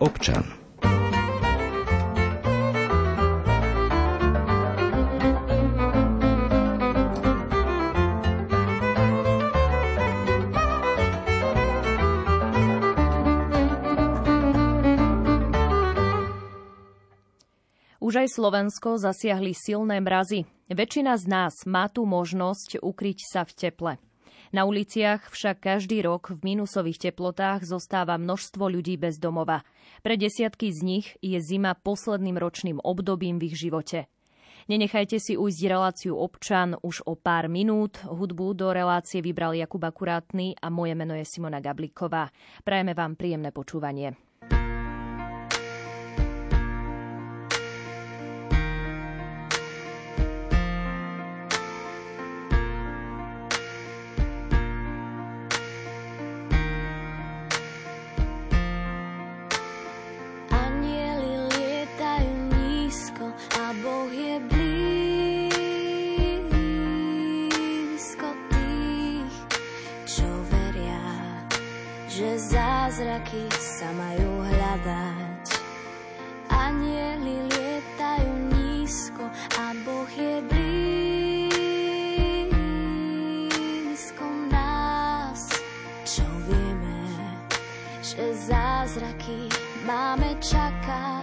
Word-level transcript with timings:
občan. 0.00 0.42
Už 18.10 18.26
aj 18.26 18.34
Slovensko 18.34 18.98
zasiahli 18.98 19.54
silné 19.54 20.02
mrazy. 20.02 20.42
Väčšina 20.66 21.14
z 21.14 21.30
nás 21.30 21.54
má 21.62 21.86
tu 21.86 22.02
možnosť 22.02 22.82
ukryť 22.82 23.18
sa 23.22 23.46
v 23.46 23.52
teple. 23.54 23.92
Na 24.50 24.66
uliciach 24.66 25.30
však 25.30 25.62
každý 25.62 26.02
rok 26.02 26.34
v 26.34 26.54
minusových 26.54 27.10
teplotách 27.10 27.62
zostáva 27.62 28.18
množstvo 28.18 28.66
ľudí 28.66 28.98
bez 28.98 29.22
domova. 29.22 29.62
Pre 30.02 30.18
desiatky 30.18 30.74
z 30.74 30.80
nich 30.82 31.06
je 31.22 31.38
zima 31.38 31.78
posledným 31.78 32.34
ročným 32.34 32.82
obdobím 32.82 33.38
v 33.38 33.54
ich 33.54 33.56
živote. 33.62 34.10
Nenechajte 34.66 35.18
si 35.22 35.34
ujsť 35.38 35.60
reláciu 35.66 36.14
občan 36.18 36.78
už 36.82 37.06
o 37.06 37.14
pár 37.14 37.50
minút. 37.50 38.02
Hudbu 38.06 38.54
do 38.54 38.70
relácie 38.74 39.22
vybral 39.22 39.54
Jakub 39.54 39.82
Akurátny 39.82 40.58
a 40.58 40.66
moje 40.70 40.94
meno 40.98 41.14
je 41.14 41.26
Simona 41.26 41.58
Gabliková. 41.58 42.30
Prajeme 42.62 42.94
vám 42.94 43.14
príjemné 43.14 43.50
počúvanie. 43.54 44.29
Zázraky 73.10 73.42
sa 73.58 73.90
majú 73.90 74.46
hľadať. 74.46 75.58
Anieli 76.46 77.42
lietajú 77.42 78.54
nízko 78.54 79.26
a 79.58 79.74
Boh 79.82 80.06
je 80.14 80.38
blízko 83.90 84.30
nás. 84.54 85.50
Čo 86.06 86.22
vieme, 86.46 87.02
že 87.98 88.30
zázraky 88.46 89.50
máme 89.82 90.38
čakať. 90.38 91.19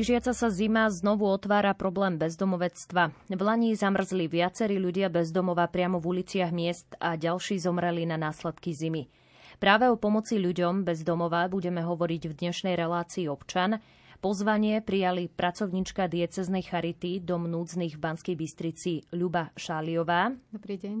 Blížiaca 0.00 0.32
sa 0.32 0.48
zima 0.48 0.88
znovu 0.88 1.28
otvára 1.28 1.76
problém 1.76 2.16
bezdomovectva. 2.16 3.12
V 3.28 3.36
Lani 3.36 3.76
zamrzli 3.76 4.32
viacerí 4.32 4.80
ľudia 4.80 5.12
bezdomova 5.12 5.68
priamo 5.68 6.00
v 6.00 6.16
uliciach 6.16 6.56
miest 6.56 6.96
a 7.04 7.20
ďalší 7.20 7.60
zomreli 7.60 8.08
na 8.08 8.16
následky 8.16 8.72
zimy. 8.72 9.12
Práve 9.60 9.92
o 9.92 10.00
pomoci 10.00 10.40
ľuďom 10.40 10.88
bez 10.88 11.04
domova 11.04 11.44
budeme 11.52 11.84
hovoriť 11.84 12.32
v 12.32 12.32
dnešnej 12.32 12.80
relácii 12.80 13.28
občan. 13.28 13.76
Pozvanie 14.24 14.80
prijali 14.80 15.28
pracovnička 15.28 16.08
dieceznej 16.08 16.64
charity 16.64 17.20
Dom 17.20 17.44
núdznych 17.44 17.92
v 17.92 18.00
Banskej 18.00 18.40
Bystrici 18.40 19.04
Ľuba 19.12 19.52
Šáliová. 19.52 20.32
Dobrý 20.48 20.80
deň. 20.80 20.96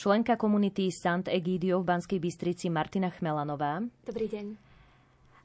Členka 0.00 0.40
komunity 0.40 0.88
Sant 0.88 1.28
Egidio 1.28 1.84
v 1.84 1.92
Banskej 1.92 2.16
Bystrici 2.16 2.72
Martina 2.72 3.12
Chmelanová. 3.12 3.84
Dobrý 4.08 4.32
deň 4.32 4.69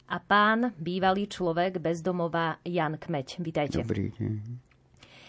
a 0.10 0.18
pán, 0.22 0.74
bývalý 0.78 1.26
človek 1.26 1.82
bezdomová 1.82 2.62
Jan 2.62 3.02
Kmeď. 3.02 3.42
Vítajte. 3.42 3.82
Dobrý 3.82 4.14
deň. 4.14 4.66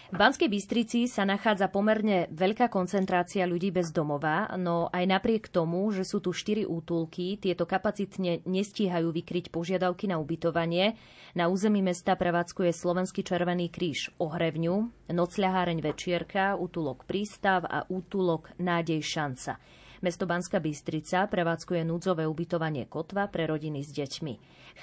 V 0.06 0.14
Banskej 0.14 0.46
Bystrici 0.46 1.10
sa 1.10 1.26
nachádza 1.26 1.66
pomerne 1.66 2.30
veľká 2.30 2.70
koncentrácia 2.70 3.42
ľudí 3.42 3.74
bez 3.74 3.90
domova, 3.90 4.46
no 4.54 4.86
aj 4.94 5.02
napriek 5.02 5.50
tomu, 5.50 5.90
že 5.90 6.06
sú 6.06 6.22
tu 6.22 6.30
štyri 6.30 6.62
útulky, 6.62 7.34
tieto 7.42 7.66
kapacitne 7.66 8.38
nestíhajú 8.46 9.10
vykryť 9.10 9.50
požiadavky 9.50 10.06
na 10.06 10.22
ubytovanie. 10.22 10.94
Na 11.34 11.50
území 11.50 11.82
mesta 11.82 12.14
prevádzkuje 12.14 12.70
Slovenský 12.70 13.26
červený 13.26 13.66
kríž 13.66 14.14
Ohrevňu, 14.22 15.10
nocľaháreň 15.10 15.82
Večierka, 15.82 16.54
útulok 16.54 17.02
Prístav 17.02 17.66
a 17.66 17.82
útulok 17.90 18.54
Nádej 18.62 19.02
Šanca. 19.02 19.58
Mesto 20.04 20.28
Banská 20.28 20.60
Bystrica 20.60 21.24
prevádzkuje 21.24 21.80
núdzové 21.84 22.28
ubytovanie 22.28 22.84
Kotva 22.84 23.32
pre 23.32 23.48
rodiny 23.48 23.80
s 23.80 23.92
deťmi. 23.96 24.34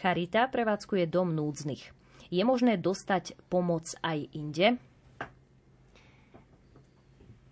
Charita 0.01 0.49
prevádzkuje 0.49 1.05
dom 1.05 1.37
núdznych. 1.37 1.93
Je 2.33 2.41
možné 2.41 2.81
dostať 2.81 3.37
pomoc 3.45 3.93
aj 4.01 4.25
inde? 4.33 4.81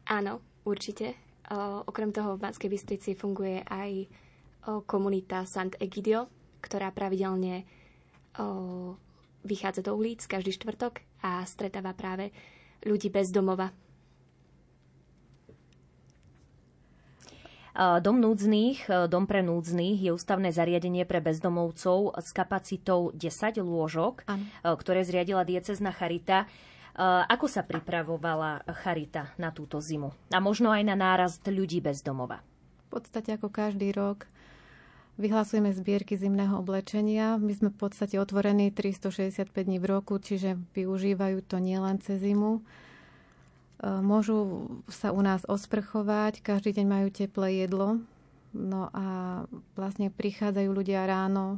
Áno, 0.09 0.41
určite. 0.65 1.13
O, 1.53 1.85
okrem 1.85 2.09
toho 2.09 2.33
v 2.33 2.41
Banskej 2.41 2.69
Bystrici 2.71 3.13
funguje 3.13 3.61
aj 3.61 3.91
o, 4.01 4.05
komunita 4.81 5.45
Sant 5.45 5.77
Egidio, 5.77 6.25
ktorá 6.65 6.89
pravidelne 6.89 7.63
o, 8.41 8.97
vychádza 9.45 9.85
do 9.85 9.93
ulic 9.93 10.25
každý 10.25 10.49
štvrtok 10.57 11.05
a 11.21 11.45
stretáva 11.45 11.93
práve 11.93 12.33
ľudí 12.81 13.13
bez 13.13 13.29
domova. 13.29 13.69
Dom 17.77 18.19
núdznych, 18.19 19.07
dom 19.07 19.23
pre 19.23 19.39
núdznych 19.39 20.03
je 20.03 20.11
ústavné 20.11 20.51
zariadenie 20.51 21.07
pre 21.07 21.23
bezdomovcov 21.23 22.19
s 22.19 22.35
kapacitou 22.35 23.15
10 23.15 23.63
lôžok, 23.63 24.27
ano. 24.27 24.43
ktoré 24.75 25.07
zriadila 25.07 25.47
diecezna 25.47 25.95
Charita. 25.95 26.51
Ako 27.31 27.47
sa 27.47 27.63
pripravovala 27.63 28.67
Charita 28.83 29.31
na 29.39 29.55
túto 29.55 29.79
zimu? 29.79 30.11
A 30.35 30.43
možno 30.43 30.75
aj 30.75 30.83
na 30.83 30.99
nárast 30.99 31.39
ľudí 31.47 31.79
bez 31.79 32.03
domova? 32.03 32.43
V 32.91 32.99
podstate 32.99 33.39
ako 33.39 33.47
každý 33.47 33.95
rok 33.95 34.27
vyhlasujeme 35.15 35.71
zbierky 35.71 36.19
zimného 36.19 36.59
oblečenia. 36.59 37.39
My 37.39 37.55
sme 37.55 37.71
v 37.71 37.79
podstate 37.79 38.19
otvorení 38.19 38.75
365 38.75 39.47
dní 39.47 39.79
v 39.79 39.87
roku, 39.87 40.19
čiže 40.19 40.59
využívajú 40.75 41.39
to 41.47 41.63
nielen 41.63 42.03
cez 42.03 42.19
zimu. 42.19 42.59
Eh, 43.81 43.89
môžu 43.89 44.69
sa 44.93 45.09
u 45.09 45.25
nás 45.25 45.41
osprchovať, 45.49 46.45
každý 46.45 46.77
deň 46.77 46.85
majú 46.85 47.07
teplé 47.09 47.65
jedlo. 47.65 47.97
No 48.53 48.93
a 48.93 49.05
vlastne 49.73 50.13
prichádzajú 50.13 50.69
ľudia 50.69 51.09
ráno, 51.09 51.57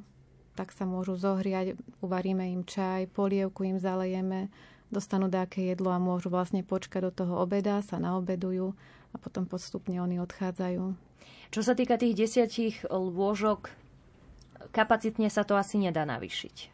tak 0.55 0.71
sa 0.71 0.87
môžu 0.87 1.19
zohriať, 1.19 1.75
uvaríme 1.99 2.47
im 2.53 2.63
čaj, 2.63 3.11
polievku 3.11 3.67
im 3.67 3.81
zalejeme, 3.81 4.47
dostanú 4.93 5.27
dáke 5.27 5.59
jedlo 5.59 5.91
a 5.91 5.99
môžu 5.99 6.29
vlastne 6.29 6.63
počkať 6.63 7.09
do 7.09 7.11
toho 7.11 7.33
obeda, 7.43 7.81
sa 7.81 7.97
naobedujú 7.99 8.71
a 9.11 9.15
potom 9.17 9.43
postupne 9.43 9.99
oni 9.99 10.21
odchádzajú. 10.21 10.95
Čo 11.49 11.61
sa 11.65 11.73
týka 11.73 11.97
tých 11.97 12.13
desiatich 12.13 12.85
lôžok, 12.87 13.73
kapacitne 14.69 15.27
sa 15.33 15.43
to 15.43 15.57
asi 15.57 15.81
nedá 15.81 16.05
navýšiť. 16.05 16.72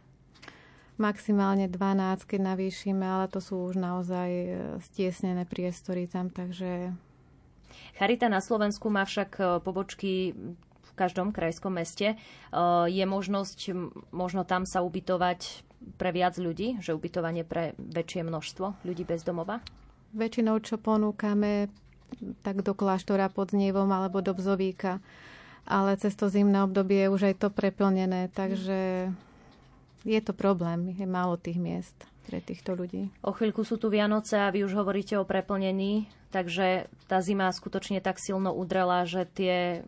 Maximálne 1.00 1.72
12, 1.72 2.28
keď 2.28 2.40
navýšime, 2.44 3.08
ale 3.08 3.32
to 3.32 3.40
sú 3.40 3.72
už 3.72 3.80
naozaj 3.80 4.30
e, 4.30 4.48
stiesnené 4.84 5.48
priestory 5.48 6.12
tam, 6.12 6.28
takže... 6.28 6.92
Charita 7.96 8.28
na 8.28 8.44
Slovensku 8.44 8.92
má 8.92 9.08
však 9.08 9.32
e, 9.40 9.44
pobočky 9.64 10.36
v 10.84 10.92
každom 11.00 11.32
krajskom 11.32 11.80
meste. 11.80 12.14
E, 12.14 12.16
je 12.92 13.06
možnosť 13.08 13.72
možno 14.12 14.44
tam 14.44 14.68
sa 14.68 14.84
ubytovať 14.84 15.64
pre 15.96 16.12
viac 16.12 16.36
ľudí, 16.36 16.84
že 16.84 16.92
ubytovanie 16.92 17.48
pre 17.48 17.80
väčšie 17.80 18.28
množstvo 18.28 18.84
ľudí 18.84 19.08
bez 19.08 19.24
domova? 19.24 19.64
Väčšinou, 20.12 20.60
čo 20.60 20.76
ponúkame, 20.76 21.72
tak 22.44 22.60
do 22.60 22.76
kláštora 22.76 23.32
pod 23.32 23.56
Znievom 23.56 23.88
alebo 23.88 24.20
do 24.20 24.36
Bzovíka. 24.36 25.00
Ale 25.64 25.96
cez 25.96 26.12
to 26.20 26.28
zimné 26.28 26.60
obdobie 26.60 27.08
je 27.08 27.14
už 27.14 27.22
aj 27.32 27.36
to 27.40 27.48
preplnené, 27.54 28.28
takže 28.36 29.14
je 30.10 30.22
to 30.26 30.34
problém. 30.34 30.98
Je 30.98 31.06
málo 31.06 31.38
tých 31.38 31.62
miest 31.62 31.96
pre 32.26 32.42
týchto 32.42 32.74
ľudí. 32.74 33.14
O 33.22 33.34
chvíľku 33.34 33.62
sú 33.62 33.78
tu 33.78 33.94
Vianoce 33.94 34.38
a 34.42 34.50
vy 34.50 34.66
už 34.66 34.74
hovoríte 34.74 35.18
o 35.18 35.26
preplnení, 35.26 36.10
takže 36.34 36.90
tá 37.06 37.22
zima 37.22 37.50
skutočne 37.50 38.02
tak 38.02 38.18
silno 38.18 38.54
udrela, 38.54 39.06
že 39.06 39.30
tie 39.30 39.86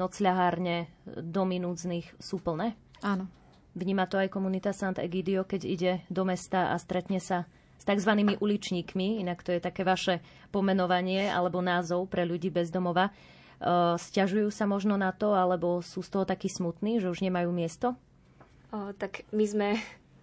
nocľahárne 0.00 0.88
domy 1.04 1.60
núdznych 1.60 2.16
sú 2.16 2.40
plné? 2.40 2.76
Áno. 3.04 3.28
Vníma 3.72 4.04
to 4.04 4.20
aj 4.20 4.28
komunita 4.28 4.76
Sant 4.76 5.00
Egidio, 5.00 5.48
keď 5.48 5.60
ide 5.64 5.92
do 6.12 6.28
mesta 6.28 6.72
a 6.72 6.76
stretne 6.76 7.20
sa 7.20 7.48
s 7.80 7.84
tzv. 7.88 8.12
uličníkmi, 8.36 9.24
inak 9.24 9.40
to 9.40 9.56
je 9.56 9.64
také 9.64 9.82
vaše 9.82 10.20
pomenovanie 10.52 11.26
alebo 11.26 11.64
názov 11.64 12.06
pre 12.12 12.28
ľudí 12.28 12.52
bez 12.52 12.68
domova. 12.68 13.08
E, 13.08 13.12
sťažujú 13.96 14.52
sa 14.52 14.68
možno 14.68 15.00
na 15.00 15.10
to, 15.10 15.32
alebo 15.32 15.80
sú 15.80 16.04
z 16.04 16.12
toho 16.12 16.24
takí 16.28 16.52
smutní, 16.52 17.00
že 17.00 17.08
už 17.08 17.24
nemajú 17.24 17.48
miesto? 17.50 17.96
O, 18.72 18.96
tak 18.96 19.28
my 19.36 19.44
sme 19.44 19.68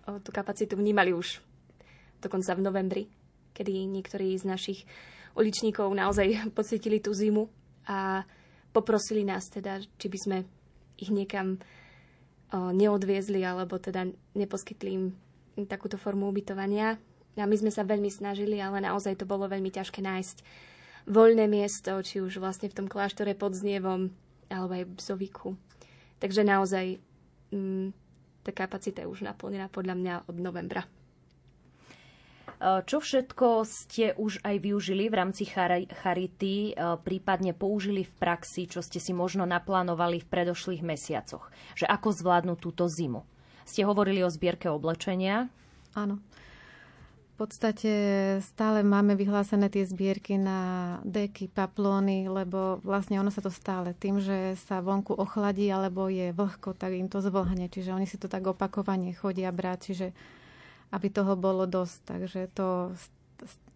o, 0.09 0.17
tú 0.19 0.33
kapacitu 0.33 0.73
vnímali 0.73 1.13
už 1.13 1.39
dokonca 2.19 2.51
v 2.57 2.65
novembri, 2.65 3.03
kedy 3.53 3.85
niektorí 3.87 4.33
z 4.35 4.45
našich 4.49 4.79
uličníkov 5.37 5.87
naozaj 5.93 6.33
pocitili 6.57 6.97
tú 6.99 7.13
zimu 7.13 7.47
a 7.85 8.25
poprosili 8.73 9.21
nás 9.21 9.49
teda, 9.49 9.81
či 9.97 10.07
by 10.09 10.17
sme 10.17 10.37
ich 10.99 11.09
niekam 11.09 11.57
neodviezli 12.53 13.45
alebo 13.45 13.77
teda 13.77 14.09
neposkytli 14.33 14.89
im 14.93 15.65
takúto 15.69 16.01
formu 16.01 16.29
ubytovania. 16.33 16.97
A 17.37 17.45
my 17.47 17.55
sme 17.55 17.71
sa 17.71 17.87
veľmi 17.87 18.09
snažili, 18.11 18.59
ale 18.59 18.83
naozaj 18.83 19.21
to 19.21 19.29
bolo 19.29 19.47
veľmi 19.47 19.71
ťažké 19.71 20.01
nájsť 20.03 20.37
voľné 21.07 21.47
miesto, 21.47 21.95
či 22.03 22.19
už 22.19 22.41
vlastne 22.41 22.67
v 22.67 22.83
tom 22.83 22.87
kláštore 22.91 23.31
pod 23.37 23.55
Znievom, 23.55 24.11
alebo 24.51 24.75
aj 24.75 24.83
v 24.83 24.91
Bzoviku. 24.97 25.49
Takže 26.19 26.43
naozaj 26.43 26.99
mm, 27.53 27.95
tá 28.49 28.65
kapacita 28.65 29.05
je 29.05 29.11
už 29.13 29.21
naplnená 29.29 29.69
podľa 29.69 29.95
mňa 29.95 30.13
od 30.25 30.37
novembra. 30.41 30.89
Eh, 32.59 32.83
čo 32.83 32.99
všetko 32.99 33.63
ste 33.63 34.11
už 34.19 34.43
aj 34.43 34.55
využili 34.59 35.07
v 35.07 35.15
rámci 35.15 35.47
Charity, 35.47 36.75
eh, 36.75 36.99
prípadne 36.99 37.55
použili 37.55 38.03
v 38.03 38.11
praxi, 38.19 38.67
čo 38.67 38.83
ste 38.83 38.99
si 38.99 39.15
možno 39.15 39.47
naplánovali 39.47 40.19
v 40.19 40.27
predošlých 40.27 40.83
mesiacoch? 40.83 41.47
Že 41.79 41.87
ako 41.87 42.09
zvládnu 42.11 42.53
túto 42.59 42.83
zimu? 42.91 43.23
Ste 43.63 43.87
hovorili 43.87 44.27
o 44.27 44.33
zbierke 44.33 44.67
oblečenia? 44.67 45.47
Áno. 45.95 46.19
Podstate 47.39 47.93
stále 48.43 48.83
máme 48.83 49.15
vyhlásené 49.15 49.71
tie 49.71 49.87
zbierky 49.87 50.35
na 50.35 50.99
deky, 51.07 51.47
paplóny, 51.47 52.27
lebo 52.27 52.83
vlastne 52.83 53.15
ono 53.15 53.31
sa 53.31 53.39
to 53.39 53.47
stále 53.47 53.95
tým, 53.95 54.19
že 54.19 54.59
sa 54.67 54.83
vonku 54.83 55.15
ochladí 55.15 55.71
alebo 55.71 56.11
je 56.11 56.35
vlhko, 56.35 56.75
tak 56.75 56.91
im 56.99 57.07
to 57.07 57.23
zvlhne. 57.23 57.71
Čiže 57.71 57.95
oni 57.95 58.03
si 58.03 58.19
to 58.19 58.27
tak 58.27 58.43
opakovane 58.43 59.15
chodia 59.15 59.55
brať. 59.55 59.79
Čiže 59.87 60.07
aby 60.91 61.07
toho 61.07 61.39
bolo 61.39 61.63
dosť. 61.63 61.97
Takže 62.03 62.41
to, 62.51 62.91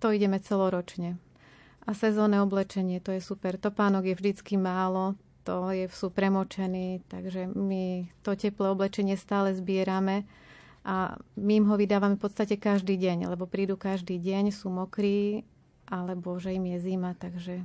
to 0.03 0.08
ideme 0.12 0.43
celoročne. 0.43 1.15
A 1.88 1.96
sezónne 1.96 2.43
oblečenie, 2.43 3.00
to 3.00 3.15
je 3.15 3.24
super. 3.24 3.55
Topánok 3.55 4.12
je 4.12 4.20
vždycky 4.20 4.60
málo, 4.60 5.15
to 5.48 5.72
je, 5.72 5.88
sú 5.88 6.12
premočení, 6.12 7.00
takže 7.08 7.48
my 7.48 8.12
to 8.27 8.36
teplé 8.36 8.75
oblečenie 8.75 9.15
stále 9.15 9.55
zbierame 9.55 10.27
a 10.83 11.15
my 11.39 11.63
im 11.63 11.65
ho 11.71 11.75
vydávame 11.79 12.19
v 12.19 12.23
podstate 12.27 12.59
každý 12.59 12.99
deň, 12.99 13.31
lebo 13.31 13.47
prídu 13.47 13.79
každý 13.79 14.19
deň, 14.19 14.51
sú 14.51 14.67
mokrí, 14.67 15.47
alebo 15.87 16.35
že 16.35 16.55
im 16.55 16.75
je 16.75 16.79
zima, 16.91 17.15
takže... 17.15 17.63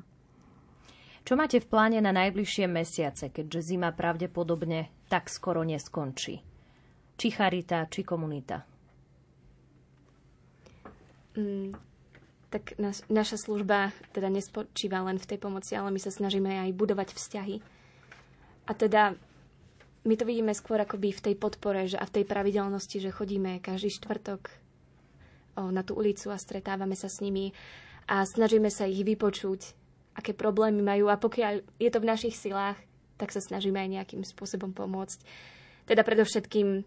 Čo 1.26 1.37
máte 1.37 1.60
v 1.60 1.68
pláne 1.68 1.98
na 2.00 2.14
najbližšie 2.14 2.64
mesiace, 2.70 3.28
keďže 3.28 3.75
zima 3.75 3.92
pravdepodobne 3.92 4.88
tak 5.12 5.28
skoro 5.28 5.60
neskončí? 5.60 6.40
Či 7.18 7.26
charita, 7.34 7.84
či 7.90 8.00
komunita? 8.06 8.64
Mm, 11.37 11.76
tak 12.48 12.80
naš, 12.80 13.04
naša 13.12 13.37
služba 13.37 13.92
teda 14.16 14.32
nespočíva 14.32 15.04
len 15.04 15.20
v 15.20 15.28
tej 15.28 15.38
pomoci, 15.42 15.76
ale 15.76 15.92
my 15.92 16.00
sa 16.00 16.08
snažíme 16.08 16.48
aj 16.48 16.72
budovať 16.72 17.12
vzťahy. 17.12 17.60
A 18.64 18.72
teda 18.72 19.18
my 20.07 20.14
to 20.14 20.25
vidíme 20.25 20.55
skôr 20.55 20.78
akoby 20.78 21.11
v 21.11 21.25
tej 21.31 21.35
podpore 21.35 21.90
že, 21.90 21.99
a 21.99 22.07
v 22.07 22.14
tej 22.21 22.25
pravidelnosti, 22.28 23.02
že 23.02 23.14
chodíme 23.14 23.59
každý 23.59 23.90
štvrtok 23.99 24.50
na 25.59 25.83
tú 25.83 25.99
ulicu 25.99 26.31
a 26.31 26.38
stretávame 26.38 26.95
sa 26.95 27.11
s 27.11 27.19
nimi 27.19 27.50
a 28.07 28.23
snažíme 28.23 28.71
sa 28.71 28.87
ich 28.87 29.02
vypočuť, 29.02 29.75
aké 30.14 30.33
problémy 30.33 30.81
majú 30.81 31.11
a 31.11 31.19
pokiaľ 31.19 31.83
je 31.83 31.90
to 31.90 31.99
v 31.99 32.09
našich 32.09 32.38
silách, 32.38 32.78
tak 33.19 33.35
sa 33.35 33.43
snažíme 33.43 33.75
aj 33.75 33.90
nejakým 33.90 34.23
spôsobom 34.23 34.71
pomôcť. 34.71 35.19
Teda 35.90 36.07
predovšetkým 36.07 36.87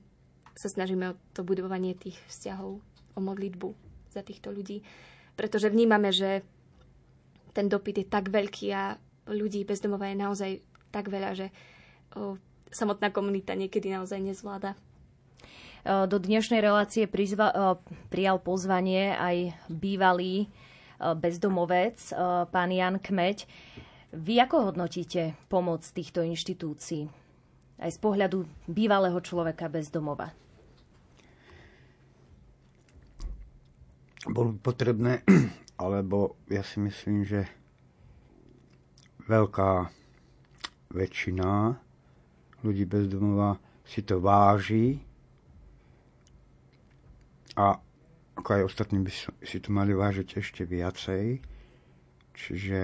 sa 0.55 0.67
snažíme 0.71 1.11
o 1.11 1.17
to 1.35 1.43
budovanie 1.43 1.91
tých 1.99 2.15
vzťahov, 2.31 2.79
o 3.15 3.19
modlitbu 3.19 3.75
za 4.11 4.23
týchto 4.23 4.55
ľudí, 4.55 4.83
pretože 5.35 5.67
vnímame, 5.67 6.15
že 6.15 6.43
ten 7.51 7.67
dopyt 7.67 8.03
je 8.03 8.07
tak 8.07 8.31
veľký 8.31 8.67
a 8.71 8.95
ľudí 9.27 9.67
bezdomova 9.67 10.07
je 10.07 10.15
naozaj 10.15 10.51
tak 10.91 11.11
veľa, 11.11 11.31
že 11.35 11.47
samotná 12.71 13.11
komunita 13.11 13.53
niekedy 13.53 13.91
naozaj 13.91 14.23
nezvláda. 14.23 14.79
do 15.83 16.17
dnešnej 16.21 16.61
relácie 16.61 17.09
prizva, 17.09 17.77
prijal 18.13 18.37
pozvanie 18.37 19.17
aj 19.17 19.57
bývalý 19.67 20.47
bezdomovec, 21.01 21.97
pán 22.53 22.69
Jan 22.69 23.01
Kmeď. 23.01 23.49
Vy 24.13 24.43
ako 24.43 24.71
hodnotíte 24.71 25.33
pomoc 25.49 25.81
týchto 25.87 26.21
inštitúcií? 26.21 27.09
Aj 27.81 27.89
z 27.89 27.97
pohľadu 27.97 28.45
bývalého 28.69 29.17
človeka 29.25 29.71
bez 29.71 29.89
domova. 29.89 30.29
Bolo 34.29 34.53
potrebné, 34.61 35.25
alebo 35.81 36.37
ja 36.45 36.61
si 36.61 36.77
myslím, 36.77 37.25
že 37.25 37.49
veľká 39.25 39.89
väčšina 40.93 41.73
ľudí 42.61 42.85
bez 42.85 43.09
domova 43.09 43.57
si 43.85 44.05
to 44.05 44.21
váži 44.21 45.01
a 47.57 47.75
ako 48.37 48.49
aj 48.57 48.63
ostatní 48.63 48.97
by 49.03 49.11
si 49.43 49.57
to 49.59 49.69
mali 49.69 49.91
vážiť 49.93 50.39
ešte 50.39 50.63
viacej. 50.65 51.43
Čiže 52.31 52.79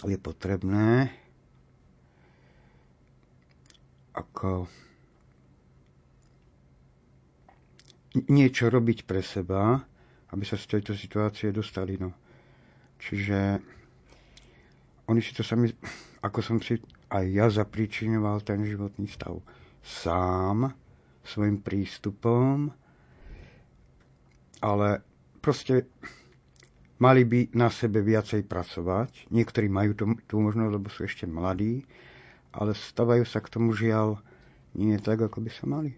je 0.00 0.18
potrebné 0.18 1.12
ako 4.16 4.66
niečo 8.26 8.66
robiť 8.66 9.06
pre 9.06 9.22
seba, 9.22 9.78
aby 10.34 10.44
sa 10.44 10.58
z 10.58 10.76
tejto 10.76 10.98
situácie 10.98 11.54
dostali. 11.54 11.94
No. 11.94 12.10
Čiže 12.98 13.62
oni 15.10 15.18
si 15.18 15.34
to 15.34 15.42
sami, 15.42 15.74
ako 16.22 16.38
som 16.38 16.62
si 16.62 16.78
aj 17.10 17.24
ja 17.26 17.46
zapríčinoval 17.50 18.46
ten 18.46 18.62
životný 18.62 19.10
stav 19.10 19.42
sám, 19.82 20.76
svojim 21.24 21.60
prístupom, 21.60 22.72
ale 24.60 24.88
proste 25.40 25.88
mali 27.00 27.24
by 27.24 27.56
na 27.56 27.72
sebe 27.72 28.04
viacej 28.04 28.44
pracovať. 28.44 29.32
Niektorí 29.32 29.72
majú 29.72 29.92
tú, 29.96 30.04
tú 30.28 30.36
možnosť, 30.40 30.72
lebo 30.72 30.88
sú 30.92 31.08
ešte 31.08 31.24
mladí, 31.24 31.88
ale 32.52 32.76
stavajú 32.76 33.24
sa 33.24 33.40
k 33.40 33.52
tomu 33.52 33.72
žiaľ 33.72 34.20
nie 34.76 34.94
tak, 35.00 35.18
ako 35.24 35.42
by 35.42 35.50
sa 35.50 35.64
mali. 35.66 35.96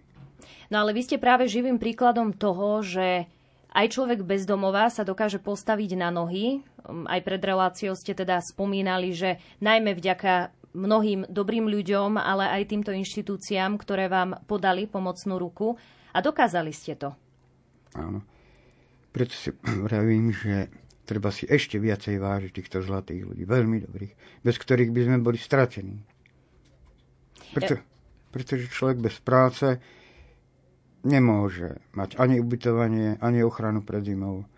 No 0.72 0.80
ale 0.80 0.96
vy 0.96 1.04
ste 1.04 1.20
práve 1.20 1.44
živým 1.50 1.76
príkladom 1.76 2.32
toho, 2.32 2.80
že 2.80 3.28
aj 3.72 3.86
človek 3.92 4.20
bez 4.24 4.44
domova 4.44 4.88
sa 4.88 5.04
dokáže 5.04 5.40
postaviť 5.40 5.96
na 5.96 6.08
nohy. 6.12 6.60
Aj 6.86 7.20
pred 7.22 7.42
reláciou 7.42 7.94
ste 7.94 8.12
teda 8.12 8.42
spomínali, 8.42 9.14
že 9.14 9.38
najmä 9.62 9.94
vďaka 9.94 10.50
mnohým 10.72 11.28
dobrým 11.28 11.68
ľuďom, 11.68 12.16
ale 12.16 12.48
aj 12.60 12.72
týmto 12.72 12.92
inštitúciám, 12.92 13.76
ktoré 13.76 14.08
vám 14.08 14.40
podali 14.48 14.88
pomocnú 14.88 15.36
ruku 15.36 15.76
a 16.12 16.18
dokázali 16.24 16.72
ste 16.72 16.96
to. 16.96 17.12
Áno. 17.96 18.24
Preto 19.12 19.36
si 19.36 19.52
vravím, 19.86 20.32
že 20.32 20.72
treba 21.04 21.28
si 21.28 21.44
ešte 21.44 21.76
viacej 21.76 22.16
vážiť 22.16 22.50
týchto 22.56 22.78
zlatých 22.80 23.28
ľudí, 23.28 23.44
veľmi 23.44 23.84
dobrých, 23.84 24.12
bez 24.40 24.56
ktorých 24.56 24.90
by 24.90 25.00
sme 25.04 25.18
boli 25.20 25.36
stratení. 25.36 26.00
Preto, 27.52 27.76
pretože 28.32 28.72
človek 28.72 28.98
bez 29.04 29.20
práce 29.20 29.76
nemôže 31.04 31.82
mať 31.92 32.16
ani 32.16 32.40
ubytovanie, 32.40 33.20
ani 33.20 33.44
ochranu 33.44 33.84
pred 33.84 34.06
zimou, 34.08 34.48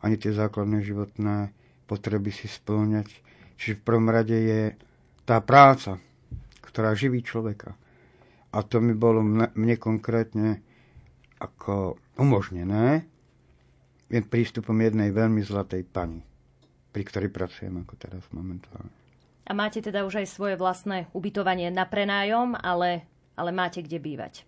ani 0.00 0.16
tie 0.16 0.32
základné 0.32 0.80
životné 0.80 1.52
potreby 1.90 2.30
si 2.30 2.46
splňať. 2.46 3.10
Čiže 3.58 3.82
v 3.82 3.84
prvom 3.84 4.06
rade 4.06 4.38
je 4.38 4.62
tá 5.26 5.42
práca, 5.42 5.98
ktorá 6.62 6.94
živí 6.94 7.26
človeka. 7.26 7.74
A 8.54 8.62
to 8.62 8.78
mi 8.78 8.94
bolo 8.94 9.26
mne, 9.26 9.50
mne 9.58 9.74
konkrétne 9.74 10.62
ako 11.42 11.98
umožnené 12.14 13.10
prístupom 14.10 14.74
jednej 14.74 15.14
veľmi 15.14 15.38
zlatej 15.42 15.86
pani, 15.86 16.18
pri 16.90 17.02
ktorej 17.06 17.30
pracujem 17.30 17.86
ako 17.86 17.94
teraz 17.94 18.22
momentálne. 18.34 18.90
A 19.46 19.54
máte 19.54 19.78
teda 19.82 20.02
už 20.06 20.22
aj 20.22 20.30
svoje 20.30 20.54
vlastné 20.58 21.06
ubytovanie 21.14 21.70
na 21.70 21.86
prenájom, 21.86 22.58
ale, 22.58 23.06
ale 23.38 23.50
máte 23.54 23.82
kde 23.82 24.02
bývať? 24.02 24.46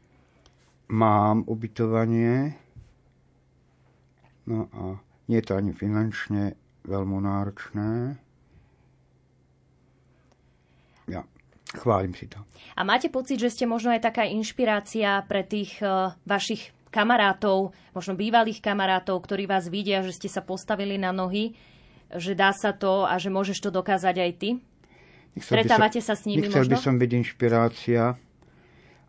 Mám 0.91 1.47
ubytovanie, 1.47 2.59
no 4.47 4.67
a 4.75 4.99
nie 5.31 5.39
je 5.39 5.47
to 5.47 5.55
ani 5.59 5.71
finančne 5.71 6.59
veľmi 6.87 7.19
náročné. 7.23 8.19
Ja, 11.11 11.27
chválim 11.75 12.15
si 12.15 12.31
to. 12.31 12.43
A 12.79 12.83
máte 12.87 13.11
pocit, 13.11 13.39
že 13.39 13.51
ste 13.51 13.65
možno 13.67 13.91
aj 13.91 14.07
taká 14.07 14.27
inšpirácia 14.27 15.23
pre 15.27 15.43
tých 15.43 15.79
uh, 15.83 16.15
vašich 16.27 16.71
kamarátov, 16.93 17.73
možno 17.97 18.13
bývalých 18.15 18.61
kamarátov, 18.61 19.25
ktorí 19.25 19.49
vás 19.49 19.73
vidia, 19.73 20.05
že 20.05 20.13
ste 20.13 20.29
sa 20.29 20.45
postavili 20.45 21.01
na 21.01 21.11
nohy, 21.11 21.57
že 22.13 22.37
dá 22.37 22.53
sa 22.53 22.77
to 22.77 23.09
a 23.09 23.17
že 23.17 23.33
môžeš 23.33 23.65
to 23.65 23.71
dokázať 23.73 24.17
aj 24.21 24.33
ty? 24.37 24.51
Stretávate 25.41 26.05
sa 26.05 26.13
s 26.13 26.29
nimi 26.29 26.45
nechcel 26.45 26.69
možno? 26.69 26.77
by 26.77 26.85
som 26.85 26.95
byť 27.01 27.11
inšpirácia, 27.17 28.21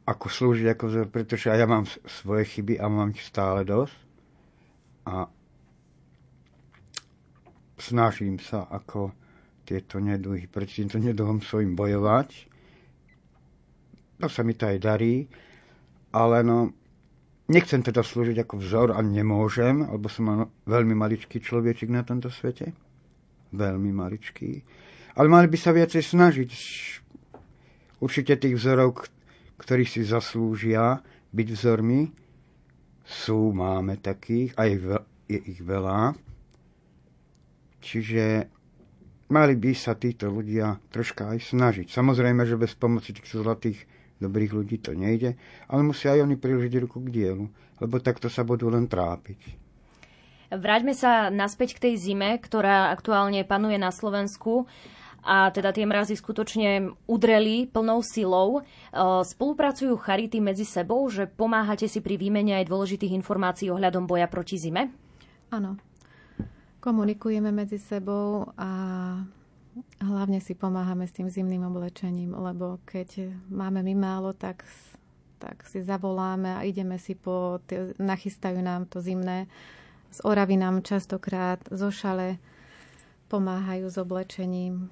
ako 0.07 0.25
slúžiť 0.31 0.67
ako 0.71 0.83
pretože 1.11 1.51
ja 1.51 1.67
mám 1.67 1.83
svoje 2.07 2.47
chyby 2.47 2.79
a 2.79 2.87
mám 2.87 3.11
ich 3.11 3.23
stále 3.27 3.67
dosť. 3.67 3.95
A 5.03 5.27
snažím 7.83 8.39
sa 8.39 8.63
ako 8.71 9.11
tieto 9.67 9.99
neduhy, 9.99 10.47
proti 10.47 10.83
týmto 10.83 10.99
neduhom 10.99 11.43
svojim 11.43 11.75
bojovať. 11.75 12.47
No 14.19 14.31
sa 14.31 14.43
mi 14.47 14.55
to 14.55 14.71
aj 14.71 14.77
darí, 14.79 15.27
ale 16.15 16.43
no, 16.47 16.71
nechcem 17.51 17.83
teda 17.83 18.03
slúžiť 18.03 18.47
ako 18.47 18.55
vzor 18.59 18.87
a 18.95 18.99
nemôžem, 19.03 19.83
lebo 19.83 20.07
som 20.07 20.47
veľmi 20.63 20.95
maličký 20.95 21.43
človečik 21.43 21.91
na 21.91 22.07
tomto 22.07 22.31
svete. 22.31 22.71
Veľmi 23.51 23.91
maličký. 23.91 24.51
Ale 25.19 25.27
mali 25.27 25.51
by 25.51 25.57
sa 25.59 25.75
viacej 25.75 26.03
snažiť. 26.03 26.51
Určite 27.99 28.35
tých 28.35 28.55
vzorov, 28.57 29.07
ktorí 29.59 29.87
si 29.87 30.03
zaslúžia 30.03 30.99
byť 31.31 31.47
vzormi, 31.53 32.01
sú, 33.03 33.51
máme 33.51 33.99
takých, 33.99 34.55
aj 34.55 34.69
je 35.27 35.39
ich 35.43 35.59
veľa. 35.59 36.15
Čiže 37.83 38.47
mali 39.27 39.59
by 39.59 39.71
sa 39.75 39.99
títo 39.99 40.31
ľudia 40.31 40.79
troška 40.87 41.35
aj 41.35 41.51
snažiť. 41.51 41.87
Samozrejme, 41.91 42.47
že 42.47 42.55
bez 42.55 42.71
pomoci 42.79 43.11
tých 43.11 43.35
zlatých 43.35 43.83
dobrých 44.23 44.55
ľudí 44.55 44.79
to 44.79 44.95
nejde, 44.95 45.35
ale 45.67 45.81
musia 45.83 46.15
aj 46.15 46.23
oni 46.23 46.39
priložiť 46.39 46.73
ruku 46.87 47.03
k 47.03 47.11
dielu, 47.11 47.45
lebo 47.83 47.95
takto 47.99 48.31
sa 48.31 48.47
budú 48.47 48.71
len 48.71 48.87
trápiť. 48.87 49.59
Vráťme 50.53 50.93
sa 50.93 51.33
naspäť 51.33 51.75
k 51.75 51.89
tej 51.89 51.93
zime, 51.99 52.37
ktorá 52.37 52.93
aktuálne 52.93 53.41
panuje 53.43 53.75
na 53.75 53.89
Slovensku 53.89 54.69
a 55.25 55.49
teda 55.49 55.73
tie 55.73 55.87
mrazy 55.87 56.13
skutočne 56.13 56.93
udreli 57.09 57.65
plnou 57.65 58.05
silou. 58.05 58.59
E, 58.59 58.61
spolupracujú 59.23 59.97
charity 59.97 60.43
medzi 60.43 60.67
sebou, 60.67 61.09
že 61.09 61.25
pomáhate 61.25 61.89
si 61.89 62.05
pri 62.05 62.21
výmene 62.21 62.59
aj 62.61 62.69
dôležitých 62.69 63.17
informácií 63.17 63.73
ohľadom 63.73 64.05
boja 64.05 64.29
proti 64.29 64.61
zime? 64.61 64.93
Áno, 65.49 65.79
komunikujeme 66.83 67.47
medzi 67.55 67.79
sebou 67.79 68.51
a 68.59 68.69
hlavne 70.03 70.43
si 70.43 70.51
pomáhame 70.51 71.07
s 71.07 71.15
tým 71.15 71.31
zimným 71.31 71.63
oblečením, 71.63 72.35
lebo 72.35 72.83
keď 72.83 73.31
máme 73.47 73.79
my 73.79 73.95
málo, 73.95 74.35
tak, 74.35 74.67
tak 75.39 75.63
si 75.63 75.79
zavoláme 75.79 76.59
a 76.59 76.67
ideme 76.67 76.99
si 76.99 77.15
po, 77.15 77.63
nachystajú 77.95 78.59
nám 78.59 78.91
to 78.91 78.99
zimné. 78.99 79.47
Z 80.11 80.27
Oravy 80.27 80.59
nám 80.59 80.83
častokrát 80.83 81.63
zo 81.71 81.87
šale 81.87 82.35
pomáhajú 83.31 83.87
s 83.87 83.97
oblečením 83.97 84.91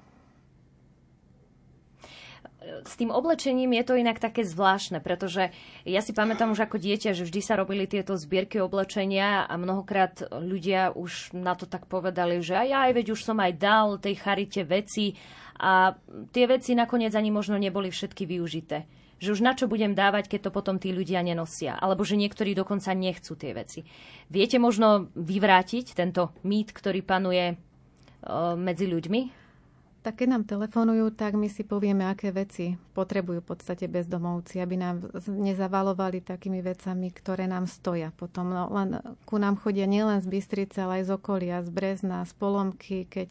s 2.82 2.94
tým 2.94 3.10
oblečením 3.10 3.74
je 3.78 3.84
to 3.84 3.94
inak 3.98 4.18
také 4.22 4.46
zvláštne, 4.46 5.02
pretože 5.02 5.50
ja 5.82 6.00
si 6.02 6.14
pamätám 6.14 6.50
už 6.54 6.66
ako 6.66 6.78
dieťa, 6.78 7.14
že 7.14 7.26
vždy 7.26 7.40
sa 7.42 7.58
robili 7.58 7.86
tieto 7.90 8.14
zbierky 8.14 8.62
oblečenia 8.62 9.46
a 9.46 9.54
mnohokrát 9.58 10.26
ľudia 10.30 10.94
už 10.94 11.34
na 11.34 11.54
to 11.58 11.66
tak 11.66 11.90
povedali, 11.90 12.42
že 12.42 12.54
aj 12.58 12.70
aj 12.70 12.90
veď 12.94 13.06
už 13.14 13.20
som 13.22 13.38
aj 13.38 13.52
dal 13.58 13.98
tej 13.98 14.14
charite 14.18 14.62
veci 14.62 15.14
a 15.58 15.94
tie 16.34 16.44
veci 16.50 16.74
nakoniec 16.74 17.14
ani 17.14 17.30
možno 17.30 17.54
neboli 17.58 17.90
všetky 17.90 18.26
využité. 18.26 18.86
Že 19.22 19.38
už 19.38 19.40
na 19.46 19.54
čo 19.54 19.70
budem 19.70 19.94
dávať, 19.94 20.26
keď 20.26 20.50
to 20.50 20.54
potom 20.54 20.82
tí 20.82 20.90
ľudia 20.90 21.22
nenosia. 21.22 21.78
Alebo 21.78 22.02
že 22.02 22.18
niektorí 22.18 22.58
dokonca 22.58 22.90
nechcú 22.90 23.38
tie 23.38 23.54
veci. 23.54 23.86
Viete 24.26 24.58
možno 24.58 25.14
vyvrátiť 25.14 25.94
tento 25.94 26.34
mýt, 26.42 26.74
ktorý 26.74 27.06
panuje 27.06 27.54
medzi 28.58 28.86
ľuďmi? 28.90 29.41
Tak 30.02 30.18
keď 30.18 30.28
nám 30.34 30.44
telefonujú, 30.50 31.14
tak 31.14 31.38
my 31.38 31.46
si 31.46 31.62
povieme, 31.62 32.02
aké 32.02 32.34
veci 32.34 32.74
potrebujú 32.74 33.38
v 33.38 33.48
podstate 33.54 33.86
bezdomovci, 33.86 34.58
aby 34.58 34.74
nám 34.74 35.06
nezavalovali 35.30 36.26
takými 36.26 36.58
vecami, 36.58 37.14
ktoré 37.14 37.46
nám 37.46 37.70
stoja. 37.70 38.10
Potom 38.10 38.50
no, 38.50 38.66
len 38.74 38.98
ku 39.22 39.38
nám 39.38 39.62
chodia 39.62 39.86
nielen 39.86 40.18
z 40.18 40.26
Bystrice, 40.26 40.82
ale 40.82 41.02
aj 41.02 41.06
z 41.06 41.10
okolia, 41.14 41.62
z 41.62 41.70
Brezna, 41.70 42.26
z 42.26 42.34
Polomky, 42.34 43.06
keď 43.06 43.30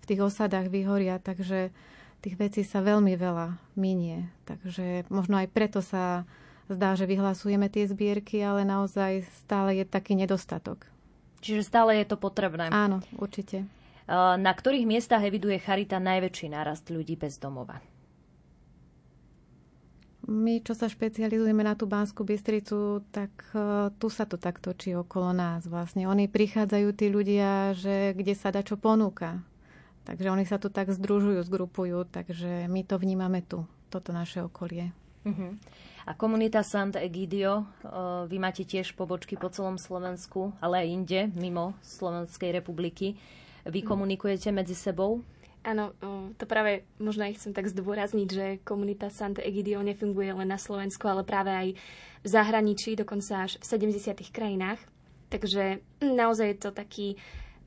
v 0.00 0.04
tých 0.04 0.20
osadách 0.20 0.68
vyhoria. 0.68 1.16
Takže 1.16 1.72
tých 2.20 2.36
vecí 2.36 2.60
sa 2.60 2.84
veľmi 2.84 3.16
veľa 3.16 3.56
minie. 3.80 4.28
Takže 4.44 5.08
možno 5.08 5.40
aj 5.40 5.48
preto 5.48 5.80
sa 5.80 6.28
zdá, 6.68 6.92
že 6.92 7.08
vyhlasujeme 7.08 7.72
tie 7.72 7.88
zbierky, 7.88 8.44
ale 8.44 8.68
naozaj 8.68 9.24
stále 9.48 9.80
je 9.80 9.84
taký 9.88 10.12
nedostatok. 10.14 10.86
Čiže 11.42 11.66
stále 11.66 11.98
je 11.98 12.06
to 12.06 12.20
potrebné. 12.20 12.70
Áno, 12.70 13.02
určite. 13.18 13.66
Na 14.12 14.52
ktorých 14.52 14.84
miestach 14.84 15.24
eviduje 15.24 15.56
Charita 15.56 15.96
najväčší 15.96 16.52
nárast 16.52 16.84
ľudí 16.92 17.16
bez 17.16 17.40
domova? 17.40 17.80
My, 20.28 20.62
čo 20.62 20.76
sa 20.76 20.86
špecializujeme 20.86 21.66
na 21.66 21.74
tú 21.74 21.90
Banskú 21.90 22.22
Bystricu, 22.22 23.02
tak 23.10 23.32
uh, 23.56 23.90
tu 23.98 24.06
sa 24.06 24.22
to 24.22 24.38
tak 24.38 24.62
točí 24.62 24.94
okolo 24.94 25.34
nás 25.34 25.66
vlastne. 25.66 26.06
Oni 26.06 26.30
prichádzajú, 26.30 26.88
tí 26.94 27.10
ľudia, 27.10 27.74
že 27.74 28.14
kde 28.14 28.38
sa 28.38 28.54
dá 28.54 28.62
čo 28.62 28.78
ponúka. 28.78 29.42
Takže 30.06 30.30
oni 30.30 30.46
sa 30.46 30.62
tu 30.62 30.70
tak 30.70 30.94
združujú, 30.94 31.42
zgrupujú, 31.42 32.06
takže 32.06 32.70
my 32.70 32.86
to 32.86 33.02
vnímame 33.02 33.42
tu, 33.42 33.66
toto 33.90 34.14
naše 34.14 34.46
okolie. 34.46 34.94
Uh-huh. 35.26 35.58
A 36.06 36.14
komunita 36.14 36.62
Sant 36.62 36.94
Egidio, 36.94 37.66
uh, 37.82 38.22
vy 38.30 38.38
máte 38.38 38.62
tiež 38.62 38.94
pobočky 38.94 39.34
po 39.34 39.50
celom 39.50 39.74
Slovensku, 39.74 40.54
ale 40.62 40.86
aj 40.86 40.88
inde, 40.90 41.20
mimo 41.34 41.74
Slovenskej 41.82 42.62
republiky. 42.62 43.18
Vy 43.62 43.86
komunikujete 43.86 44.50
medzi 44.50 44.74
sebou? 44.74 45.22
Áno, 45.62 45.94
to 46.34 46.44
práve 46.50 46.82
možno 46.98 47.22
aj 47.22 47.38
chcem 47.38 47.54
tak 47.54 47.70
zdôrazniť, 47.70 48.28
že 48.28 48.46
komunita 48.66 49.14
Sant 49.14 49.38
Egidio 49.38 49.78
nefunguje 49.78 50.34
len 50.34 50.50
na 50.50 50.58
Slovensku, 50.58 51.06
ale 51.06 51.22
práve 51.22 51.54
aj 51.54 51.68
v 52.22 52.26
zahraničí, 52.26 52.98
dokonca 52.98 53.46
až 53.46 53.62
v 53.62 53.94
70. 53.94 54.34
krajinách. 54.34 54.82
Takže 55.30 55.78
naozaj 56.02 56.46
je 56.50 56.58
to 56.58 56.70
taký 56.74 57.14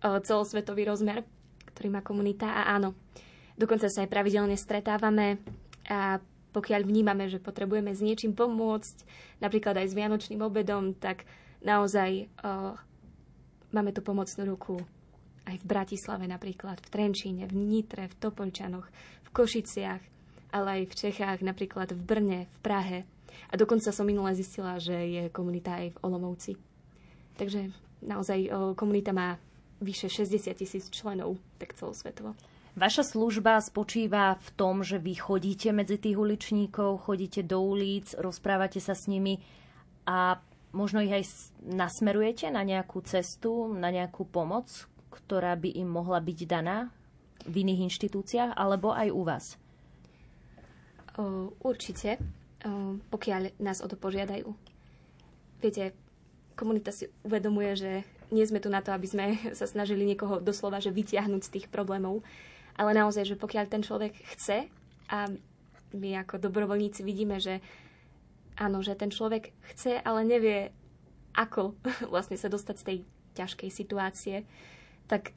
celosvetový 0.04 0.92
rozmer, 0.92 1.24
ktorý 1.72 1.88
má 1.96 2.04
komunita 2.04 2.52
a 2.52 2.76
áno, 2.76 2.92
dokonca 3.56 3.88
sa 3.88 4.04
aj 4.04 4.12
pravidelne 4.12 4.60
stretávame 4.60 5.40
a 5.88 6.20
pokiaľ 6.52 6.84
vnímame, 6.84 7.32
že 7.32 7.40
potrebujeme 7.40 7.96
s 7.96 8.04
niečím 8.04 8.36
pomôcť, 8.36 9.08
napríklad 9.40 9.80
aj 9.80 9.88
s 9.92 9.98
Vianočným 9.98 10.44
obedom, 10.44 10.92
tak 10.96 11.24
naozaj 11.64 12.28
máme 13.72 13.92
tú 13.96 14.04
pomocnú 14.04 14.52
ruku 14.52 14.84
aj 15.46 15.62
v 15.62 15.66
Bratislave 15.66 16.26
napríklad, 16.26 16.82
v 16.82 16.92
Trenčíne, 16.92 17.46
v 17.46 17.54
Nitre, 17.54 18.10
v 18.10 18.18
Topolčanoch, 18.18 18.88
v 19.26 19.30
Košiciach, 19.30 20.02
ale 20.54 20.68
aj 20.82 20.84
v 20.90 20.98
Čechách, 20.98 21.40
napríklad 21.46 21.94
v 21.94 22.02
Brne, 22.02 22.40
v 22.50 22.58
Prahe. 22.66 23.00
A 23.52 23.54
dokonca 23.60 23.94
som 23.94 24.08
minule 24.08 24.34
zistila, 24.34 24.80
že 24.82 24.96
je 24.96 25.24
komunita 25.30 25.80
aj 25.84 25.94
v 25.94 26.02
Olomouci. 26.02 26.54
Takže 27.36 27.70
naozaj 28.02 28.48
komunita 28.80 29.12
má 29.12 29.36
vyše 29.84 30.08
60 30.08 30.56
tisíc 30.56 30.88
členov, 30.88 31.36
tak 31.60 31.76
celosvetovo. 31.76 32.34
Vaša 32.76 33.08
služba 33.08 33.60
spočíva 33.64 34.36
v 34.36 34.50
tom, 34.56 34.84
že 34.84 35.00
vy 35.00 35.16
chodíte 35.16 35.72
medzi 35.72 35.96
tých 35.96 36.20
uličníkov, 36.20 37.08
chodíte 37.08 37.44
do 37.44 37.64
ulic, 37.64 38.16
rozprávate 38.20 38.84
sa 38.84 38.92
s 38.92 39.08
nimi 39.08 39.40
a 40.04 40.40
možno 40.76 41.00
ich 41.00 41.12
aj 41.12 41.24
nasmerujete 41.64 42.52
na 42.52 42.68
nejakú 42.68 43.00
cestu, 43.08 43.72
na 43.72 43.96
nejakú 43.96 44.28
pomoc, 44.28 44.68
ktorá 45.16 45.56
by 45.56 45.72
im 45.80 45.88
mohla 45.88 46.20
byť 46.20 46.40
daná 46.44 46.92
v 47.48 47.64
iných 47.64 47.88
inštitúciách 47.88 48.52
alebo 48.60 48.92
aj 48.92 49.08
u 49.16 49.22
vás? 49.24 49.46
Určite, 51.64 52.20
pokiaľ 53.08 53.56
nás 53.64 53.80
o 53.80 53.88
to 53.88 53.96
požiadajú. 53.96 54.52
Viete, 55.64 55.96
komunita 56.60 56.92
si 56.92 57.08
uvedomuje, 57.24 57.72
že 57.80 57.92
nie 58.34 58.44
sme 58.44 58.60
tu 58.60 58.68
na 58.68 58.82
to, 58.84 58.92
aby 58.92 59.08
sme 59.08 59.26
sa 59.60 59.68
snažili 59.70 60.04
niekoho 60.04 60.44
doslova 60.44 60.84
že 60.84 60.92
vytiahnuť 60.92 61.42
z 61.46 61.54
tých 61.60 61.68
problémov, 61.72 62.26
ale 62.76 62.92
naozaj, 62.92 63.36
že 63.36 63.40
pokiaľ 63.40 63.66
ten 63.72 63.82
človek 63.86 64.14
chce 64.36 64.68
a 65.08 65.32
my 65.96 66.10
ako 66.26 66.44
dobrovoľníci 66.44 67.08
vidíme, 67.08 67.40
že 67.40 67.64
áno, 68.60 68.84
že 68.84 69.00
ten 69.00 69.14
človek 69.14 69.56
chce, 69.72 70.04
ale 70.04 70.28
nevie, 70.28 70.76
ako 71.36 71.76
vlastne 72.14 72.36
sa 72.36 72.52
dostať 72.52 72.76
z 72.76 72.86
tej 72.86 72.98
ťažkej 73.36 73.70
situácie, 73.72 74.36
tak 75.06 75.34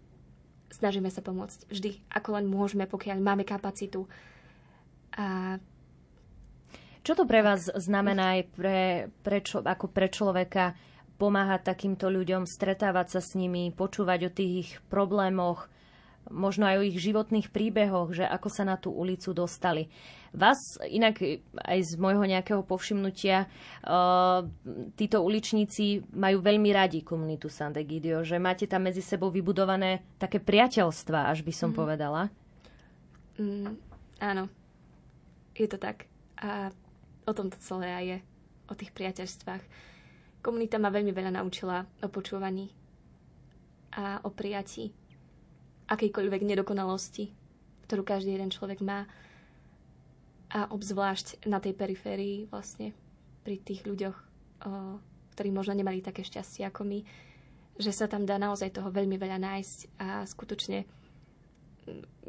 snažíme 0.68 1.08
sa 1.08 1.24
pomôcť 1.24 1.68
vždy, 1.68 1.90
ako 2.12 2.28
len 2.40 2.46
môžeme, 2.48 2.84
pokiaľ 2.84 3.18
máme 3.20 3.44
kapacitu. 3.44 4.04
A 5.16 5.56
čo 7.02 7.12
to 7.16 7.24
pre 7.24 7.40
vás 7.40 7.72
znamená 7.72 8.36
aj 8.36 8.42
pre, 8.52 8.80
pre 9.24 9.40
čo, 9.40 9.64
ako 9.64 9.88
pre 9.88 10.12
človeka 10.12 10.76
pomáhať 11.16 11.74
takýmto 11.74 12.12
ľuďom, 12.12 12.46
stretávať 12.46 13.18
sa 13.18 13.20
s 13.24 13.34
nimi, 13.34 13.72
počúvať 13.74 14.20
o 14.28 14.34
tých 14.34 14.78
problémoch, 14.92 15.66
možno 16.30 16.68
aj 16.68 16.76
o 16.80 16.86
ich 16.86 17.00
životných 17.00 17.48
príbehoch, 17.52 18.12
že 18.12 18.24
ako 18.24 18.48
sa 18.48 18.64
na 18.64 18.76
tú 18.76 18.92
ulicu 18.92 19.32
dostali. 19.32 19.88
Vás 20.32 20.76
inak 20.84 21.20
aj 21.56 21.78
z 21.80 21.92
môjho 21.96 22.20
nejakého 22.28 22.60
povšimnutia 22.60 23.48
uh, 23.48 24.44
títo 24.92 25.24
uličníci 25.24 26.04
majú 26.12 26.44
veľmi 26.44 26.68
radi 26.68 27.00
komunitu 27.00 27.48
Sandegidio, 27.48 28.20
že 28.24 28.36
máte 28.36 28.68
tam 28.68 28.84
medzi 28.84 29.00
sebou 29.00 29.32
vybudované 29.32 30.04
také 30.20 30.36
priateľstva, 30.36 31.32
až 31.32 31.40
by 31.40 31.52
som 31.52 31.72
mm. 31.72 31.76
povedala. 31.76 32.28
Mm, 33.40 33.72
áno, 34.20 34.52
je 35.56 35.66
to 35.70 35.80
tak. 35.80 36.04
A 36.38 36.68
o 37.24 37.32
tom 37.32 37.48
to 37.48 37.56
celé 37.64 37.88
aj 37.88 38.04
je, 38.04 38.18
o 38.68 38.74
tých 38.76 38.92
priateľstvách. 38.92 39.62
Komunita 40.44 40.76
ma 40.76 40.92
veľmi 40.92 41.10
veľa 41.10 41.40
naučila 41.40 41.88
o 42.04 42.08
počúvaní 42.12 42.68
a 43.96 44.20
o 44.22 44.30
prijatí 44.30 44.92
akejkoľvek 45.88 46.42
nedokonalosti, 46.44 47.32
ktorú 47.88 48.04
každý 48.04 48.36
jeden 48.36 48.52
človek 48.52 48.84
má. 48.84 49.08
A 50.48 50.68
obzvlášť 50.72 51.44
na 51.48 51.60
tej 51.60 51.76
periférii 51.76 52.48
vlastne 52.48 52.96
pri 53.44 53.60
tých 53.60 53.84
ľuďoch, 53.84 54.16
o, 54.16 54.22
ktorí 55.36 55.48
možno 55.52 55.76
nemali 55.76 56.04
také 56.04 56.24
šťastie 56.24 56.64
ako 56.68 56.84
my, 56.88 57.00
že 57.80 57.92
sa 57.92 58.08
tam 58.08 58.24
dá 58.24 58.36
naozaj 58.40 58.72
toho 58.72 58.88
veľmi 58.92 59.16
veľa 59.16 59.38
nájsť 59.40 59.78
a 60.00 60.24
skutočne 60.24 60.88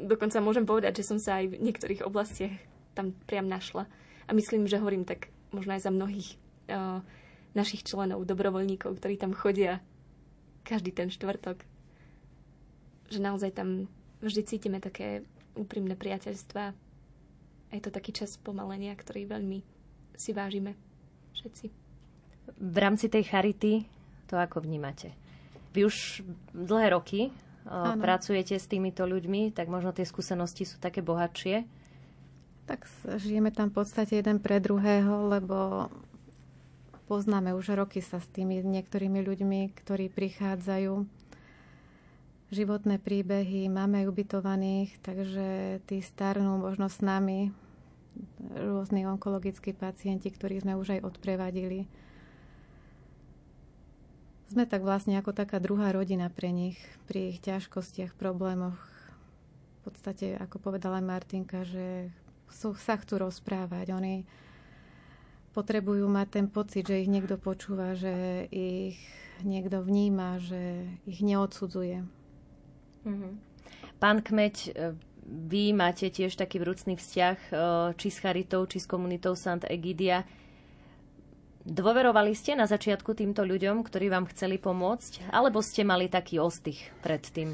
dokonca 0.00 0.40
môžem 0.40 0.64
povedať, 0.64 1.04
že 1.04 1.08
som 1.08 1.18
sa 1.20 1.40
aj 1.40 1.52
v 1.52 1.60
niektorých 1.60 2.04
oblastiach 2.04 2.54
tam 2.96 3.12
priam 3.28 3.48
našla. 3.48 3.84
A 4.28 4.30
myslím, 4.32 4.64
že 4.64 4.80
hovorím 4.80 5.04
tak 5.04 5.28
možno 5.52 5.76
aj 5.76 5.84
za 5.84 5.92
mnohých 5.92 6.28
o, 6.70 7.04
našich 7.52 7.82
členov, 7.82 8.24
dobrovoľníkov, 8.24 9.00
ktorí 9.00 9.18
tam 9.18 9.34
chodia 9.34 9.82
každý 10.62 10.94
ten 10.94 11.10
štvrtok 11.10 11.66
že 13.10 13.20
naozaj 13.20 13.50
tam 13.52 13.90
vždy 14.22 14.42
cítime 14.46 14.78
také 14.78 15.26
úprimné 15.58 15.98
priateľstva. 15.98 16.64
A 17.70 17.72
je 17.74 17.82
to 17.82 17.90
taký 17.90 18.14
čas 18.14 18.38
pomalenia, 18.38 18.94
ktorý 18.94 19.26
veľmi 19.26 19.62
si 20.14 20.30
vážime 20.34 20.74
všetci. 21.34 21.66
V 22.58 22.76
rámci 22.78 23.06
tej 23.06 23.26
charity 23.26 23.86
to 24.26 24.38
ako 24.38 24.62
vnímate? 24.62 25.14
Vy 25.70 25.86
už 25.86 26.26
dlhé 26.50 26.90
roky 26.90 27.30
ano. 27.66 28.02
pracujete 28.02 28.58
s 28.58 28.66
týmito 28.66 29.06
ľuďmi, 29.06 29.54
tak 29.54 29.70
možno 29.70 29.94
tie 29.94 30.06
skúsenosti 30.06 30.66
sú 30.66 30.82
také 30.82 31.02
bohatšie. 31.02 31.62
Tak 32.66 32.86
žijeme 33.18 33.50
tam 33.50 33.70
v 33.70 33.82
podstate 33.82 34.18
jeden 34.18 34.38
pre 34.38 34.62
druhého, 34.62 35.30
lebo 35.30 35.90
poznáme 37.10 37.54
už 37.54 37.74
roky 37.74 37.98
sa 37.98 38.22
s 38.22 38.30
tými 38.30 38.62
niektorými 38.62 39.18
ľuďmi, 39.22 39.74
ktorí 39.74 40.10
prichádzajú 40.10 41.19
životné 42.50 42.98
príbehy, 42.98 43.70
máme 43.70 44.02
aj 44.02 44.10
ubytovaných, 44.10 44.90
takže 45.02 45.78
tí 45.86 46.02
starnú 46.02 46.58
možno 46.58 46.90
s 46.90 46.98
nami, 46.98 47.54
rôzni 48.52 49.06
onkologickí 49.06 49.70
pacienti, 49.70 50.28
ktorých 50.34 50.66
sme 50.66 50.74
už 50.74 50.98
aj 50.98 51.04
odprevadili. 51.06 51.86
Sme 54.50 54.66
tak 54.66 54.82
vlastne 54.82 55.14
ako 55.14 55.30
taká 55.30 55.62
druhá 55.62 55.94
rodina 55.94 56.26
pre 56.26 56.50
nich, 56.50 56.74
pri 57.06 57.30
ich 57.30 57.38
ťažkostiach, 57.38 58.18
problémoch. 58.18 58.74
V 59.80 59.80
podstate, 59.86 60.34
ako 60.34 60.58
povedala 60.58 60.98
Martinka, 60.98 61.62
že 61.62 62.10
sa 62.50 62.98
chcú 62.98 63.30
rozprávať. 63.30 63.94
Oni 63.94 64.26
potrebujú 65.54 66.10
mať 66.10 66.28
ten 66.34 66.46
pocit, 66.50 66.90
že 66.90 66.98
ich 66.98 67.06
niekto 67.06 67.38
počúva, 67.38 67.94
že 67.94 68.50
ich 68.50 68.98
niekto 69.46 69.86
vníma, 69.86 70.42
že 70.42 70.82
ich 71.06 71.22
neodsudzuje. 71.22 72.19
Mm-hmm. 73.04 73.32
Pán 74.00 74.24
Kmeď, 74.24 74.56
e, 74.68 74.70
vy 75.30 75.76
máte 75.76 76.08
tiež 76.08 76.34
taký 76.36 76.58
vrúcný 76.60 76.96
vzťah 76.96 77.38
e, 77.38 77.52
či 77.96 78.08
s 78.08 78.18
Charitou, 78.18 78.64
či 78.64 78.80
s 78.80 78.88
komunitou 78.88 79.36
Sant 79.36 79.68
Egidia. 79.68 80.24
Dôverovali 81.60 82.32
ste 82.32 82.56
na 82.56 82.64
začiatku 82.64 83.12
týmto 83.12 83.44
ľuďom, 83.44 83.84
ktorí 83.84 84.08
vám 84.08 84.24
chceli 84.32 84.56
pomôcť, 84.56 85.28
alebo 85.28 85.60
ste 85.60 85.84
mali 85.84 86.08
taký 86.08 86.40
ostých 86.40 86.88
predtým? 87.04 87.52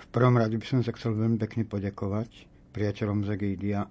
V 0.00 0.06
prvom 0.08 0.40
rade 0.40 0.56
by 0.56 0.64
som 0.64 0.80
sa 0.80 0.96
chcel 0.96 1.12
veľmi 1.12 1.36
pekne 1.36 1.68
poďakovať 1.68 2.48
priateľom 2.72 3.28
z 3.28 3.36
Egidia, 3.36 3.84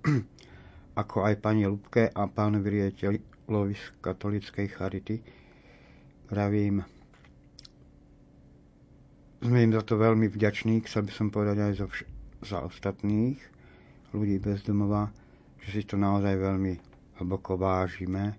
ako 1.01 1.29
aj 1.29 1.35
pani 1.37 1.69
Lubke 1.69 2.09
a 2.09 2.25
pánovi 2.25 2.67
riaditeľovi 2.81 3.73
z 3.77 3.85
katolíckej 4.01 4.67
Charity. 4.73 5.17
Pravím, 6.25 6.81
sme 9.41 9.65
im 9.65 9.73
za 9.73 9.81
to 9.81 9.97
veľmi 9.97 10.29
vďační, 10.29 10.85
chcel 10.85 11.09
by 11.09 11.11
som 11.13 11.27
povedať 11.33 11.57
aj 11.57 11.73
za, 11.81 11.85
vš- 11.89 12.09
za 12.45 12.57
ostatných, 12.61 13.41
ľudí 14.13 14.37
bez 14.37 14.61
domova, 14.61 15.09
že 15.65 15.81
si 15.81 15.83
to 15.85 15.97
naozaj 15.97 16.37
veľmi 16.37 16.73
hlboko 17.21 17.57
vážime. 17.57 18.37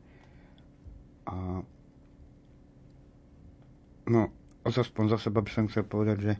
A 1.26 1.62
no, 4.06 4.22
aspoň 4.62 5.04
za 5.10 5.18
seba 5.18 5.42
by 5.42 5.50
som 5.50 5.66
chcel 5.66 5.82
povedať, 5.86 6.18
že 6.22 6.34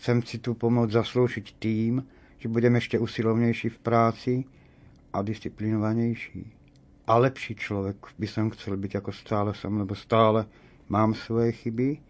chcem 0.00 0.24
si 0.24 0.40
tú 0.40 0.56
pomoc 0.56 0.88
zaslúžiť 0.88 1.46
tým, 1.60 2.00
že 2.40 2.48
budem 2.48 2.72
ešte 2.80 2.96
usilovnejší 2.96 3.68
v 3.76 3.82
práci 3.84 4.34
a 5.12 5.20
disciplinovanejší. 5.20 6.48
A 7.04 7.18
lepší 7.20 7.58
človek 7.58 8.16
by 8.16 8.26
som 8.30 8.48
chcel 8.54 8.80
byť 8.80 9.02
ako 9.02 9.10
stále 9.12 9.50
som, 9.52 9.76
lebo 9.76 9.92
stále 9.92 10.46
mám 10.88 11.12
svoje 11.12 11.52
chyby, 11.52 12.09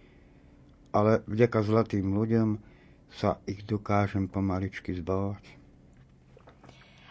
ale 0.90 1.22
vďaka 1.26 1.62
zlatým 1.62 2.10
ľuďom 2.14 2.48
sa 3.10 3.42
ich 3.46 3.66
dokážem 3.66 4.30
pomaličky 4.30 4.94
zbavať. 4.94 5.42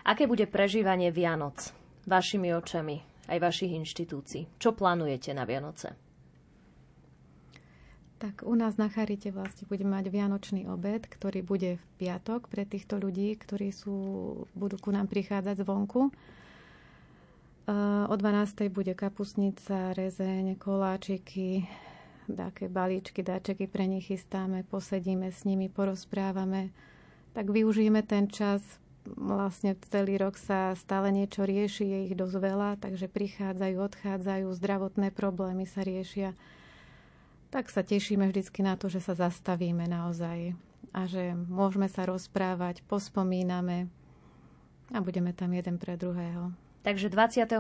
Aké 0.08 0.26
bude 0.26 0.48
prežívanie 0.48 1.12
Vianoc 1.12 1.76
vašimi 2.08 2.56
očami 2.56 3.04
aj 3.30 3.38
vašich 3.38 3.76
inštitúcií? 3.78 4.58
Čo 4.58 4.74
plánujete 4.74 5.36
na 5.36 5.44
Vianoce? 5.46 5.94
Tak 8.20 8.44
u 8.44 8.52
nás 8.52 8.76
na 8.76 8.92
Charite 8.92 9.32
vlastne 9.32 9.64
budeme 9.64 9.96
mať 9.96 10.12
Vianočný 10.12 10.68
obed, 10.68 11.08
ktorý 11.08 11.40
bude 11.40 11.80
v 11.80 11.86
piatok 12.04 12.52
pre 12.52 12.68
týchto 12.68 13.00
ľudí, 13.00 13.32
ktorí 13.40 13.72
sú, 13.72 13.96
budú 14.52 14.76
ku 14.76 14.92
nám 14.92 15.08
prichádzať 15.08 15.64
zvonku. 15.64 16.12
O 18.10 18.16
12. 18.18 18.68
bude 18.74 18.92
kapusnica, 18.98 19.96
rezeň, 19.96 20.58
koláčiky, 20.60 21.64
také 22.36 22.70
balíčky, 22.70 23.24
dáčeky 23.24 23.66
pre 23.70 23.86
nich 23.88 24.10
chystáme, 24.10 24.66
posedíme 24.68 25.32
s 25.32 25.46
nimi, 25.46 25.70
porozprávame. 25.70 26.70
Tak 27.34 27.50
využijeme 27.50 28.02
ten 28.02 28.28
čas, 28.28 28.62
vlastne 29.06 29.78
celý 29.90 30.20
rok 30.20 30.36
sa 30.38 30.76
stále 30.76 31.10
niečo 31.10 31.46
rieši, 31.46 31.86
je 31.86 32.00
ich 32.12 32.16
dosť 32.18 32.36
veľa, 32.38 32.70
takže 32.82 33.10
prichádzajú, 33.10 33.76
odchádzajú, 33.80 34.48
zdravotné 34.54 35.10
problémy 35.14 35.66
sa 35.66 35.82
riešia. 35.82 36.36
Tak 37.50 37.74
sa 37.74 37.82
tešíme 37.82 38.30
vždycky 38.30 38.62
na 38.62 38.78
to, 38.78 38.92
že 38.92 39.02
sa 39.02 39.18
zastavíme 39.18 39.90
naozaj 39.90 40.54
a 40.94 41.02
že 41.06 41.34
môžeme 41.34 41.90
sa 41.90 42.06
rozprávať, 42.06 42.86
pospomíname 42.86 43.90
a 44.94 44.98
budeme 45.02 45.34
tam 45.34 45.54
jeden 45.54 45.78
pre 45.78 45.98
druhého. 45.98 46.54
Takže 46.80 47.12
23. 47.12 47.60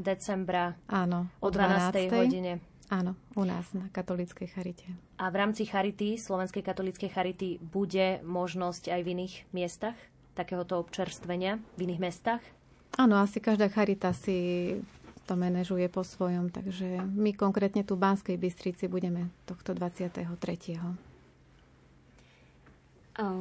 decembra 0.00 0.74
Áno, 0.88 1.28
o 1.38 1.48
12. 1.52 2.10
12. 2.10 2.16
hodine. 2.16 2.52
Áno, 2.86 3.18
u 3.34 3.42
nás 3.42 3.74
na 3.74 3.90
katolíckej 3.90 4.46
charite. 4.46 4.86
A 5.18 5.26
v 5.32 5.42
rámci 5.42 5.66
charity, 5.66 6.14
Slovenskej 6.14 6.62
katolíckej 6.62 7.10
charity, 7.10 7.58
bude 7.58 8.22
možnosť 8.22 8.94
aj 8.94 9.00
v 9.02 9.08
iných 9.10 9.34
miestach? 9.50 9.98
takéhoto 10.36 10.76
občerstvenia 10.76 11.56
v 11.80 11.88
iných 11.88 12.00
mestách? 12.04 12.44
Áno, 13.00 13.16
asi 13.16 13.40
každá 13.40 13.72
charita 13.72 14.12
si 14.12 14.76
to 15.24 15.34
manažuje 15.34 15.88
po 15.88 16.04
svojom, 16.04 16.52
takže 16.52 17.02
my 17.02 17.34
konkrétne 17.34 17.82
tu 17.82 17.96
v 17.96 18.04
Banskej 18.04 18.36
Bystrici 18.38 18.86
budeme 18.86 19.32
tohto 19.48 19.72
23. 19.74 20.28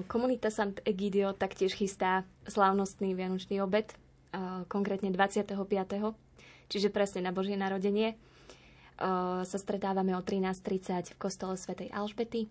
Komunita 0.08 0.48
Sant 0.50 0.80
Egidio 0.88 1.36
taktiež 1.36 1.76
chystá 1.76 2.24
slávnostný 2.48 3.12
vianočný 3.12 3.60
obed, 3.60 3.92
konkrétne 4.72 5.12
25. 5.12 5.52
Čiže 6.72 6.90
presne 6.90 7.22
na 7.22 7.36
Božie 7.36 7.60
narodenie. 7.60 8.18
Sa 9.44 9.58
stretávame 9.60 10.16
o 10.16 10.22
13.30 10.24 11.16
v 11.16 11.18
kostole 11.20 11.60
svätej 11.60 11.92
Alžbety 11.92 12.48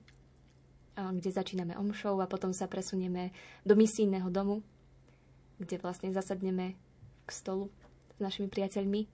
kde 0.94 1.30
začíname 1.34 1.74
omšou 1.74 2.22
a 2.22 2.30
potom 2.30 2.54
sa 2.54 2.70
presunieme 2.70 3.34
do 3.66 3.74
misijného 3.74 4.30
domu, 4.30 4.62
kde 5.58 5.82
vlastne 5.82 6.14
zasadneme 6.14 6.78
k 7.26 7.30
stolu 7.30 7.66
s 8.14 8.18
našimi 8.22 8.46
priateľmi. 8.46 9.10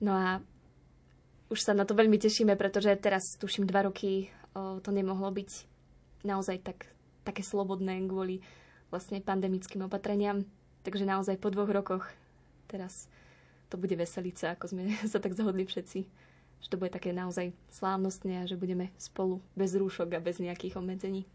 No 0.00 0.12
a 0.16 0.40
už 1.52 1.60
sa 1.60 1.76
na 1.76 1.84
to 1.84 1.92
veľmi 1.92 2.16
tešíme, 2.16 2.56
pretože 2.56 2.96
teraz, 2.96 3.36
tuším, 3.36 3.68
dva 3.68 3.84
roky 3.84 4.32
to 4.56 4.90
nemohlo 4.90 5.28
byť 5.28 5.50
naozaj 6.24 6.64
tak, 6.64 6.88
také 7.28 7.44
slobodné 7.44 8.00
kvôli 8.08 8.40
vlastne 8.88 9.20
pandemickým 9.20 9.84
opatreniam. 9.84 10.48
Takže 10.80 11.04
naozaj 11.04 11.36
po 11.40 11.52
dvoch 11.52 11.68
rokoch 11.68 12.04
teraz 12.68 13.08
to 13.74 13.82
bude 13.82 13.98
veselica, 13.98 14.54
ako 14.54 14.70
sme 14.70 14.94
sa 15.12 15.18
tak 15.18 15.34
zhodli 15.34 15.66
všetci 15.66 16.30
že 16.64 16.72
to 16.72 16.80
bude 16.80 16.96
také 16.96 17.12
naozaj 17.12 17.52
slávnostné 17.68 18.40
a 18.40 18.48
že 18.48 18.56
budeme 18.56 18.88
spolu 18.96 19.44
bez 19.52 19.76
rúšok 19.76 20.16
a 20.16 20.24
bez 20.24 20.40
nejakých 20.40 20.80
obmedzení. 20.80 21.28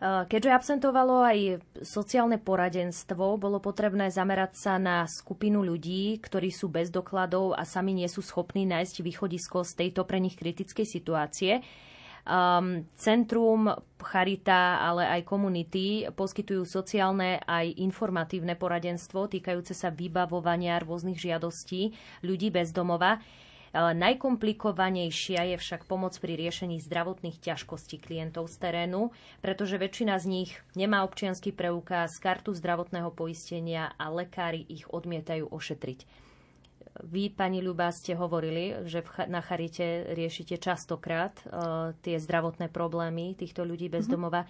Keďže 0.00 0.56
absentovalo 0.56 1.20
aj 1.20 1.60
sociálne 1.84 2.40
poradenstvo, 2.40 3.36
bolo 3.36 3.60
potrebné 3.60 4.08
zamerať 4.08 4.56
sa 4.56 4.80
na 4.80 5.04
skupinu 5.04 5.60
ľudí, 5.60 6.16
ktorí 6.24 6.48
sú 6.48 6.72
bez 6.72 6.88
dokladov 6.88 7.52
a 7.52 7.68
sami 7.68 7.92
nie 7.92 8.08
sú 8.08 8.24
schopní 8.24 8.64
nájsť 8.64 9.04
východisko 9.04 9.60
z 9.60 9.84
tejto 9.84 10.08
pre 10.08 10.16
nich 10.16 10.40
kritickej 10.40 10.88
situácie. 10.88 11.60
Um, 12.28 12.84
centrum, 12.94 13.72
Charita, 14.00 14.80
ale 14.80 15.08
aj 15.08 15.28
komunity 15.28 16.04
poskytujú 16.12 16.68
sociálne 16.68 17.40
aj 17.44 17.80
informatívne 17.80 18.56
poradenstvo 18.56 19.28
týkajúce 19.28 19.72
sa 19.72 19.88
vybavovania 19.88 20.80
rôznych 20.80 21.16
žiadostí 21.16 21.96
ľudí 22.24 22.52
bez 22.52 22.72
domova. 22.72 23.20
Najkomplikovanejšia 23.70 25.54
je 25.54 25.56
však 25.60 25.86
pomoc 25.86 26.18
pri 26.18 26.34
riešení 26.34 26.82
zdravotných 26.82 27.38
ťažkostí 27.38 28.02
klientov 28.02 28.50
z 28.50 28.58
terénu, 28.66 29.14
pretože 29.38 29.78
väčšina 29.78 30.18
z 30.18 30.26
nich 30.26 30.50
nemá 30.74 31.06
občianský 31.06 31.54
preukaz, 31.54 32.18
kartu 32.18 32.50
zdravotného 32.50 33.14
poistenia 33.14 33.94
a 33.94 34.10
lekári 34.10 34.66
ich 34.66 34.90
odmietajú 34.90 35.54
ošetriť. 35.54 36.02
Vy, 37.06 37.30
pani 37.30 37.62
Ľuba, 37.62 37.94
ste 37.94 38.18
hovorili, 38.18 38.84
že 38.84 39.06
na 39.30 39.40
Charite 39.40 40.10
riešite 40.10 40.58
častokrát 40.58 41.32
uh, 41.46 41.94
tie 42.02 42.18
zdravotné 42.18 42.66
problémy 42.68 43.38
týchto 43.38 43.62
ľudí 43.62 43.86
bez 43.86 44.04
mm-hmm. 44.04 44.14
domova. 44.14 44.42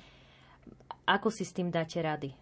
Ako 1.05 1.29
si 1.29 1.45
s 1.45 1.53
tým 1.53 1.69
dáte 1.69 2.01
rady? 2.01 2.33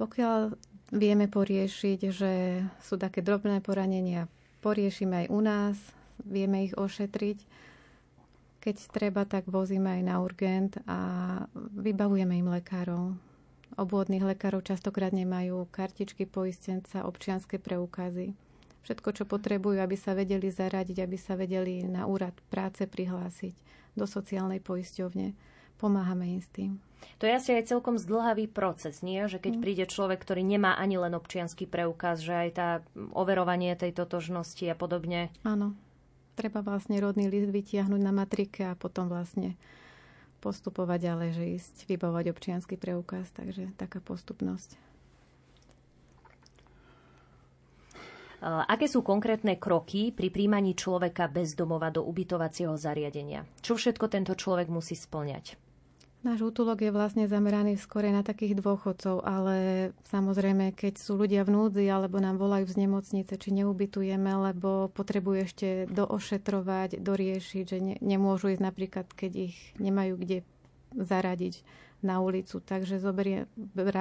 Pokiaľ 0.00 0.56
vieme 0.96 1.28
poriešiť, 1.28 2.00
že 2.08 2.32
sú 2.80 2.96
také 2.96 3.20
drobné 3.20 3.60
poranenia 3.60 4.26
poriešime 4.62 5.26
aj 5.26 5.28
u 5.28 5.40
nás, 5.42 5.76
vieme 6.22 6.62
ich 6.64 6.78
ošetriť. 6.78 7.38
Keď 8.62 8.76
treba, 8.94 9.26
tak 9.26 9.50
vozíme 9.50 9.98
aj 9.98 10.02
na 10.06 10.22
urgent 10.22 10.78
a 10.86 10.98
vybavujeme 11.74 12.38
im 12.38 12.48
lekárov. 12.54 13.18
Obvodných 13.80 14.24
lekárov 14.24 14.60
častokrát 14.60 15.16
nemajú 15.16 15.64
kartičky 15.72 16.28
poistenca, 16.28 17.08
občianské 17.08 17.56
preukazy. 17.56 18.36
Všetko, 18.82 19.08
čo 19.14 19.24
potrebujú, 19.24 19.78
aby 19.78 19.94
sa 19.94 20.12
vedeli 20.12 20.50
zaradiť, 20.50 20.98
aby 21.00 21.16
sa 21.16 21.38
vedeli 21.38 21.86
na 21.86 22.04
úrad 22.04 22.34
práce 22.50 22.84
prihlásiť 22.84 23.54
do 23.94 24.04
sociálnej 24.04 24.58
poisťovne. 24.58 25.32
Pomáhame 25.78 26.36
im 26.36 26.42
s 26.42 26.50
tým. 26.50 26.78
To 27.18 27.26
je 27.26 27.34
asi 27.34 27.50
aj 27.58 27.70
celkom 27.70 27.98
zdlhavý 27.98 28.46
proces, 28.46 29.02
nie? 29.02 29.18
Že 29.26 29.42
keď 29.42 29.52
mm. 29.58 29.62
príde 29.62 29.84
človek, 29.90 30.22
ktorý 30.22 30.42
nemá 30.46 30.78
ani 30.78 30.98
len 30.98 31.14
občianský 31.18 31.66
preukaz, 31.66 32.22
že 32.22 32.34
aj 32.34 32.50
tá 32.54 32.68
overovanie 33.14 33.74
tej 33.74 33.90
totožnosti 33.94 34.62
a 34.70 34.78
podobne. 34.78 35.34
Áno. 35.42 35.74
Treba 36.38 36.64
vlastne 36.64 36.96
rodný 37.02 37.28
list 37.28 37.50
vytiahnuť 37.50 38.00
na 38.00 38.12
matrike 38.14 38.62
a 38.64 38.78
potom 38.78 39.10
vlastne 39.10 39.58
postupovať 40.42 40.98
ďalej, 41.06 41.30
že 41.38 41.44
ísť 41.62 41.76
vybavovať 41.86 42.34
občianský 42.34 42.74
preukaz. 42.74 43.30
Takže 43.30 43.70
taká 43.78 44.02
postupnosť. 44.02 44.74
Aké 48.42 48.90
sú 48.90 49.06
konkrétne 49.06 49.54
kroky 49.54 50.10
pri 50.10 50.26
príjmaní 50.34 50.74
človeka 50.74 51.30
bez 51.30 51.54
domova 51.54 51.94
do 51.94 52.02
ubytovacieho 52.02 52.74
zariadenia? 52.74 53.46
Čo 53.62 53.78
všetko 53.78 54.10
tento 54.10 54.34
človek 54.34 54.66
musí 54.66 54.98
splňať? 54.98 55.61
Náš 56.22 56.54
útulok 56.54 56.86
je 56.86 56.94
vlastne 56.94 57.26
zameraný 57.26 57.74
skôr 57.74 58.06
na 58.06 58.22
takých 58.22 58.62
dôchodcov, 58.62 59.26
ale 59.26 59.90
samozrejme, 60.06 60.70
keď 60.70 60.94
sú 60.94 61.18
ľudia 61.18 61.42
v 61.42 61.50
núdzi 61.50 61.82
alebo 61.90 62.22
nám 62.22 62.38
volajú 62.38 62.70
z 62.70 62.86
nemocnice, 62.86 63.34
či 63.34 63.50
neubytujeme, 63.50 64.30
lebo 64.30 64.86
potrebujú 64.94 65.42
ešte 65.42 65.68
doošetrovať, 65.90 67.02
doriešiť, 67.02 67.64
že 67.66 67.78
ne, 67.82 67.94
nemôžu 67.98 68.54
ísť 68.54 68.62
napríklad, 68.62 69.10
keď 69.10 69.50
ich 69.50 69.58
nemajú 69.82 70.14
kde 70.14 70.46
zaradiť 70.94 71.66
na 72.06 72.22
ulicu. 72.22 72.62
Takže 72.62 73.02
zoberie, 73.02 73.50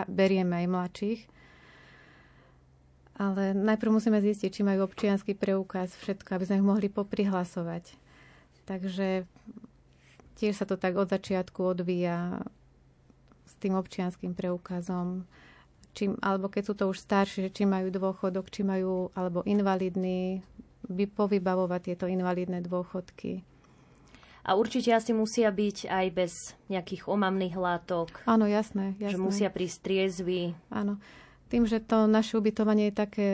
berieme 0.06 0.62
aj 0.62 0.68
mladších. 0.70 1.22
Ale 3.18 3.58
najprv 3.58 3.98
musíme 3.98 4.22
zistiť, 4.22 4.50
či 4.50 4.62
majú 4.62 4.86
občianský 4.86 5.34
preukaz, 5.34 5.98
všetko, 5.98 6.38
aby 6.38 6.46
sme 6.46 6.58
ich 6.62 6.70
mohli 6.70 6.86
poprihlasovať. 6.86 7.98
Takže 8.70 9.26
tiež 10.38 10.62
sa 10.62 10.66
to 10.68 10.76
tak 10.80 10.96
od 10.96 11.10
začiatku 11.10 11.78
odvíja 11.78 12.42
s 13.48 13.54
tým 13.60 13.76
občianským 13.76 14.32
preukazom. 14.36 15.28
Či, 15.92 16.16
alebo 16.24 16.48
keď 16.48 16.64
sú 16.72 16.74
to 16.74 16.88
už 16.88 17.04
starší, 17.04 17.52
či 17.52 17.68
majú 17.68 17.92
dôchodok, 17.92 18.48
či 18.48 18.64
majú, 18.64 19.12
alebo 19.12 19.44
invalidní, 19.44 20.40
vy, 20.88 21.06
povybavovať 21.12 21.92
tieto 21.92 22.06
invalidné 22.08 22.64
dôchodky. 22.64 23.44
A 24.42 24.58
určite 24.58 24.90
asi 24.90 25.14
musia 25.14 25.54
byť 25.54 25.86
aj 25.86 26.06
bez 26.18 26.34
nejakých 26.66 27.06
omamných 27.06 27.56
látok. 27.60 28.26
Áno, 28.26 28.50
jasné, 28.50 28.98
jasné. 28.98 29.14
Že 29.14 29.20
musia 29.22 29.50
prísť 29.54 29.78
triezvy. 29.86 30.58
Áno. 30.74 30.98
Tým, 31.52 31.68
že 31.68 31.84
to 31.84 32.08
naše 32.08 32.40
ubytovanie 32.40 32.90
je 32.90 32.96
také 32.96 33.30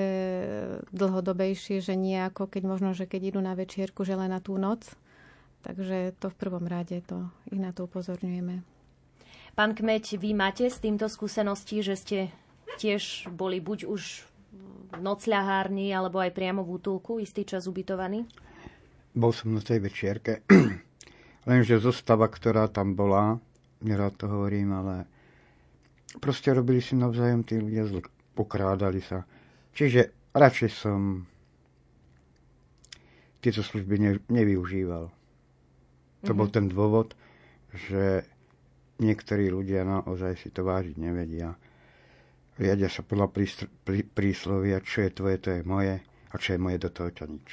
dlhodobejšie, 0.89 1.79
že 1.85 1.93
nie 1.93 2.17
ako 2.17 2.49
keď 2.49 2.63
možno, 2.65 2.89
že 2.97 3.05
keď 3.05 3.31
idú 3.31 3.39
na 3.39 3.53
večierku, 3.53 4.01
že 4.01 4.17
len 4.17 4.33
na 4.33 4.41
tú 4.41 4.57
noc. 4.57 4.89
Takže 5.67 6.15
to 6.23 6.31
v 6.31 6.39
prvom 6.39 6.63
rade 6.63 6.95
to, 7.03 7.27
ich 7.51 7.59
na 7.59 7.75
to 7.75 7.91
upozorňujeme. 7.91 8.63
Pán 9.51 9.75
Kmeď, 9.75 10.15
vy 10.15 10.31
máte 10.31 10.71
s 10.71 10.79
týmto 10.79 11.11
skúsenosti, 11.11 11.83
že 11.83 11.99
ste 11.99 12.19
tiež 12.79 13.27
boli 13.27 13.59
buď 13.59 13.83
už 13.83 14.23
v 14.95 14.99
nocľahárni, 15.03 15.91
alebo 15.91 16.23
aj 16.23 16.31
priamo 16.31 16.63
v 16.63 16.79
útulku 16.79 17.19
istý 17.19 17.43
čas 17.43 17.67
ubytovaní? 17.67 18.23
Bol 19.11 19.35
som 19.35 19.51
na 19.51 19.59
tej 19.59 19.83
večierke, 19.83 20.47
lenže 21.49 21.83
zostava, 21.83 22.31
ktorá 22.31 22.71
tam 22.71 22.95
bola, 22.95 23.35
nerád 23.83 24.23
to 24.23 24.31
hovorím, 24.31 24.71
ale 24.71 24.95
proste 26.23 26.55
robili 26.55 26.79
si 26.79 26.95
navzájom 26.95 27.43
tí 27.43 27.59
ľudia 27.59 27.83
zl, 27.91 28.07
pokrádali 28.39 29.03
sa. 29.03 29.27
Čiže 29.75 30.31
radšej 30.31 30.69
som 30.71 31.27
tieto 33.43 33.59
služby 33.59 33.95
ne, 33.99 34.11
nevyužíval. 34.31 35.16
To 36.25 36.33
mm-hmm. 36.33 36.37
bol 36.37 36.47
mhm. 36.49 36.55
ten 36.55 36.65
dôvod, 36.71 37.07
že 37.73 38.25
niektorí 38.97 39.53
ľudia 39.53 39.85
naozaj 39.85 40.41
si 40.41 40.49
to 40.49 40.65
vážiť 40.65 40.95
nevedia. 40.97 41.53
Riadia 42.57 42.89
sa 42.89 43.05
podľa 43.05 43.29
prístr- 43.29 43.69
prí, 43.85 44.01
príslovia, 44.01 44.81
čo 44.81 45.05
je 45.05 45.11
tvoje, 45.13 45.37
to 45.37 45.49
je 45.53 45.61
moje, 45.61 46.01
a 46.01 46.35
čo 46.41 46.57
je 46.57 46.59
moje, 46.59 46.77
do 46.81 46.89
toho 46.89 47.09
ťa 47.13 47.25
nič. 47.29 47.49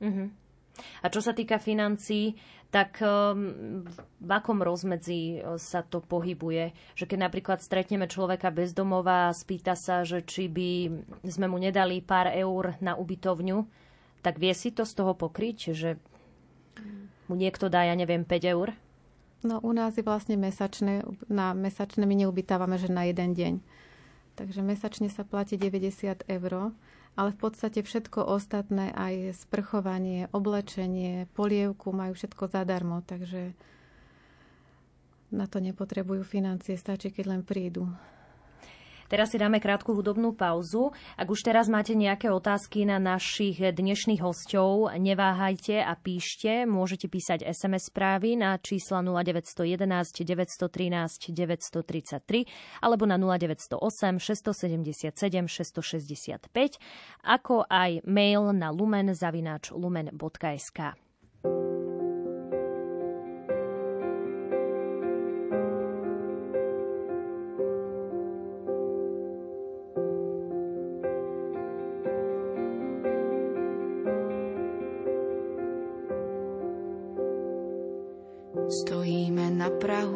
Mm-hmm. 0.00 0.28
A 0.74 1.06
čo 1.12 1.20
sa 1.22 1.36
týka 1.36 1.60
financií, 1.60 2.34
tak 2.72 2.98
um, 3.04 3.86
v 4.18 4.30
akom 4.34 4.58
rozmedzi 4.58 5.38
uh, 5.38 5.54
sa 5.60 5.86
to 5.86 6.02
pohybuje? 6.02 6.74
Že 6.98 7.04
keď 7.06 7.18
napríklad 7.30 7.58
stretneme 7.62 8.10
človeka 8.10 8.50
bez 8.50 8.74
domova 8.74 9.30
a 9.30 9.36
spýta 9.36 9.78
sa, 9.78 10.02
že 10.02 10.26
či 10.26 10.50
by 10.50 10.90
sme 11.22 11.46
mu 11.46 11.60
nedali 11.62 12.02
pár 12.02 12.34
eur 12.34 12.74
na 12.82 12.98
ubytovňu, 12.98 13.62
tak 14.24 14.40
vie 14.42 14.50
si 14.56 14.74
to 14.74 14.82
z 14.82 14.92
toho 14.98 15.14
pokryť, 15.14 15.58
že 15.70 16.00
mu 17.34 17.36
niekto 17.36 17.66
dá, 17.66 17.82
ja 17.82 17.98
neviem, 17.98 18.22
5 18.22 18.54
eur? 18.54 18.70
No 19.42 19.58
u 19.60 19.74
nás 19.74 19.98
je 19.98 20.06
vlastne 20.06 20.38
mesačné, 20.38 21.02
na 21.26 21.50
mesačné 21.52 22.06
my 22.06 22.14
neubytávame, 22.14 22.78
že 22.78 22.88
na 22.94 23.10
jeden 23.10 23.34
deň. 23.34 23.54
Takže 24.38 24.62
mesačne 24.62 25.10
sa 25.10 25.26
platí 25.26 25.58
90 25.58 26.30
eur 26.30 26.72
ale 27.14 27.30
v 27.30 27.38
podstate 27.38 27.86
všetko 27.86 28.26
ostatné, 28.26 28.90
aj 28.90 29.46
sprchovanie, 29.46 30.26
oblečenie, 30.34 31.30
polievku 31.38 31.94
majú 31.94 32.18
všetko 32.18 32.50
zadarmo, 32.50 33.06
takže 33.06 33.54
na 35.30 35.46
to 35.46 35.62
nepotrebujú 35.62 36.26
financie, 36.26 36.74
stačí, 36.74 37.14
keď 37.14 37.24
len 37.38 37.42
prídu. 37.46 37.86
Teraz 39.08 39.32
si 39.32 39.38
dáme 39.38 39.60
krátku 39.62 39.94
hudobnú 39.94 40.34
pauzu. 40.34 40.90
Ak 41.14 41.28
už 41.30 41.44
teraz 41.44 41.70
máte 41.70 41.94
nejaké 41.94 42.28
otázky 42.32 42.88
na 42.88 42.96
našich 42.98 43.60
dnešných 43.60 44.24
hostov, 44.24 44.90
neváhajte 44.96 45.80
a 45.80 45.94
píšte. 45.96 46.64
Môžete 46.64 47.06
písať 47.06 47.44
SMS 47.44 47.88
správy 47.88 48.34
na 48.34 48.56
čísla 48.58 49.04
0911 49.04 50.24
913 50.24 51.32
933 51.32 52.82
alebo 52.82 53.04
na 53.04 53.16
0908 53.20 54.18
677 54.18 55.14
665 55.14 56.80
ako 57.24 57.64
aj 57.68 58.04
mail 58.04 58.52
na 58.52 58.68
lumen 58.72 59.12
lumen.sk. 59.72 60.80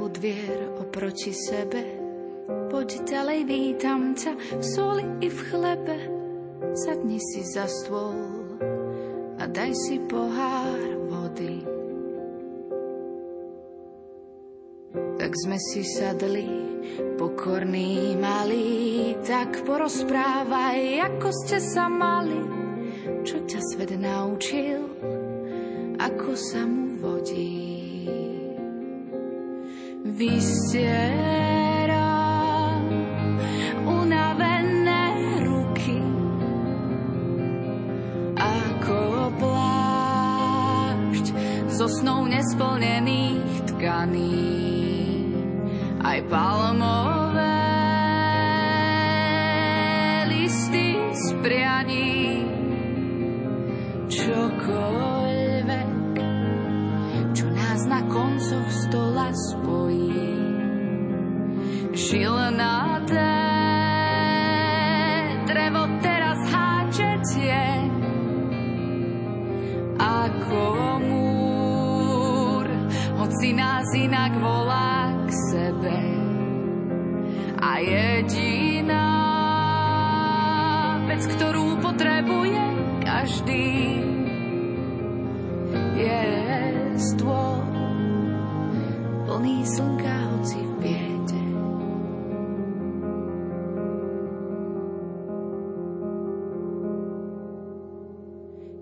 dvier 0.09 0.81
oproti 0.81 1.33
sebe. 1.37 1.85
Poď 2.73 3.05
ďalej, 3.05 3.41
vítam 3.45 4.17
ťa 4.17 4.33
v 4.35 4.65
soli 4.65 5.05
i 5.21 5.29
v 5.29 5.41
chlebe. 5.53 5.97
Sadni 6.75 7.21
si 7.21 7.45
za 7.45 7.69
stôl 7.69 8.17
a 9.39 9.45
daj 9.47 9.73
si 9.77 10.01
pohár 10.09 10.81
vody. 11.07 11.63
Tak 15.19 15.33
sme 15.45 15.59
si 15.61 15.85
sadli, 15.85 16.49
pokorní 17.21 18.17
malí, 18.17 19.13
tak 19.23 19.61
porozprávaj, 19.69 21.05
ako 21.05 21.29
ste 21.45 21.59
sa 21.61 21.87
mali, 21.87 22.41
čo 23.29 23.45
ťa 23.45 23.61
svet 23.61 23.93
naučil, 23.99 24.81
ako 26.01 26.33
sa 26.33 26.65
mu 26.65 26.97
vodí 26.97 27.68
vystiera 30.19 32.11
unavené 33.87 35.15
ruky 35.47 36.03
ako 38.35 39.31
plášť 39.39 41.27
zo 41.71 41.87
snou 41.87 42.27
nesplnených 42.27 43.71
tkaní 43.71 44.58
A 77.69 77.85
jediná 77.85 79.13
vec, 81.05 81.21
ktorú 81.37 81.77
potrebuje 81.85 82.65
každý, 83.05 84.01
je 86.01 86.25
stôl 86.97 87.61
plný 89.29 89.69
slnka, 89.69 90.17
hoci 90.33 90.59
v 90.65 90.73
biede. 90.81 91.45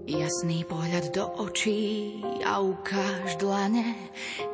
Jasný 0.07 0.63
pohľad 0.63 1.11
do 1.11 1.27
očí 1.43 2.23
a 2.47 2.63
ukáž 2.63 3.35
dlane, 3.43 3.99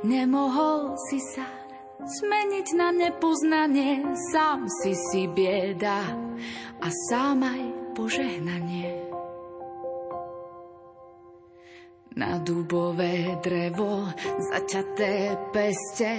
nemohol 0.01 0.97
si 0.97 1.21
sa 1.21 1.62
zmeniť 2.03 2.69
na 2.75 2.89
nepoznanie, 2.91 4.03
sám 4.35 4.67
si 4.67 4.93
si 4.95 5.31
bieda 5.31 6.03
a 6.83 6.89
sám 7.11 7.47
aj 7.47 7.63
požehnanie. 7.95 8.91
Na 12.13 12.37
dubové 12.43 13.41
drevo 13.41 14.05
zaťaté 14.53 15.33
peste 15.49 16.13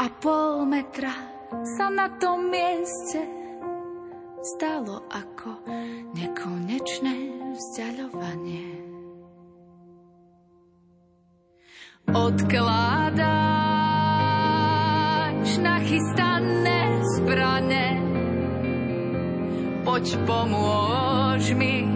a 0.00 0.08
pol 0.08 0.64
metra 0.64 1.12
sa 1.76 1.92
na 1.92 2.08
tom 2.16 2.48
mieste 2.48 3.20
stalo 4.40 5.04
ako 5.12 5.60
nekonečné 6.14 7.14
vzdialovanie. 7.52 8.86
Odkladáš 15.56 15.72
nachystané 15.72 16.80
zbrane, 17.16 17.86
poď 19.88 20.06
pomôž 20.28 21.56
mi, 21.56 21.88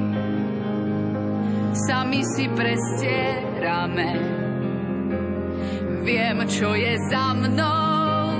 sami 1.76 2.24
si 2.24 2.48
prestierame. 2.56 4.16
Viem, 6.08 6.40
čo 6.48 6.72
je 6.72 6.96
za 7.12 7.36
mnou, 7.36 8.32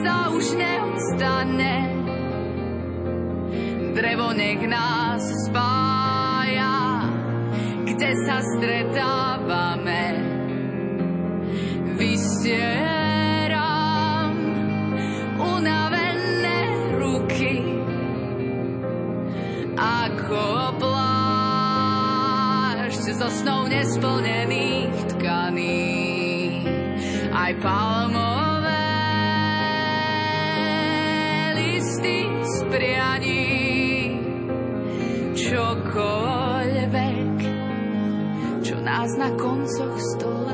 sa 0.00 0.32
už 0.32 0.46
neustane. 0.56 1.76
Drevo 3.92 4.32
nech 4.32 4.64
nás 4.64 5.20
spája, 5.44 7.04
kde 7.84 8.10
sa 8.24 8.40
stretávame? 8.56 10.04
Stieram 12.18 12.97
unavené 15.56 16.58
ruky. 16.98 17.62
Ako 19.78 20.76
plášť 20.82 22.24
zo 23.16 23.28
snou 23.30 23.68
nesplnených 23.70 25.16
tkaní. 25.16 25.88
Aj 27.32 27.54
palmové 27.62 28.88
listy 31.56 32.26
z 32.26 32.56
prianí. 32.68 33.46
Čokoľvek, 35.38 37.36
čo 38.66 38.76
nás 38.82 39.10
na 39.16 39.30
koncoch 39.38 39.96
stola 40.18 40.47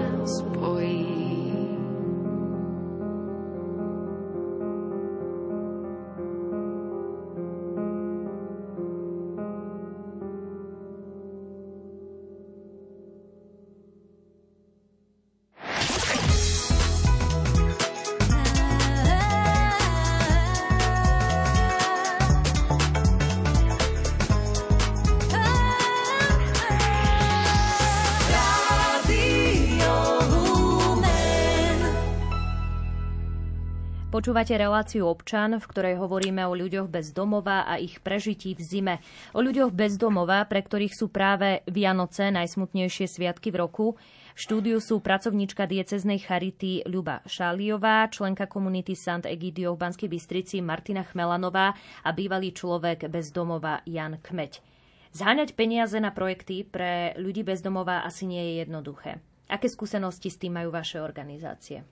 Počúvate 34.25 34.57
reláciu 34.57 35.05
občan, 35.05 35.61
v 35.61 35.69
ktorej 35.69 36.01
hovoríme 36.01 36.49
o 36.49 36.57
ľuďoch 36.57 36.89
bez 36.89 37.13
domova 37.13 37.69
a 37.69 37.77
ich 37.77 38.01
prežití 38.01 38.57
v 38.57 38.63
zime. 38.65 38.95
O 39.37 39.45
ľuďoch 39.45 39.69
bez 39.69 40.01
domova, 40.01 40.41
pre 40.49 40.65
ktorých 40.65 40.97
sú 40.97 41.13
práve 41.13 41.61
Vianoce 41.69 42.33
najsmutnejšie 42.33 43.05
sviatky 43.05 43.53
v 43.53 43.61
roku. 43.61 43.87
V 44.33 44.39
štúdiu 44.41 44.81
sú 44.81 45.05
pracovníčka 45.05 45.69
dieceznej 45.69 46.25
charity 46.25 46.89
Ľuba 46.89 47.21
Šáliová, 47.29 48.09
členka 48.09 48.49
komunity 48.49 48.97
Sant 48.97 49.29
Egidio 49.29 49.77
v 49.77 49.85
Banskej 49.85 50.09
Bystrici 50.09 50.65
Martina 50.65 51.05
Chmelanová 51.05 51.77
a 52.01 52.09
bývalý 52.17 52.57
človek 52.57 53.13
bez 53.13 53.29
domova 53.29 53.85
Jan 53.85 54.25
Kmeď. 54.25 54.65
Zháňať 55.13 55.53
peniaze 55.53 56.01
na 56.01 56.17
projekty 56.17 56.65
pre 56.65 57.13
ľudí 57.21 57.45
bez 57.45 57.61
domova 57.61 58.01
asi 58.09 58.25
nie 58.25 58.41
je 58.41 58.53
jednoduché. 58.65 59.21
Aké 59.53 59.69
skúsenosti 59.69 60.33
s 60.33 60.41
tým 60.41 60.57
majú 60.57 60.73
vaše 60.73 60.97
organizácie? 60.97 61.85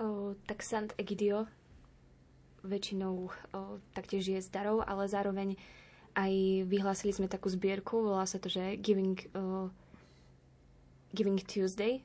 O, 0.00 0.32
tak 0.48 0.64
Sant 0.64 0.96
Egidio 0.96 1.44
väčšinou 2.64 3.28
o, 3.28 3.30
taktiež 3.92 4.32
je 4.32 4.40
z 4.40 4.48
darov, 4.48 4.80
ale 4.80 5.04
zároveň 5.04 5.60
aj 6.16 6.32
vyhlásili 6.64 7.12
sme 7.12 7.28
takú 7.28 7.52
zbierku, 7.52 8.00
volá 8.00 8.24
sa 8.24 8.40
to, 8.40 8.48
že 8.48 8.80
Giving, 8.80 9.20
o, 9.36 9.68
Giving 11.12 11.44
Tuesday, 11.44 12.00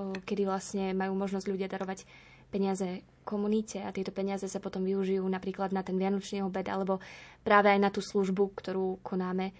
o, 0.00 0.16
kedy 0.24 0.48
vlastne 0.48 0.96
majú 0.96 1.12
možnosť 1.20 1.46
ľudia 1.52 1.68
darovať 1.68 2.08
peniaze 2.48 3.04
komunite 3.28 3.84
a 3.84 3.92
tieto 3.92 4.08
peniaze 4.08 4.48
sa 4.48 4.56
potom 4.56 4.88
využijú 4.88 5.20
napríklad 5.28 5.68
na 5.68 5.84
ten 5.84 6.00
vianočný 6.00 6.40
obed 6.40 6.64
alebo 6.64 6.96
práve 7.44 7.68
aj 7.68 7.80
na 7.80 7.92
tú 7.92 8.00
službu, 8.00 8.56
ktorú 8.56 9.04
konáme 9.04 9.52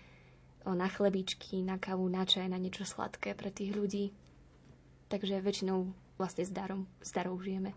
o, 0.65 0.73
na 0.73 0.89
chlebičky, 0.89 1.61
na 1.61 1.77
kávu, 1.77 2.09
na 2.09 2.25
čaj, 2.25 2.49
na 2.49 2.57
niečo 2.57 2.89
sladké 2.89 3.37
pre 3.37 3.53
tých 3.53 3.77
ľudí. 3.77 4.17
Takže 5.13 5.45
väčšinou 5.45 6.08
vlastne 6.19 6.45
s 6.45 6.53
darom, 6.53 6.85
s 6.99 7.15
darou 7.15 7.39
žijeme. 7.39 7.73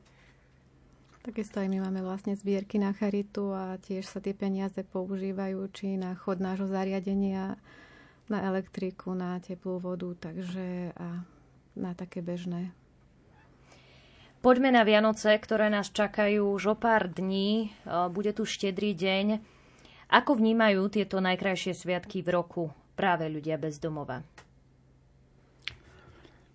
Takisto 1.22 1.62
aj 1.62 1.70
my 1.70 1.86
máme 1.86 2.02
vlastne 2.02 2.34
zbierky 2.34 2.82
na 2.82 2.98
charitu 2.98 3.54
a 3.54 3.78
tiež 3.78 4.10
sa 4.10 4.18
tie 4.18 4.34
peniaze 4.34 4.82
používajú 4.82 5.70
či 5.70 5.94
na 5.94 6.18
chod 6.18 6.42
nášho 6.42 6.66
zariadenia, 6.66 7.62
na 8.26 8.40
elektriku, 8.50 9.14
na 9.14 9.38
teplú 9.38 9.78
vodu, 9.78 10.10
takže 10.18 10.98
a 10.98 11.22
na 11.78 11.92
také 11.94 12.26
bežné. 12.26 12.74
Poďme 14.42 14.74
na 14.74 14.82
Vianoce, 14.82 15.38
ktoré 15.38 15.70
nás 15.70 15.94
čakajú 15.94 16.58
už 16.58 16.74
o 16.74 16.76
pár 16.76 17.06
dní. 17.14 17.70
Bude 18.10 18.34
tu 18.34 18.50
štedrý 18.50 18.98
deň. 18.98 19.38
Ako 20.10 20.34
vnímajú 20.34 20.90
tieto 20.90 21.22
najkrajšie 21.22 21.78
sviatky 21.78 22.26
v 22.26 22.34
roku 22.34 22.64
práve 22.98 23.30
ľudia 23.30 23.62
bez 23.62 23.78
domova? 23.78 24.26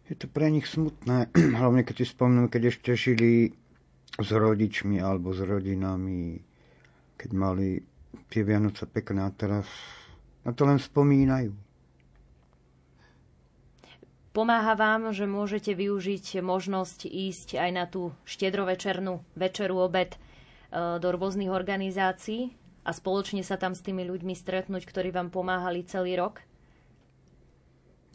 Je 0.07 0.15
to 0.15 0.27
pre 0.31 0.51
nich 0.51 0.67
smutné, 0.71 1.31
hlavne 1.59 1.83
keď 1.83 2.03
si 2.03 2.07
spomnú, 2.07 2.47
keď 2.47 2.75
ešte 2.75 2.95
žili 2.95 3.51
s 4.17 4.29
rodičmi 4.33 5.03
alebo 5.03 5.35
s 5.35 5.43
rodinami, 5.43 6.41
keď 7.19 7.31
mali 7.35 7.83
tie 8.31 8.43
Vianoce 8.47 8.87
pekné 8.89 9.27
a 9.27 9.31
teraz 9.35 9.67
na 10.47 10.55
to 10.55 10.65
len 10.65 10.79
spomínajú. 10.79 11.53
Pomáha 14.31 14.77
vám, 14.77 15.17
že 15.17 15.25
môžete 15.25 15.73
využiť 15.73 16.45
možnosť 16.45 17.09
ísť 17.09 17.57
aj 17.57 17.71
na 17.73 17.89
tú 17.89 18.13
štedrovečernú 18.29 19.25
večeru, 19.33 19.81
obed 19.81 20.13
e, 20.13 20.19
do 21.01 21.09
rôznych 21.09 21.49
organizácií 21.49 22.53
a 22.85 22.93
spoločne 22.93 23.41
sa 23.41 23.57
tam 23.57 23.73
s 23.73 23.81
tými 23.81 24.05
ľuďmi 24.05 24.37
stretnúť, 24.37 24.85
ktorí 24.85 25.09
vám 25.09 25.33
pomáhali 25.33 25.89
celý 25.89 26.21
rok? 26.21 26.45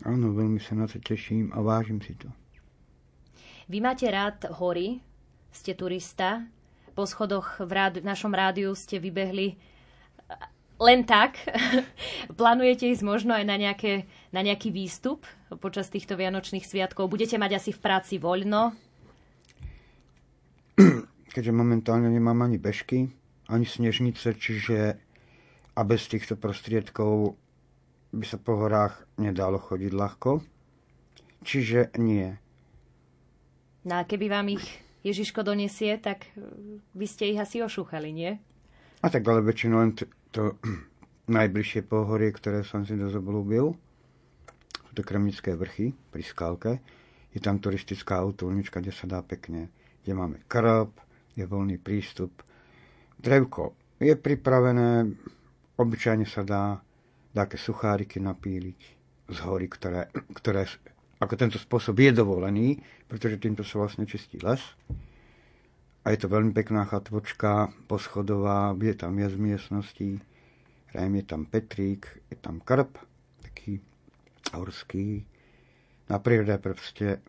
Áno, 0.01 0.33
veľmi 0.33 0.57
sa 0.57 0.73
na 0.73 0.89
to 0.89 0.97
teším 0.97 1.53
a 1.53 1.61
vážim 1.61 2.01
si 2.01 2.17
to. 2.17 2.29
Vy 3.69 3.79
máte 3.79 4.09
rád 4.09 4.49
hory, 4.57 4.99
ste 5.53 5.77
turista, 5.77 6.43
po 6.91 7.07
schodoch 7.07 7.61
v, 7.61 7.71
rád, 7.71 8.03
v 8.03 8.07
našom 8.07 8.33
rádiu 8.35 8.75
ste 8.75 8.99
vybehli 8.99 9.55
len 10.81 11.05
tak. 11.05 11.37
Plánujete 12.39 12.89
ísť 12.89 13.03
možno 13.05 13.37
aj 13.37 13.45
na, 13.45 13.55
nejaké, 13.55 14.09
na 14.33 14.41
nejaký 14.41 14.73
výstup 14.73 15.23
počas 15.61 15.87
týchto 15.93 16.17
vianočných 16.17 16.65
sviatkov? 16.65 17.07
Budete 17.07 17.37
mať 17.37 17.61
asi 17.61 17.71
v 17.71 17.79
práci 17.79 18.17
voľno? 18.17 18.73
Keďže 21.31 21.53
momentálne 21.53 22.09
nemám 22.09 22.43
ani 22.43 22.57
bežky, 22.57 23.07
ani 23.47 23.65
snežnice, 23.69 24.35
čiže 24.35 24.97
a 25.71 25.81
bez 25.87 26.11
týchto 26.11 26.35
prostriedkov 26.35 27.39
by 28.11 28.25
sa 28.27 28.37
po 28.37 28.59
horách 28.59 29.07
nedalo 29.15 29.57
chodiť 29.57 29.91
ľahko. 29.95 30.43
Čiže 31.41 31.95
nie. 31.97 32.27
No 33.87 33.97
a 33.97 34.05
keby 34.05 34.29
vám 34.29 34.53
ich 34.53 34.65
Ježiško 35.01 35.41
donesie, 35.41 35.97
tak 35.97 36.29
by 36.93 37.07
ste 37.09 37.33
ich 37.33 37.39
asi 37.41 37.65
ošúchali, 37.65 38.13
nie? 38.13 38.37
A 39.01 39.09
tak 39.09 39.25
ale 39.25 39.41
väčšinou 39.41 39.81
len 39.81 39.97
to, 39.97 40.05
to 40.29 40.43
najbližšie 41.37 41.89
pohorie, 41.89 42.29
ktoré 42.29 42.61
som 42.61 42.85
si 42.85 42.93
dosť 42.93 43.17
obľúbil, 43.17 43.73
sú 44.91 44.91
to 44.93 45.07
Kremnické 45.07 45.55
vrchy 45.55 45.95
pri 46.11 46.21
Skalke. 46.21 46.83
Je 47.31 47.39
tam 47.39 47.63
turistická 47.63 48.19
autolnička, 48.19 48.83
kde 48.83 48.91
sa 48.91 49.07
dá 49.07 49.23
pekne, 49.23 49.71
kde 50.03 50.13
máme 50.13 50.43
krb, 50.51 50.91
je 51.33 51.47
voľný 51.47 51.79
prístup. 51.79 52.43
Drevko 53.15 53.71
je 54.03 54.11
pripravené, 54.19 55.07
obyčajne 55.79 56.27
sa 56.27 56.43
dá 56.43 56.83
také 57.31 57.57
sucháriky 57.57 58.19
napíliť 58.19 58.79
z 59.31 59.37
hory, 59.47 59.71
ktoré, 59.71 60.11
ktoré 60.35 60.67
ako 61.21 61.33
tento 61.37 61.57
spôsob 61.61 62.01
je 62.01 62.11
dovolený, 62.11 62.81
pretože 63.07 63.39
týmto 63.39 63.61
sa 63.61 63.85
vlastne 63.85 64.09
čistí 64.09 64.41
les. 64.41 64.59
A 66.01 66.09
je 66.09 66.17
to 66.17 66.33
veľmi 66.33 66.49
pekná 66.49 66.83
chatvočka, 66.89 67.69
poschodová, 67.85 68.73
je 68.81 68.95
tam 68.97 69.21
viac 69.21 69.37
miestností, 69.37 70.17
Rajm 70.91 71.15
je 71.15 71.23
tam 71.23 71.45
Petrík, 71.47 72.03
je 72.27 72.35
tam 72.35 72.59
krb, 72.59 72.99
taký 73.39 73.79
horský. 74.51 75.23
Na 76.11 76.19
prírode 76.19 76.51
proste 76.59 77.23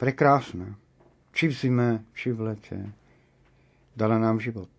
prekrásne. 0.00 0.80
Či 1.36 1.52
v 1.52 1.52
zime, 1.52 1.90
či 2.16 2.32
v 2.32 2.40
lete. 2.52 2.78
Dala 3.92 4.16
nám 4.16 4.40
život. 4.40 4.72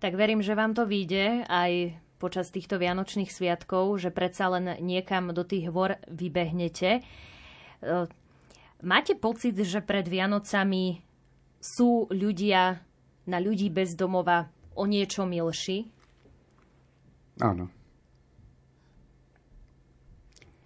Tak 0.00 0.16
verím, 0.16 0.40
že 0.40 0.56
vám 0.56 0.72
to 0.72 0.88
vyjde 0.88 1.44
aj 1.44 1.92
počas 2.20 2.52
týchto 2.52 2.76
vianočných 2.76 3.32
sviatkov, 3.32 3.96
že 3.96 4.12
predsa 4.12 4.52
len 4.52 4.76
niekam 4.84 5.32
do 5.32 5.40
tých 5.40 5.72
hôr 5.72 5.96
vybehnete. 6.12 7.00
E, 7.00 7.02
máte 8.84 9.16
pocit, 9.16 9.56
že 9.56 9.80
pred 9.80 10.04
Vianocami 10.04 11.00
sú 11.56 12.04
ľudia 12.12 12.84
na 13.24 13.38
ľudí 13.40 13.72
bez 13.72 13.96
domova 13.96 14.52
o 14.76 14.84
niečo 14.84 15.24
milší? 15.24 15.88
Áno. 17.40 17.72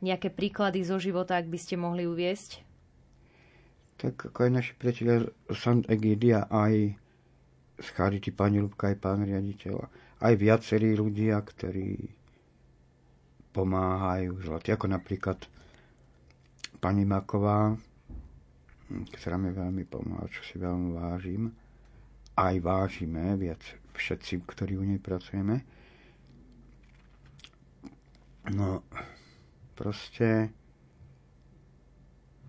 Nejaké 0.03 0.35
príklady 0.35 0.83
zo 0.83 0.99
života, 0.99 1.39
ak 1.39 1.47
by 1.47 1.59
ste 1.59 1.79
mohli 1.79 2.05
uviesť? 2.05 2.67
Tak 3.95 4.35
ako 4.35 4.39
aj 4.45 4.51
naši 4.51 4.73
priatelia 4.75 5.31
Sant 5.55 5.87
Egidia, 5.87 6.51
aj 6.51 6.99
z 7.81 7.89
Charity 7.91 8.31
pani 8.31 8.63
Lubka, 8.63 8.91
aj 8.91 8.97
pán 9.03 9.27
riaditeľ 9.27 10.05
aj 10.25 10.35
viacerí 10.41 10.97
ľudia, 10.97 11.37
ktorí 11.43 12.01
pomáhajú 13.53 14.41
zlatí, 14.43 14.73
ako 14.73 14.87
napríklad 14.91 15.39
pani 16.81 17.05
Maková, 17.07 17.77
ktorá 18.89 19.37
mi 19.37 19.53
veľmi 19.53 19.85
pomohla, 19.87 20.27
čo 20.33 20.43
si 20.47 20.57
veľmi 20.59 20.97
vážim. 20.97 21.53
Aj 22.35 22.57
vážime 22.59 23.39
viac 23.39 23.63
všetci, 23.95 24.43
ktorí 24.43 24.75
u 24.75 24.85
nej 24.85 24.99
pracujeme. 24.99 25.63
No, 28.51 28.83
proste 29.79 30.51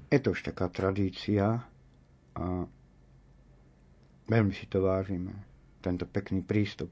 je 0.10 0.20
to 0.20 0.34
už 0.34 0.42
taká 0.52 0.68
tradícia 0.68 1.64
a 2.36 2.44
veľmi 4.30 4.54
si 4.54 4.66
to 4.66 4.82
vážime. 4.86 5.34
Tento 5.82 6.10
pekný 6.10 6.42
prístup 6.42 6.90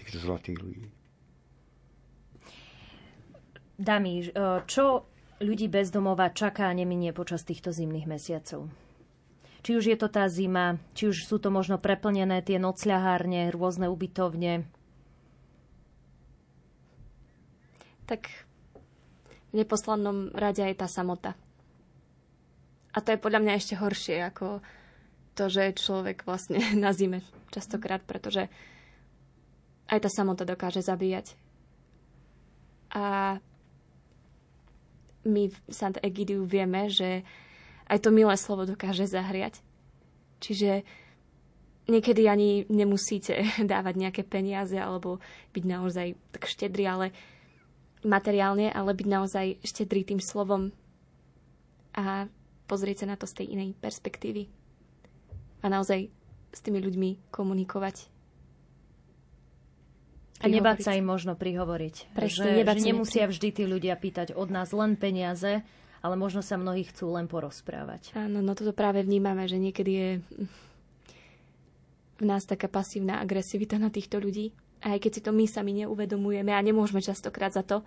týchto 0.00 0.20
zlatých 0.20 0.58
ľudí. 0.60 0.86
Dami, 3.74 4.30
čo 4.70 4.84
ľudí 5.42 5.66
bez 5.66 5.90
domova 5.90 6.30
čaká 6.30 6.70
a 6.70 6.76
neminie 6.76 7.10
počas 7.10 7.42
týchto 7.42 7.74
zimných 7.74 8.06
mesiacov? 8.06 8.70
Či 9.64 9.70
už 9.80 9.84
je 9.90 9.96
to 9.96 10.12
tá 10.12 10.28
zima, 10.28 10.76
či 10.92 11.08
už 11.08 11.24
sú 11.24 11.40
to 11.40 11.48
možno 11.48 11.80
preplnené 11.80 12.44
tie 12.44 12.60
nocľahárne, 12.60 13.48
rôzne 13.48 13.88
ubytovne. 13.88 14.68
Tak 18.04 18.28
v 19.50 19.64
neposlednom 19.64 20.36
rade 20.36 20.60
aj 20.60 20.84
tá 20.84 20.86
samota. 20.86 21.32
A 22.92 23.00
to 23.00 23.16
je 23.16 23.18
podľa 23.18 23.40
mňa 23.40 23.52
ešte 23.56 23.74
horšie 23.80 24.22
ako 24.22 24.60
to, 25.34 25.50
že 25.50 25.76
človek 25.76 26.22
vlastne 26.24 26.58
na 26.84 26.94
zime 26.94 27.20
častokrát, 27.50 28.02
pretože 28.02 28.48
aj 29.90 29.98
tá 30.00 30.10
samota 30.10 30.48
dokáže 30.48 30.80
zabíjať. 30.80 31.36
A 32.94 33.36
my 35.24 35.42
v 35.50 35.56
Sant 35.68 35.98
Egidiu 36.00 36.46
vieme, 36.46 36.88
že 36.88 37.26
aj 37.90 37.98
to 38.00 38.14
milé 38.14 38.34
slovo 38.38 38.64
dokáže 38.64 39.04
zahriať. 39.08 39.60
Čiže 40.40 40.84
niekedy 41.88 42.28
ani 42.28 42.64
nemusíte 42.68 43.44
dávať 43.72 43.94
nejaké 43.96 44.22
peniaze 44.24 44.76
alebo 44.76 45.20
byť 45.52 45.64
naozaj 45.64 46.06
tak 46.32 46.44
štedrý, 46.48 46.84
ale 46.88 47.06
materiálne, 48.04 48.68
ale 48.68 48.92
byť 48.92 49.08
naozaj 49.08 49.46
štedrý 49.64 50.04
tým 50.04 50.20
slovom 50.20 50.72
a 51.96 52.28
pozrieť 52.68 53.04
sa 53.04 53.14
na 53.14 53.16
to 53.16 53.24
z 53.24 53.42
tej 53.42 53.46
inej 53.56 53.70
perspektívy. 53.80 54.63
A 55.64 55.72
naozaj 55.72 56.12
s 56.52 56.60
tými 56.60 56.78
ľuďmi 56.84 57.32
komunikovať. 57.32 58.12
A 60.44 60.46
nebáť 60.46 60.84
sa 60.84 60.92
im 60.92 61.08
možno 61.08 61.32
prihovoriť. 61.40 62.12
Presne, 62.12 62.60
že, 62.60 62.68
že 62.68 62.84
nemusia 62.84 63.24
vždy 63.24 63.48
tí 63.48 63.64
ľudia 63.64 63.96
pýtať 63.96 64.36
od 64.36 64.52
nás 64.52 64.76
len 64.76 64.92
peniaze, 65.00 65.64
ale 66.04 66.14
možno 66.20 66.44
sa 66.44 66.60
mnohí 66.60 66.84
chcú 66.84 67.16
len 67.16 67.24
porozprávať. 67.24 68.12
Áno, 68.12 68.44
no 68.44 68.52
toto 68.52 68.76
práve 68.76 69.00
vnímame, 69.00 69.48
že 69.48 69.56
niekedy 69.56 69.92
je 69.96 70.10
v 72.20 72.24
nás 72.28 72.44
taká 72.44 72.68
pasívna 72.68 73.24
agresivita 73.24 73.80
na 73.80 73.88
týchto 73.88 74.20
ľudí. 74.20 74.52
Aj 74.84 75.00
keď 75.00 75.10
si 75.16 75.24
to 75.24 75.32
my 75.32 75.48
sami 75.48 75.72
neuvedomujeme 75.80 76.52
a 76.52 76.60
nemôžeme 76.60 77.00
častokrát 77.00 77.56
za 77.56 77.64
to, 77.64 77.80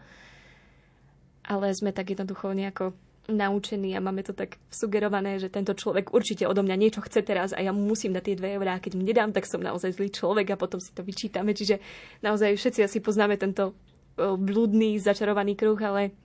ale 1.46 1.70
sme 1.78 1.94
tak 1.94 2.10
jednoducho 2.10 2.58
nejako 2.58 2.98
naučení 3.28 3.92
a 3.96 4.00
máme 4.00 4.24
to 4.24 4.32
tak 4.32 4.56
sugerované, 4.72 5.36
že 5.36 5.52
tento 5.52 5.76
človek 5.76 6.16
určite 6.16 6.48
odo 6.48 6.64
mňa 6.64 6.76
niečo 6.80 7.04
chce 7.04 7.22
teraz 7.28 7.52
a 7.52 7.60
ja 7.60 7.76
mu 7.76 7.84
musím 7.84 8.16
dať 8.16 8.24
tie 8.24 8.40
dve 8.40 8.50
eurá 8.56 8.80
keď 8.80 8.96
mu 8.96 9.04
nedám, 9.04 9.36
tak 9.36 9.44
som 9.44 9.60
naozaj 9.60 10.00
zlý 10.00 10.10
človek 10.12 10.56
a 10.56 10.60
potom 10.60 10.80
si 10.80 10.96
to 10.96 11.04
vyčítame. 11.04 11.52
Čiže 11.52 11.84
naozaj 12.24 12.56
všetci 12.56 12.88
asi 12.88 13.04
poznáme 13.04 13.36
tento 13.36 13.76
blúdny, 14.18 14.98
začarovaný 14.98 15.54
kruh, 15.54 15.78
ale 15.84 16.16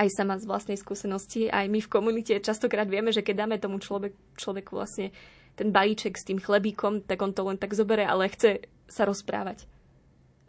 aj 0.00 0.08
sama 0.16 0.40
z 0.40 0.48
vlastnej 0.48 0.80
skúsenosti, 0.80 1.52
aj 1.52 1.68
my 1.68 1.84
v 1.84 1.92
komunite 1.92 2.32
častokrát 2.40 2.88
vieme, 2.88 3.12
že 3.12 3.20
keď 3.20 3.44
dáme 3.44 3.56
tomu 3.60 3.76
človek, 3.76 4.16
človeku 4.40 4.72
vlastne 4.72 5.12
ten 5.60 5.68
balíček 5.68 6.16
s 6.16 6.24
tým 6.24 6.40
chlebíkom, 6.40 7.04
tak 7.04 7.20
on 7.20 7.36
to 7.36 7.44
len 7.44 7.60
tak 7.60 7.76
zobere, 7.76 8.08
ale 8.08 8.32
chce 8.32 8.64
sa 8.88 9.04
rozprávať. 9.04 9.68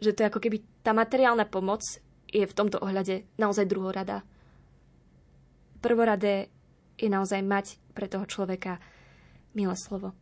Že 0.00 0.10
to 0.16 0.20
je 0.24 0.28
ako 0.32 0.40
keby 0.40 0.58
tá 0.80 0.96
materiálna 0.96 1.44
pomoc 1.44 1.84
je 2.32 2.42
v 2.48 2.56
tomto 2.56 2.80
ohľade 2.80 3.28
naozaj 3.36 3.68
druhorada 3.68 4.24
prvoradé 5.82 6.48
je 6.94 7.10
naozaj 7.10 7.42
mať 7.42 7.66
pre 7.92 8.06
toho 8.06 8.24
človeka 8.24 8.78
milé 9.58 9.74
slovo. 9.74 10.14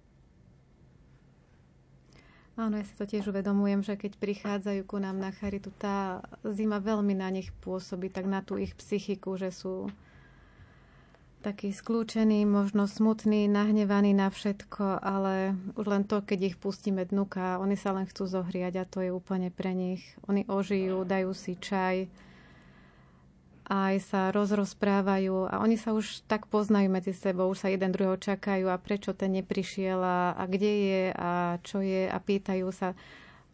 Áno, 2.60 2.76
ja 2.76 2.84
si 2.84 2.92
to 2.92 3.08
tiež 3.08 3.32
uvedomujem, 3.32 3.80
že 3.80 3.96
keď 3.96 4.20
prichádzajú 4.20 4.84
ku 4.84 5.00
nám 5.00 5.16
na 5.16 5.32
charitu, 5.32 5.72
tá 5.80 6.20
zima 6.44 6.76
veľmi 6.76 7.16
na 7.16 7.32
nich 7.32 7.52
pôsobí, 7.64 8.12
tak 8.12 8.28
na 8.28 8.44
tú 8.44 8.60
ich 8.60 8.76
psychiku, 8.76 9.40
že 9.40 9.48
sú 9.48 9.88
takí 11.40 11.72
skľúčení, 11.72 12.44
možno 12.44 12.84
smutní, 12.84 13.48
nahnevaní 13.48 14.12
na 14.12 14.28
všetko, 14.28 15.00
ale 15.00 15.56
už 15.72 15.86
len 15.88 16.04
to, 16.04 16.20
keď 16.20 16.52
ich 16.52 16.56
pustíme 16.60 17.00
dnuka, 17.08 17.56
oni 17.56 17.80
sa 17.80 17.96
len 17.96 18.04
chcú 18.04 18.28
zohriať 18.28 18.76
a 18.76 18.84
to 18.84 19.00
je 19.00 19.08
úplne 19.08 19.48
pre 19.48 19.72
nich. 19.72 20.04
Oni 20.28 20.44
ožijú, 20.44 21.08
dajú 21.08 21.32
si 21.32 21.56
čaj, 21.56 22.12
aj 23.70 24.02
sa 24.02 24.22
rozrozprávajú 24.34 25.46
a 25.46 25.62
oni 25.62 25.78
sa 25.78 25.94
už 25.94 26.26
tak 26.26 26.50
poznajú 26.50 26.90
medzi 26.90 27.14
sebou, 27.14 27.46
už 27.54 27.62
sa 27.62 27.68
jeden 27.70 27.94
druhého 27.94 28.18
čakajú 28.18 28.66
a 28.66 28.82
prečo 28.82 29.14
ten 29.14 29.30
neprišiel 29.38 30.02
a, 30.02 30.34
a 30.34 30.42
kde 30.50 30.72
je 30.74 31.02
a 31.14 31.30
čo 31.62 31.78
je 31.78 32.10
a 32.10 32.18
pýtajú 32.18 32.66
sa. 32.74 32.98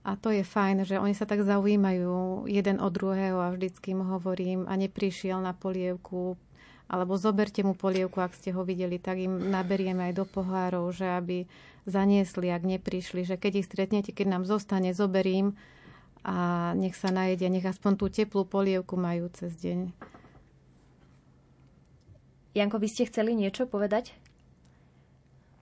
A 0.09 0.17
to 0.17 0.33
je 0.33 0.41
fajn, 0.41 0.89
že 0.89 0.97
oni 0.97 1.12
sa 1.12 1.29
tak 1.29 1.45
zaujímajú 1.45 2.49
jeden 2.49 2.81
od 2.81 2.97
druhého 2.97 3.37
a 3.45 3.53
vždycky 3.53 3.93
mu 3.93 4.09
hovorím 4.09 4.64
a 4.64 4.73
neprišiel 4.81 5.37
na 5.37 5.53
polievku, 5.53 6.41
alebo 6.89 7.21
zoberte 7.21 7.61
mu 7.61 7.77
polievku, 7.77 8.23
ak 8.25 8.33
ste 8.33 8.57
ho 8.57 8.64
videli, 8.64 8.97
tak 8.97 9.21
im 9.21 9.53
naberieme 9.53 10.09
aj 10.09 10.14
do 10.17 10.25
pohárov, 10.25 10.97
že 10.97 11.05
aby 11.05 11.45
zaniesli, 11.85 12.49
ak 12.49 12.64
neprišli, 12.64 13.27
že 13.27 13.37
keď 13.37 13.53
ich 13.61 13.69
stretnete, 13.69 14.11
keď 14.17 14.39
nám 14.39 14.45
zostane, 14.49 14.97
zoberím, 14.97 15.59
a 16.27 16.74
nech 16.74 16.99
sa 16.99 17.14
najedia, 17.14 17.47
nech 17.47 17.62
aspoň 17.62 17.93
tú 17.95 18.11
teplú 18.11 18.43
polievku 18.43 18.99
majú 18.99 19.31
cez 19.31 19.55
deň. 19.62 19.95
Janko, 22.59 22.83
vy 22.83 22.89
ste 22.91 23.07
chceli 23.07 23.39
niečo 23.39 23.70
povedať? 23.70 24.11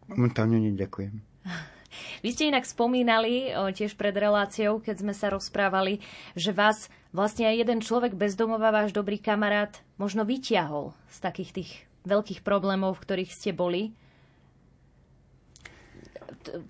Momentálne 0.08 0.56
neďakujem. 0.56 1.20
Vy 2.26 2.34
ste 2.34 2.50
inak 2.50 2.66
spomínali 2.66 3.54
tiež 3.54 3.94
pred 3.94 4.10
reláciou, 4.10 4.82
keď 4.82 4.96
sme 4.98 5.14
sa 5.14 5.30
rozprávali, 5.30 6.02
že 6.34 6.50
vás 6.50 6.90
vlastne 7.14 7.46
aj 7.46 7.62
jeden 7.62 7.78
človek 7.78 8.18
bezdomová, 8.18 8.74
váš 8.74 8.90
dobrý 8.90 9.22
kamarát, 9.22 9.78
možno 9.94 10.26
vyťahol 10.26 10.90
z 11.06 11.18
takých 11.22 11.50
tých 11.54 11.70
veľkých 12.02 12.42
problémov, 12.42 12.98
v 12.98 13.04
ktorých 13.06 13.30
ste 13.30 13.54
boli 13.54 13.94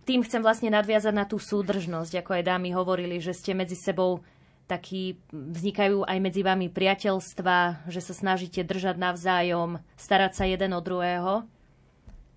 tým 0.09 0.22
chcem 0.22 0.41
vlastne 0.41 0.70
nadviazať 0.70 1.14
na 1.14 1.25
tú 1.27 1.39
súdržnosť, 1.41 2.22
ako 2.22 2.31
aj 2.41 2.43
dámy 2.47 2.70
hovorili, 2.75 3.18
že 3.18 3.37
ste 3.37 3.57
medzi 3.57 3.75
sebou 3.75 4.22
takí, 4.64 5.20
vznikajú 5.33 6.09
aj 6.09 6.18
medzi 6.20 6.41
vami 6.41 6.72
priateľstva, 6.72 7.89
že 7.89 8.01
sa 8.01 8.14
snažíte 8.16 8.64
držať 8.64 8.97
navzájom, 8.97 9.81
starať 9.97 10.33
sa 10.33 10.45
jeden 10.49 10.72
o 10.72 10.81
druhého. 10.81 11.45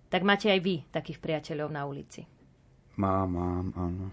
Tak 0.07 0.23
máte 0.23 0.47
aj 0.51 0.59
vy 0.63 0.75
takých 0.91 1.19
priateľov 1.19 1.69
na 1.71 1.83
ulici. 1.87 2.23
Mám, 2.95 3.27
mám, 3.31 3.67
áno. 3.75 4.05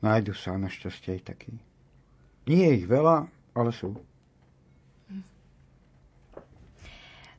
Nájdu 0.00 0.36
sa 0.36 0.56
našťastie 0.60 1.20
aj 1.20 1.22
takí. 1.24 1.52
Nie 2.46 2.72
je 2.72 2.84
ich 2.84 2.86
veľa, 2.88 3.28
ale 3.56 3.70
sú. 3.72 3.96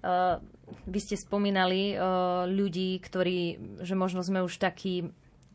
Uh, 0.01 0.39
vy 0.87 0.99
ste 0.99 1.15
spomínali 1.15 1.95
uh, 1.95 2.43
ľudí, 2.47 2.99
ktorí, 2.99 3.59
že 3.83 3.95
možno 3.95 4.23
sme 4.23 4.43
už 4.43 4.59
takí 4.59 5.07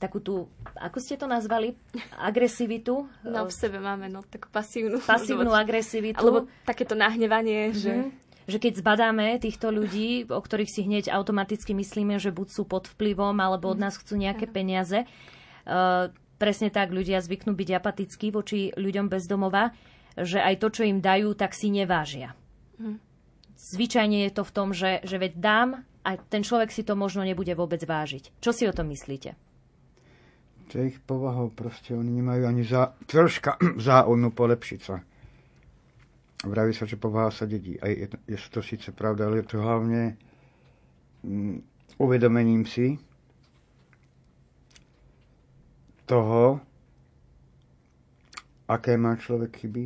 takú 0.03 0.19
tú, 0.19 0.51
ako 0.75 0.99
ste 0.99 1.15
to 1.15 1.31
nazvali, 1.31 1.79
agresivitu? 2.19 3.07
No 3.23 3.47
v 3.47 3.55
sebe 3.55 3.79
máme 3.79 4.11
no, 4.11 4.27
takú 4.27 4.51
pasívnu. 4.51 4.99
Pasívnu 4.99 5.55
agresivitu. 5.55 6.19
Alebo 6.19 6.51
takéto 6.67 6.99
nahnevanie, 6.99 7.71
mm-hmm. 7.71 7.79
že... 7.79 7.95
Že 8.43 8.59
keď 8.59 8.73
zbadáme 8.83 9.39
týchto 9.39 9.71
ľudí, 9.71 10.27
o 10.27 10.43
ktorých 10.43 10.67
si 10.67 10.83
hneď 10.83 11.15
automaticky 11.15 11.79
myslíme, 11.79 12.19
že 12.19 12.35
buď 12.35 12.49
sú 12.51 12.67
pod 12.67 12.91
vplyvom, 12.91 13.39
alebo 13.39 13.71
od 13.71 13.79
mhm. 13.79 13.85
nás 13.87 13.95
chcú 13.95 14.19
nejaké 14.19 14.51
peniaze, 14.51 15.07
uh, 15.07 16.11
presne 16.43 16.75
tak 16.75 16.91
ľudia 16.91 17.23
zvyknú 17.23 17.55
byť 17.55 17.71
apatickí 17.71 18.35
voči 18.35 18.75
ľuďom 18.75 19.07
bez 19.07 19.31
domova, 19.31 19.71
že 20.19 20.43
aj 20.43 20.59
to, 20.59 20.75
čo 20.75 20.83
im 20.83 20.99
dajú, 20.99 21.39
tak 21.39 21.55
si 21.55 21.71
nevážia. 21.71 22.35
Mm 22.83 23.12
zvyčajne 23.63 24.27
je 24.27 24.31
to 24.35 24.43
v 24.43 24.55
tom, 24.55 24.69
že, 24.75 24.99
že 25.07 25.23
veď 25.23 25.33
dám 25.39 25.87
a 26.03 26.19
ten 26.19 26.43
človek 26.43 26.75
si 26.75 26.83
to 26.83 26.99
možno 26.99 27.23
nebude 27.23 27.55
vôbec 27.55 27.79
vážiť. 27.87 28.35
Čo 28.43 28.51
si 28.51 28.67
o 28.67 28.75
tom 28.75 28.91
myslíte? 28.91 29.39
To 30.75 30.81
je 30.81 30.97
ich 30.97 30.99
povahou, 31.05 31.53
proste 31.55 31.95
oni 31.95 32.11
nemajú 32.11 32.43
ani 32.49 32.67
za, 32.67 32.99
troška 33.07 33.61
záujmu 33.87 34.35
polepšiť 34.35 34.81
sa. 34.83 34.99
Vraví 36.43 36.75
sa, 36.75 36.91
že 36.91 36.99
povaha 36.99 37.31
sa 37.31 37.47
dedí. 37.47 37.79
A 37.79 37.87
je, 37.87 38.11
je 38.27 38.39
to 38.51 38.59
síce 38.67 38.91
pravda, 38.91 39.31
ale 39.31 39.47
je 39.47 39.47
to 39.47 39.63
hlavne 39.63 40.19
mm, 41.23 41.63
uvedomením 42.03 42.67
si 42.67 42.99
toho, 46.03 46.59
aké 48.67 48.99
má 48.99 49.15
človek 49.15 49.55
chyby, 49.55 49.85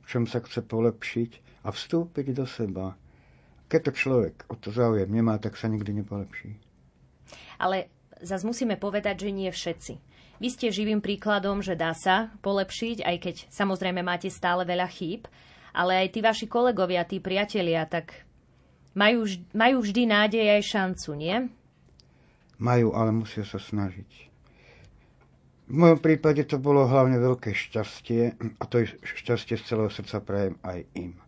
v 0.00 0.06
čom 0.08 0.24
sa 0.24 0.40
chce 0.40 0.64
polepšiť 0.64 1.51
a 1.62 1.68
vstúpiť 1.70 2.34
do 2.34 2.46
seba 2.46 2.98
keď 3.72 3.88
to 3.88 3.92
človek 3.96 4.44
o 4.52 4.54
to 4.60 4.68
záujem 4.68 5.08
nemá, 5.08 5.40
tak 5.40 5.56
sa 5.56 5.64
nikdy 5.64 6.04
nepolepší. 6.04 6.60
Ale 7.56 7.88
zase 8.20 8.44
musíme 8.44 8.76
povedať, 8.76 9.24
že 9.24 9.30
nie 9.32 9.48
všetci. 9.48 9.94
Vy 10.44 10.48
ste 10.52 10.68
živým 10.68 11.00
príkladom, 11.00 11.64
že 11.64 11.72
dá 11.72 11.96
sa 11.96 12.28
polepšiť, 12.44 13.00
aj 13.00 13.16
keď 13.16 13.34
samozrejme 13.48 14.04
máte 14.04 14.28
stále 14.28 14.68
veľa 14.68 14.92
chýb, 14.92 15.24
ale 15.72 16.04
aj 16.04 16.08
tí 16.12 16.20
vaši 16.20 16.46
kolegovia, 16.52 17.08
tí 17.08 17.16
priatelia, 17.16 17.88
tak 17.88 18.12
majú, 18.92 19.24
majú 19.56 19.80
vždy 19.80 20.04
nádej 20.04 20.44
aj 20.52 20.62
šancu, 20.68 21.10
nie? 21.16 21.36
Majú, 22.60 22.92
ale 22.92 23.08
musia 23.16 23.48
sa 23.48 23.56
snažiť. 23.56 24.28
V 25.72 25.74
mojom 25.80 26.04
prípade 26.04 26.44
to 26.44 26.60
bolo 26.60 26.84
hlavne 26.84 27.16
veľké 27.16 27.56
šťastie 27.56 28.36
a 28.60 28.62
to 28.68 28.84
šťastie 29.00 29.56
z 29.56 29.64
celého 29.64 29.88
srdca 29.88 30.20
prajem 30.20 30.60
aj 30.60 30.84
im. 30.92 31.21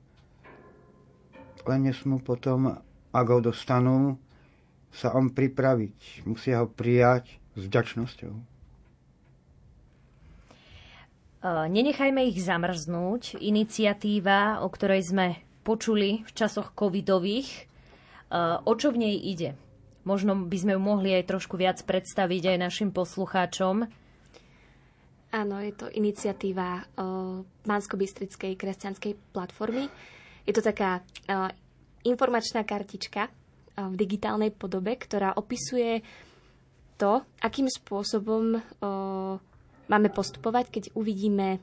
Len 1.64 1.80
nesmú 1.88 2.20
potom, 2.20 2.76
ak 3.10 3.26
ho 3.32 3.40
dostanú, 3.40 4.20
sa 4.92 5.10
on 5.16 5.32
pripraviť. 5.32 6.28
Musia 6.28 6.60
ho 6.62 6.68
prijať 6.68 7.40
s 7.56 7.60
vďačnosťou. 7.66 8.34
Nenechajme 11.44 12.24
ich 12.24 12.40
zamrznúť. 12.40 13.36
Iniciatíva, 13.36 14.64
o 14.64 14.68
ktorej 14.72 15.04
sme 15.04 15.26
počuli 15.60 16.24
v 16.24 16.30
časoch 16.32 16.72
covidových, 16.72 17.68
o 18.64 18.72
čo 18.76 18.88
v 18.92 19.00
nej 19.08 19.16
ide? 19.16 19.52
Možno 20.04 20.36
by 20.36 20.56
sme 20.56 20.72
ju 20.76 20.80
mohli 20.84 21.16
aj 21.16 21.28
trošku 21.32 21.56
viac 21.56 21.80
predstaviť 21.80 22.54
aj 22.54 22.58
našim 22.60 22.92
poslucháčom. 22.92 23.88
Áno, 25.34 25.56
je 25.58 25.72
to 25.74 25.88
iniciatíva 25.92 26.86
Mansko-Bystrickej 27.64 28.54
kresťanskej 28.54 29.12
platformy. 29.32 29.88
Je 30.44 30.52
to 30.52 30.60
taká 30.60 31.00
uh, 31.00 31.48
informačná 32.04 32.62
kartička 32.62 33.28
uh, 33.28 33.88
v 33.88 33.94
digitálnej 33.96 34.52
podobe, 34.52 34.96
ktorá 34.96 35.34
opisuje 35.36 36.04
to, 37.00 37.24
akým 37.40 37.66
spôsobom 37.66 38.60
uh, 38.60 39.34
máme 39.88 40.08
postupovať, 40.12 40.70
keď 40.70 40.84
uvidíme 40.94 41.58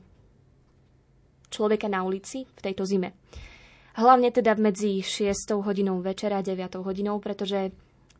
človeka 1.52 1.88
na 1.88 2.02
ulici 2.02 2.48
v 2.48 2.60
tejto 2.60 2.88
zime. 2.88 3.12
Hlavne 3.92 4.32
teda 4.32 4.56
medzi 4.56 5.04
6 5.04 5.52
hodinou 5.60 6.00
večera 6.00 6.40
a 6.40 6.46
9 6.46 6.80
hodinou, 6.80 7.20
pretože 7.20 7.68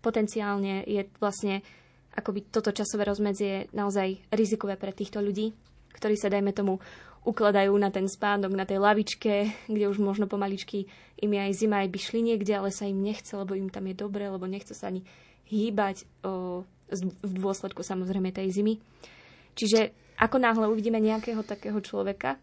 potenciálne 0.05 0.85
je 0.85 1.09
vlastne 1.17 1.65
akoby 2.13 2.53
toto 2.53 2.77
časové 2.77 3.09
rozmedzie 3.09 3.73
naozaj 3.73 4.29
rizikové 4.37 4.77
pre 4.77 4.93
týchto 4.93 5.25
ľudí, 5.25 5.57
ktorí 5.97 6.13
sa, 6.21 6.29
dajme 6.29 6.53
tomu, 6.53 6.77
ukladajú 7.23 7.70
na 7.79 7.95
ten 7.95 8.11
spánok, 8.11 8.51
na 8.55 8.66
tej 8.66 8.83
lavičke, 8.83 9.55
kde 9.70 9.87
už 9.87 10.03
možno 10.03 10.27
pomaličky 10.27 10.91
im 11.23 11.31
je 11.31 11.41
aj 11.41 11.53
zima, 11.55 11.77
aj 11.87 11.91
by 11.95 11.99
šli 12.03 12.20
niekde, 12.23 12.53
ale 12.59 12.75
sa 12.75 12.87
im 12.91 12.99
nechce, 12.99 13.31
lebo 13.39 13.55
im 13.55 13.70
tam 13.70 13.87
je 13.87 13.95
dobre, 13.95 14.27
lebo 14.27 14.43
nechce 14.51 14.75
sa 14.75 14.91
ani 14.91 15.07
hýbať 15.47 16.03
o, 16.27 16.66
v 17.23 17.33
dôsledku 17.39 17.87
samozrejme 17.87 18.35
tej 18.35 18.51
zimy. 18.51 18.83
Čiže 19.55 19.95
ako 20.18 20.37
náhle 20.43 20.66
uvidíme 20.66 20.99
nejakého 20.99 21.47
takého 21.47 21.79
človeka, 21.79 22.43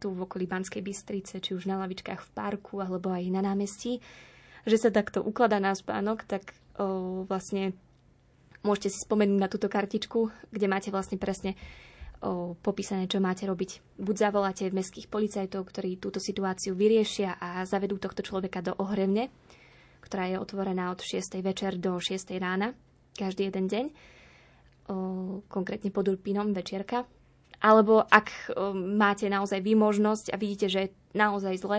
tu 0.00 0.12
v 0.12 0.24
okolí 0.24 0.48
Banskej 0.48 0.80
Bystrice, 0.80 1.40
či 1.40 1.52
už 1.52 1.68
na 1.68 1.80
lavičkách 1.80 2.20
v 2.20 2.30
parku, 2.32 2.80
alebo 2.80 3.12
aj 3.12 3.24
na 3.28 3.44
námestí, 3.44 4.00
že 4.64 4.76
sa 4.76 4.92
takto 4.92 5.20
ukladá 5.24 5.60
na 5.60 5.72
spánok, 5.72 6.28
tak 6.28 6.56
o, 6.76 7.24
vlastne 7.24 7.72
Môžete 8.60 8.92
si 8.92 8.98
spomenúť 9.00 9.40
na 9.40 9.48
túto 9.48 9.72
kartičku, 9.72 10.28
kde 10.52 10.66
máte 10.68 10.92
vlastne 10.92 11.16
presne 11.16 11.56
o, 12.20 12.54
popísané, 12.60 13.08
čo 13.08 13.18
máte 13.20 13.48
robiť. 13.48 13.96
Buď 13.96 14.16
zavoláte 14.30 14.68
mestských 14.68 15.08
policajtov, 15.08 15.64
ktorí 15.68 15.96
túto 15.96 16.20
situáciu 16.20 16.76
vyriešia 16.76 17.40
a 17.40 17.64
zavedú 17.64 17.96
tohto 17.96 18.20
človeka 18.20 18.60
do 18.60 18.76
ohrevne, 18.76 19.32
ktorá 20.04 20.28
je 20.28 20.36
otvorená 20.40 20.92
od 20.92 21.00
6. 21.00 21.40
večer 21.40 21.80
do 21.80 21.96
6. 21.96 22.36
rána, 22.36 22.76
každý 23.16 23.48
jeden 23.48 23.66
deň, 23.68 23.84
o, 23.88 23.94
konkrétne 25.48 25.88
pod 25.88 26.08
Urpínom 26.08 26.52
večierka. 26.52 27.08
Alebo 27.60 28.04
ak 28.04 28.52
o, 28.52 28.72
máte 28.76 29.28
naozaj 29.28 29.60
výmožnosť 29.64 30.32
a 30.32 30.36
vidíte, 30.36 30.66
že 30.68 30.80
je 30.88 30.94
naozaj 31.16 31.56
zle, 31.60 31.78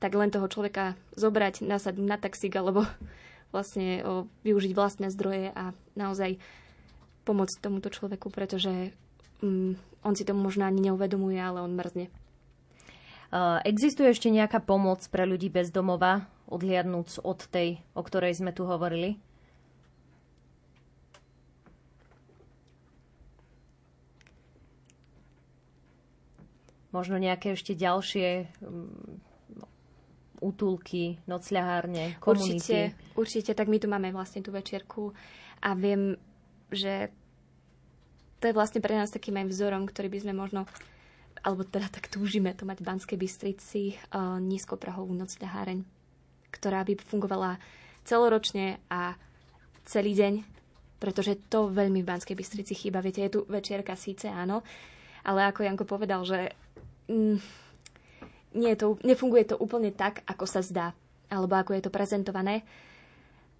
tak 0.00 0.12
len 0.12 0.28
toho 0.28 0.48
človeka 0.48 1.00
zobrať, 1.16 1.64
nasadnúť 1.64 2.08
na 2.08 2.18
taxík 2.20 2.52
alebo 2.56 2.84
vlastne 3.54 4.04
o, 4.04 4.28
využiť 4.44 4.72
vlastné 4.76 5.08
zdroje 5.08 5.52
a 5.56 5.72
naozaj 5.96 6.36
pomôcť 7.24 7.56
tomuto 7.64 7.88
človeku, 7.88 8.28
pretože 8.28 8.92
on 10.00 10.12
si 10.16 10.24
to 10.24 10.32
možno 10.32 10.64
ani 10.64 10.88
neuvedomuje, 10.88 11.36
ale 11.36 11.60
on 11.60 11.76
mrzne. 11.76 12.08
Existuje 13.68 14.08
ešte 14.08 14.32
nejaká 14.32 14.62
pomoc 14.62 15.04
pre 15.10 15.28
ľudí 15.28 15.50
bez 15.50 15.68
domova, 15.74 16.30
odliadnúc 16.48 17.18
od 17.20 17.44
tej, 17.50 17.82
o 17.92 18.02
ktorej 18.04 18.38
sme 18.38 18.54
tu 18.54 18.64
hovorili? 18.64 19.18
Možno 26.94 27.18
nejaké 27.18 27.58
ešte 27.58 27.74
ďalšie 27.74 28.54
útulky, 30.38 31.18
nocľahárne, 31.26 32.22
komunity. 32.22 32.54
Určite, 32.54 32.78
určite, 33.18 33.50
tak 33.58 33.66
my 33.66 33.82
tu 33.82 33.90
máme 33.90 34.14
vlastne 34.14 34.46
tú 34.46 34.54
večierku 34.54 35.10
a 35.58 35.74
viem, 35.74 36.14
že 36.70 37.10
to 38.44 38.52
je 38.52 38.60
vlastne 38.60 38.84
pre 38.84 38.92
nás 38.92 39.08
takým 39.08 39.40
aj 39.40 39.48
vzorom, 39.48 39.88
ktorý 39.88 40.12
by 40.12 40.18
sme 40.20 40.36
možno 40.36 40.68
alebo 41.40 41.64
teda 41.64 41.88
tak 41.88 42.12
túžime 42.12 42.52
to 42.52 42.68
mať 42.68 42.84
v 42.84 42.88
Banskej 42.92 43.16
Bystrici 43.16 43.96
uh, 43.96 44.36
nízkoprahovú 44.36 45.16
nocľaháreň, 45.16 45.80
ktorá 46.52 46.84
by 46.84 46.92
fungovala 47.00 47.56
celoročne 48.04 48.84
a 48.92 49.16
celý 49.88 50.12
deň, 50.12 50.44
pretože 51.00 51.40
to 51.48 51.72
veľmi 51.72 52.04
v 52.04 52.08
Banskej 52.08 52.36
Bystrici 52.36 52.76
chýba. 52.76 53.00
Viete, 53.00 53.24
je 53.24 53.32
tu 53.32 53.40
večierka 53.48 53.96
síce, 53.96 54.28
áno, 54.28 54.60
ale 55.24 55.48
ako 55.48 55.64
Janko 55.64 55.84
povedal, 55.88 56.24
že 56.24 56.52
mm, 57.08 57.40
nie 58.60 58.72
to, 58.76 59.00
nefunguje 59.04 59.52
to 59.52 59.56
úplne 59.56 59.88
tak, 59.92 60.20
ako 60.28 60.44
sa 60.44 60.60
zdá, 60.60 60.92
alebo 61.32 61.56
ako 61.56 61.76
je 61.76 61.82
to 61.84 61.92
prezentované. 61.92 62.60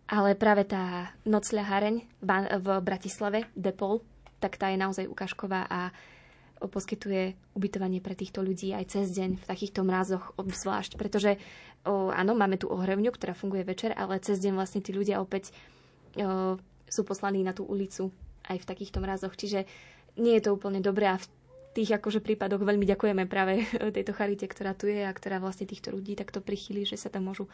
Ale 0.09 0.37
práve 0.37 0.68
tá 0.68 1.12
nocľahareň 1.24 2.20
v 2.61 2.68
Bratislave, 2.85 3.49
Depol, 3.57 4.05
tak 4.45 4.61
tá 4.61 4.69
je 4.69 4.77
naozaj 4.77 5.09
ukážková 5.09 5.65
a 5.65 5.89
poskytuje 6.61 7.37
ubytovanie 7.57 8.01
pre 8.01 8.17
týchto 8.17 8.41
ľudí 8.41 8.73
aj 8.73 8.93
cez 8.93 9.13
deň 9.13 9.41
v 9.41 9.45
takýchto 9.49 9.85
mrázoch 9.85 10.33
obzvlášť, 10.37 10.97
pretože 10.97 11.37
o, 11.85 12.13
áno, 12.13 12.37
máme 12.37 12.57
tu 12.57 12.69
ohrevňu, 12.69 13.13
ktorá 13.13 13.33
funguje 13.37 13.65
večer, 13.65 13.93
ale 13.93 14.21
cez 14.21 14.41
deň 14.41 14.53
vlastne 14.57 14.81
tí 14.81 14.93
ľudia 14.93 15.21
opäť 15.21 15.53
o, 16.17 16.57
sú 16.89 17.03
poslaní 17.05 17.45
na 17.45 17.53
tú 17.53 17.65
ulicu 17.69 18.13
aj 18.49 18.61
v 18.61 18.69
takýchto 18.69 19.01
mrazoch. 19.01 19.35
Čiže 19.35 19.65
nie 20.21 20.37
je 20.39 20.45
to 20.45 20.55
úplne 20.55 20.81
dobré 20.81 21.11
a 21.11 21.21
v 21.21 21.27
tých 21.75 21.99
akože 21.99 22.23
prípadoch 22.23 22.63
veľmi 22.63 22.87
ďakujeme 22.87 23.25
práve 23.27 23.67
tejto 23.97 24.13
charite, 24.15 24.47
ktorá 24.47 24.73
tu 24.73 24.87
je 24.89 25.03
a 25.05 25.13
ktorá 25.13 25.43
vlastne 25.43 25.69
týchto 25.69 25.91
ľudí 25.93 26.15
takto 26.15 26.39
prichýli, 26.41 26.87
že 26.87 26.97
sa 26.97 27.11
tam 27.11 27.29
môžu 27.29 27.51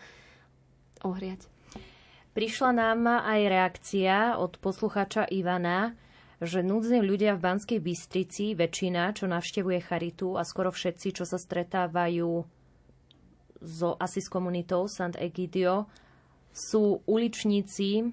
ohriať. 1.03 1.49
Prišla 2.30 2.70
nám 2.70 3.26
aj 3.26 3.41
reakcia 3.51 4.38
od 4.38 4.55
posluchača 4.62 5.26
Ivana, 5.34 5.99
že 6.41 6.64
núdzne 6.64 7.05
ľudia 7.05 7.36
v 7.36 7.45
Banskej 7.45 7.80
Bystrici, 7.84 8.57
väčšina, 8.57 9.12
čo 9.12 9.28
navštevuje 9.28 9.78
Charitu 9.84 10.41
a 10.41 10.43
skoro 10.43 10.72
všetci, 10.72 11.20
čo 11.20 11.24
sa 11.28 11.36
stretávajú 11.36 12.30
so, 13.61 13.88
asi 14.01 14.24
s 14.24 14.32
komunitou 14.32 14.88
Sant 14.88 15.20
Egidio, 15.20 15.84
sú 16.51 17.05
uličníci, 17.05 18.09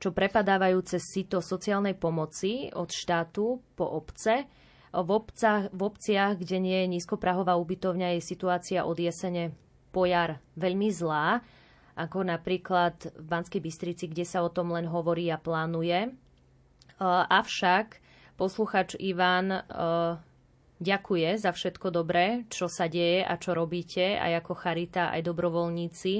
čo 0.00 0.10
prepadávajú 0.16 0.78
cez 0.88 1.02
sito 1.12 1.44
sociálnej 1.44 1.94
pomoci 1.94 2.72
od 2.72 2.88
štátu 2.88 3.60
po 3.76 3.84
obce, 3.84 4.48
v, 4.88 5.10
obcach, 5.12 5.68
v 5.68 5.80
obciach, 5.84 6.40
kde 6.40 6.56
nie 6.64 6.78
je 6.80 6.92
nízkoprahová 6.96 7.60
ubytovňa, 7.60 8.16
je 8.16 8.22
situácia 8.24 8.88
od 8.88 8.96
jesene 8.96 9.52
po 9.92 10.08
jar 10.08 10.40
veľmi 10.56 10.88
zlá, 10.88 11.44
ako 11.98 12.24
napríklad 12.24 13.12
v 13.12 13.24
Banskej 13.26 13.60
Bystrici, 13.60 14.08
kde 14.08 14.24
sa 14.24 14.40
o 14.40 14.48
tom 14.48 14.72
len 14.72 14.88
hovorí 14.88 15.28
a 15.28 15.36
plánuje. 15.36 16.14
Avšak 17.02 18.02
posluchač 18.34 18.98
Ivan 18.98 19.62
ďakuje 20.78 21.30
za 21.38 21.50
všetko 21.50 21.90
dobré, 21.90 22.46
čo 22.50 22.70
sa 22.70 22.86
deje 22.86 23.26
a 23.26 23.34
čo 23.38 23.54
robíte, 23.54 24.14
aj 24.14 24.46
ako 24.46 24.52
charita, 24.54 25.10
aj 25.10 25.26
dobrovoľníci, 25.26 26.14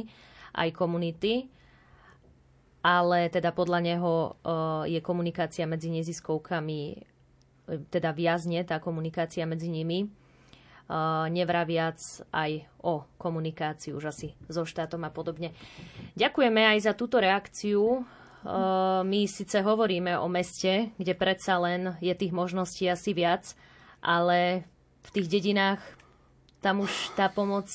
aj 0.59 0.69
komunity. 0.75 1.47
Ale 2.83 3.27
teda 3.31 3.51
podľa 3.51 3.79
neho 3.83 4.39
je 4.87 5.03
komunikácia 5.03 5.67
medzi 5.67 5.91
neziskovkami 5.91 6.81
teda 7.69 8.17
viazne 8.17 8.65
tá 8.65 8.81
komunikácia 8.81 9.45
medzi 9.45 9.69
nimi. 9.69 10.09
Nevraviac 11.29 12.01
aj 12.33 12.65
o 12.81 13.05
komunikáciu 13.21 14.01
už 14.01 14.09
asi 14.09 14.33
so 14.49 14.65
štátom 14.65 15.05
a 15.05 15.13
podobne. 15.13 15.53
Ďakujeme 16.17 16.65
aj 16.65 16.79
za 16.89 16.93
túto 16.97 17.21
reakciu. 17.21 18.09
My 19.03 19.21
síce 19.27 19.59
hovoríme 19.61 20.15
o 20.19 20.31
meste, 20.31 20.95
kde 20.95 21.15
predsa 21.19 21.59
len 21.59 21.99
je 21.99 22.15
tých 22.15 22.31
možností 22.31 22.87
asi 22.87 23.11
viac, 23.11 23.59
ale 23.99 24.63
v 25.03 25.09
tých 25.11 25.27
dedinách 25.27 25.83
tam 26.63 26.87
už 26.87 26.91
tá 27.19 27.27
pomoc 27.31 27.67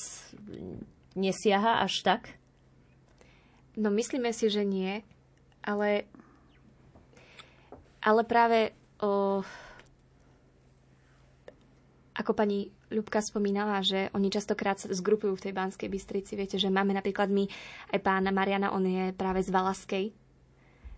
nesiaha 1.16 1.84
až 1.84 2.03
tak? 2.03 2.22
No 3.76 3.91
myslíme 3.91 4.32
si, 4.32 4.47
že 4.47 4.64
nie, 4.64 5.03
ale, 5.66 6.05
ale 7.99 8.22
práve 8.24 8.72
o, 9.01 9.41
ako 12.16 12.32
pani 12.38 12.72
Ľubka 12.93 13.26
spomínala, 13.26 13.82
že 13.82 14.14
oni 14.14 14.30
častokrát 14.30 14.78
zgrupujú 14.78 15.34
v 15.34 15.43
tej 15.49 15.53
Banskej 15.57 15.89
Bystrici. 15.89 16.38
Viete, 16.38 16.61
že 16.61 16.70
máme 16.70 16.93
napríklad 16.93 17.26
my, 17.34 17.49
aj 17.89 17.99
pána 18.05 18.30
Mariana, 18.30 18.70
on 18.70 18.86
je 18.86 19.09
práve 19.18 19.41
z 19.41 19.49
Valaskej, 19.49 20.14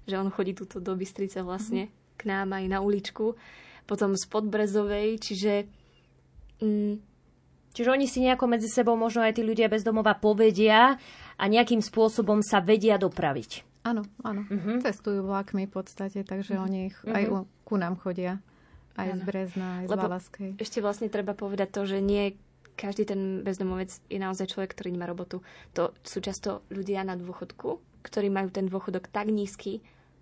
že 0.06 0.16
on 0.18 0.30
chodí 0.30 0.54
túto 0.54 0.80
do 0.80 0.94
Bystrice 0.94 1.42
vlastne 1.42 1.90
mm-hmm. 1.90 2.18
k 2.18 2.22
nám 2.30 2.48
aj 2.54 2.66
na 2.70 2.80
uličku. 2.82 3.36
Potom 3.86 4.18
z 4.18 4.26
Podbrezovej, 4.30 5.22
čiže... 5.22 5.54
Mm, 6.62 7.02
čiže 7.76 7.90
oni 7.92 8.08
si 8.08 8.24
nejako 8.24 8.46
medzi 8.48 8.72
sebou, 8.72 8.96
možno 8.96 9.22
aj 9.22 9.38
tí 9.38 9.44
ľudia 9.44 9.70
bezdomova 9.70 10.16
povedia 10.16 10.96
a 11.36 11.44
nejakým 11.46 11.84
spôsobom 11.84 12.40
sa 12.40 12.64
vedia 12.64 12.96
dopraviť. 12.96 13.76
Áno, 13.86 14.02
áno. 14.26 14.42
Uh-huh. 14.50 14.82
Cestujú 14.82 15.22
vlakmi 15.22 15.70
v 15.70 15.74
podstate, 15.78 16.26
takže 16.26 16.58
uh-huh. 16.58 16.66
oni 16.66 16.80
aj 17.06 17.24
uh-huh. 17.30 17.46
ku 17.62 17.76
nám 17.78 18.02
chodia. 18.02 18.42
Aj 18.96 19.12
ano. 19.12 19.22
z 19.22 19.22
Brezna, 19.28 19.84
aj 19.84 19.86
Lebo 19.92 20.02
z 20.02 20.06
Valaskej. 20.08 20.50
Ešte 20.56 20.80
vlastne 20.80 21.12
treba 21.12 21.36
povedať 21.36 21.70
to, 21.70 21.84
že 21.84 22.00
nie 22.00 22.40
každý 22.76 23.08
ten 23.08 23.44
bezdomovec 23.44 23.92
je 24.12 24.20
naozaj 24.20 24.52
človek, 24.52 24.76
ktorý 24.76 24.96
nemá 24.96 25.08
robotu. 25.08 25.44
To 25.80 25.96
sú 26.04 26.20
často 26.20 26.64
ľudia 26.68 27.08
na 27.08 27.16
dôchodku, 27.16 27.80
ktorí 28.04 28.28
majú 28.28 28.52
ten 28.52 28.68
dôchodok 28.68 29.08
tak 29.12 29.32
nízky, 29.32 29.80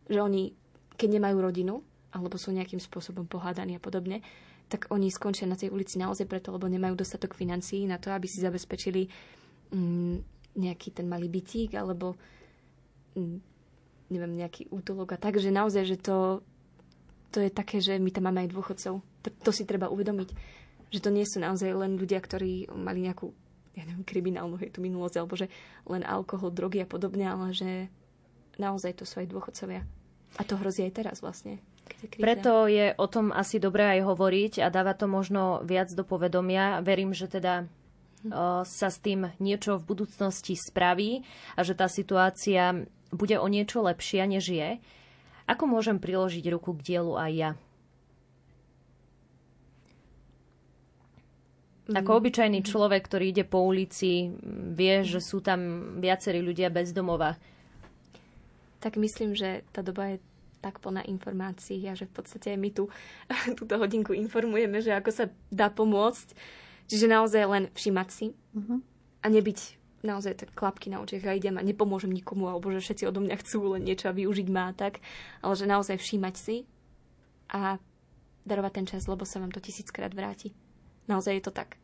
že 0.07 0.19
oni, 0.19 0.53
keď 0.95 1.09
nemajú 1.19 1.37
rodinu, 1.39 1.75
alebo 2.13 2.37
sú 2.37 2.53
nejakým 2.53 2.79
spôsobom 2.79 3.25
pohádaní 3.25 3.77
a 3.77 3.81
podobne, 3.81 4.21
tak 4.69 4.89
oni 4.89 5.11
skončia 5.11 5.49
na 5.49 5.59
tej 5.59 5.73
ulici 5.73 5.99
naozaj 5.99 6.25
preto, 6.25 6.53
lebo 6.53 6.69
nemajú 6.69 6.97
dostatok 6.97 7.35
financií 7.35 7.85
na 7.85 7.99
to, 7.99 8.09
aby 8.09 8.25
si 8.25 8.41
zabezpečili 8.41 9.09
mm, 9.73 10.15
nejaký 10.57 10.89
ten 10.93 11.05
malý 11.09 11.27
bytík, 11.29 11.75
alebo 11.77 12.15
mm, 13.17 13.37
neviem, 14.13 14.33
nejaký 14.39 14.69
útulok 14.69 15.17
a 15.17 15.21
tak, 15.21 15.41
že 15.41 15.53
naozaj, 15.53 15.83
že 15.85 15.97
to 15.99 16.45
to 17.33 17.41
je 17.41 17.49
také, 17.49 17.81
že 17.81 17.97
my 17.97 18.13
tam 18.13 18.29
máme 18.29 18.45
aj 18.45 18.53
dôchodcov. 18.53 19.01
To, 19.01 19.29
to 19.41 19.49
si 19.49 19.65
treba 19.65 19.89
uvedomiť. 19.89 20.29
Že 20.93 20.99
to 21.01 21.09
nie 21.09 21.25
sú 21.25 21.41
naozaj 21.41 21.73
len 21.73 21.97
ľudia, 21.97 22.21
ktorí 22.21 22.69
mali 22.77 23.09
nejakú 23.09 23.33
ja 23.73 23.89
neviem, 23.89 24.05
kriminálnu 24.05 24.61
hej, 24.61 24.69
tú 24.69 24.85
minulosť, 24.85 25.17
alebo 25.17 25.33
že 25.33 25.49
len 25.89 26.05
alkohol, 26.05 26.53
drogy 26.53 26.85
a 26.85 26.87
podobne, 26.87 27.25
ale 27.25 27.49
že 27.57 27.89
naozaj 28.57 29.01
to 29.01 29.05
sú 29.05 29.23
aj 29.23 29.27
dôchodcovia. 29.29 29.81
A 30.37 30.41
to 30.41 30.57
hrozí 30.57 30.81
aj 30.81 30.93
teraz 30.97 31.17
vlastne. 31.21 31.61
Preto 32.17 32.65
je 32.65 32.95
o 32.97 33.05
tom 33.05 33.29
asi 33.29 33.61
dobré 33.61 33.99
aj 33.99 34.07
hovoriť 34.07 34.53
a 34.63 34.67
dáva 34.73 34.97
to 34.97 35.05
možno 35.05 35.61
viac 35.61 35.93
do 35.93 36.01
povedomia. 36.01 36.81
Verím, 36.81 37.13
že 37.13 37.29
teda 37.29 37.69
hm. 38.25 38.65
sa 38.65 38.89
s 38.89 38.97
tým 38.97 39.29
niečo 39.37 39.77
v 39.77 39.87
budúcnosti 39.93 40.57
spraví 40.57 41.21
a 41.53 41.61
že 41.61 41.77
tá 41.77 41.85
situácia 41.85 42.87
bude 43.13 43.37
o 43.37 43.45
niečo 43.45 43.85
lepšia, 43.85 44.25
než 44.25 44.49
je. 44.49 44.81
Ako 45.45 45.69
môžem 45.69 46.01
priložiť 46.01 46.43
ruku 46.49 46.73
k 46.73 46.95
dielu 46.95 47.13
aj 47.13 47.31
ja? 47.35 47.51
Ako 51.83 52.15
mm. 52.15 52.19
obyčajný 52.23 52.59
človek, 52.63 53.03
ktorý 53.11 53.35
ide 53.35 53.43
po 53.43 53.59
ulici, 53.59 54.31
vie, 54.71 55.03
že 55.03 55.19
sú 55.19 55.43
tam 55.43 55.59
viacerí 55.99 56.39
ľudia 56.39 56.71
bez 56.71 56.95
domova. 56.95 57.35
Tak 58.83 58.99
myslím, 58.99 59.31
že 59.31 59.63
tá 59.71 59.79
doba 59.79 60.11
je 60.11 60.17
tak 60.59 60.83
plná 60.83 61.07
informácií 61.07 61.79
a 61.87 61.95
že 61.95 62.07
v 62.07 62.19
podstate 62.19 62.55
my 62.59 62.71
tu 62.71 62.91
túto 63.59 63.79
hodinku 63.79 64.11
informujeme, 64.11 64.83
že 64.83 64.91
ako 64.91 65.11
sa 65.11 65.25
dá 65.47 65.71
pomôcť. 65.71 66.35
Čiže 66.91 67.07
naozaj 67.07 67.43
len 67.47 67.63
všimať 67.71 68.07
si 68.11 68.35
uh-huh. 68.35 68.79
a 69.23 69.25
nebyť 69.31 69.59
naozaj 70.03 70.35
tak 70.35 70.51
klapky 70.51 70.91
na 70.91 70.99
očiach 70.99 71.31
a 71.31 71.39
idem 71.39 71.55
a 71.55 71.63
nepomôžem 71.63 72.11
nikomu, 72.11 72.51
alebo 72.51 72.67
že 72.75 72.83
všetci 72.83 73.07
odo 73.07 73.23
mňa 73.23 73.39
chcú 73.39 73.79
len 73.79 73.87
niečo 73.87 74.11
a 74.11 74.15
využiť 74.15 74.47
má 74.51 74.75
tak, 74.75 74.99
ale 75.39 75.55
že 75.55 75.63
naozaj 75.63 75.95
všímať 75.95 76.35
si 76.35 76.67
a 77.47 77.79
darovať 78.43 78.71
ten 78.75 78.85
čas, 78.87 79.07
lebo 79.07 79.23
sa 79.23 79.39
vám 79.39 79.55
to 79.55 79.63
tisíckrát 79.63 80.11
vráti. 80.11 80.51
Naozaj 81.07 81.39
je 81.39 81.43
to 81.47 81.55
tak. 81.55 81.79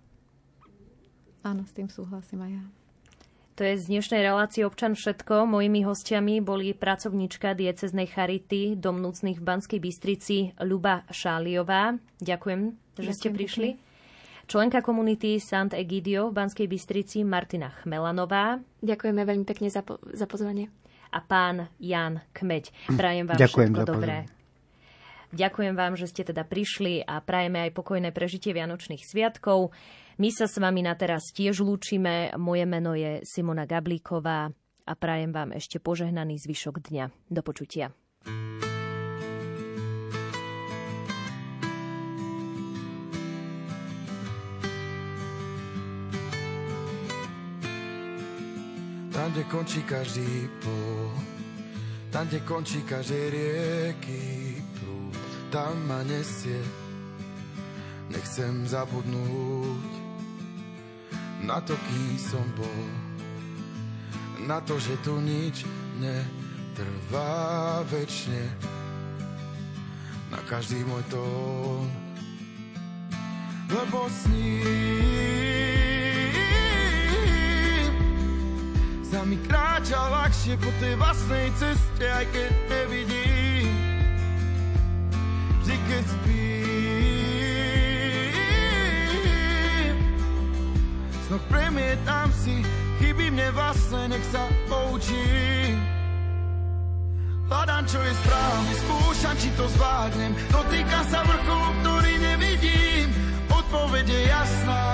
Áno, 1.48 1.64
s 1.64 1.72
tým 1.72 1.88
súhlasím 1.88 2.44
aj 2.44 2.52
ja. 2.60 2.64
To 3.60 3.68
je 3.68 3.76
z 3.76 3.92
dnešnej 3.92 4.24
relácie 4.24 4.64
Občan 4.64 4.96
všetko. 4.96 5.44
Mojimi 5.44 5.84
hostiami 5.84 6.40
boli 6.40 6.72
pracovníčka 6.72 7.60
dieceznej 7.60 8.08
charity 8.08 8.80
Dom 8.80 9.04
núcnych 9.04 9.36
v 9.36 9.44
Banskej 9.44 9.84
Bystrici 9.84 10.56
Luba 10.64 11.04
Šáliová. 11.12 12.00
Ďakujem, 12.24 12.62
že 12.96 13.12
Ďakujem 13.12 13.20
ste 13.20 13.28
prišli. 13.36 13.70
Pekne 13.76 14.48
členka 14.48 14.80
komunity 14.80 15.44
Sant 15.44 15.76
Egidio 15.76 16.32
v 16.32 16.40
Banskej 16.40 16.72
Bystrici 16.72 17.28
Martina 17.28 17.76
Chmelanová. 17.84 18.64
Ďakujeme 18.80 19.28
veľmi 19.28 19.44
pekne 19.44 19.68
za, 19.68 19.84
po- 19.84 20.00
za 20.08 20.24
pozvanie. 20.24 20.72
A 21.12 21.20
pán 21.20 21.68
Jan 21.84 22.24
Kmeď. 22.32 22.72
Prajem 22.96 23.28
vám 23.28 23.44
Ďakujem 23.44 23.76
všetko 23.76 23.92
dobré. 23.92 24.18
Ďakujem 25.36 25.76
vám, 25.76 26.00
že 26.00 26.08
ste 26.08 26.24
teda 26.24 26.48
prišli 26.48 27.04
a 27.04 27.20
prajeme 27.20 27.68
aj 27.68 27.76
pokojné 27.76 28.16
prežitie 28.16 28.56
Vianočných 28.56 29.04
sviatkov. 29.04 29.76
My 30.20 30.36
sa 30.36 30.52
s 30.52 30.60
vami 30.60 30.84
na 30.84 31.00
teraz 31.00 31.32
tiež 31.32 31.64
lúčime. 31.64 32.36
Moje 32.36 32.68
meno 32.68 32.92
je 32.92 33.24
Simona 33.24 33.64
Gablíková 33.64 34.52
a 34.84 34.94
prajem 35.00 35.32
vám 35.32 35.56
ešte 35.56 35.80
požehnaný 35.80 36.36
zvyšok 36.44 36.92
dňa. 36.92 37.32
Do 37.32 37.40
počutia. 37.40 37.96
Tam, 49.16 49.28
kde 49.32 49.44
končí 49.48 49.88
každý 49.88 50.52
pol, 50.60 51.16
tam, 52.12 52.28
kde 52.28 52.44
končí 52.44 52.84
každej 52.84 53.26
rieky 53.32 54.60
prúd, 54.84 55.16
tam 55.48 55.80
ma 55.88 56.04
nesie. 56.04 56.60
Nechcem 58.12 58.68
zabudnúť 58.68 59.99
na 61.44 61.62
to, 61.64 61.76
ký 61.76 62.20
som 62.20 62.44
bol, 62.56 62.86
na 64.44 64.60
to, 64.64 64.80
že 64.80 64.96
tu 65.04 65.20
nič 65.20 65.64
netrvá 66.00 67.84
večne, 67.88 68.50
na 70.32 70.40
každý 70.46 70.84
môj 70.86 71.04
tón, 71.10 71.88
lebo 73.70 74.10
sníš 74.10 75.30
sa 79.10 79.26
mi 79.26 79.38
kráča 79.42 79.98
ľahšie 79.98 80.54
po 80.62 80.70
tej 80.78 80.94
vlastnej 81.02 81.50
ceste, 81.58 82.06
aj 82.06 82.26
keď 82.30 82.52
nevidím. 82.70 83.74
Vždy 85.66 85.76
keď 85.90 86.04
spím, 86.06 86.39
snok 91.30 91.46
premietam 91.46 92.34
si, 92.34 92.66
chybí 92.98 93.30
mne 93.30 93.54
vlastne, 93.54 94.10
nech 94.10 94.26
sa 94.34 94.50
poučím. 94.66 95.78
Hľadám, 97.46 97.86
čo 97.86 98.02
je 98.02 98.14
správne, 98.18 98.74
skúšam, 98.74 99.36
či 99.38 99.50
to 99.54 99.66
zvládnem. 99.78 100.34
Dotýkam 100.50 101.06
sa 101.06 101.22
vrcholu, 101.22 101.70
ktorý 101.86 102.14
nevidím. 102.18 103.08
Odpoveď 103.46 104.06
je 104.10 104.22
jasná, 104.26 104.86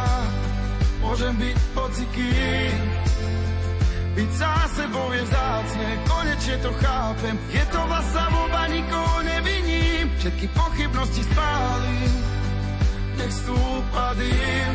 môžem 0.99 1.33
byť 1.39 1.55
hocikým. 1.71 2.79
Byť 4.15 4.29
sám 4.35 4.67
sebou 4.75 5.07
je 5.15 5.23
vzácne, 5.23 5.87
konečne 6.03 6.55
to 6.59 6.71
chápem. 6.83 7.35
Je 7.51 7.63
to 7.71 7.79
vlastná 7.79 8.25
voľba, 8.31 8.61
nikoho 8.75 9.17
neviním. 9.23 10.11
Všetky 10.19 10.47
pochybnosti 10.51 11.23
spálim. 11.31 12.11
Nech 13.19 13.31
stúpa 13.31 14.15
dým, 14.19 14.71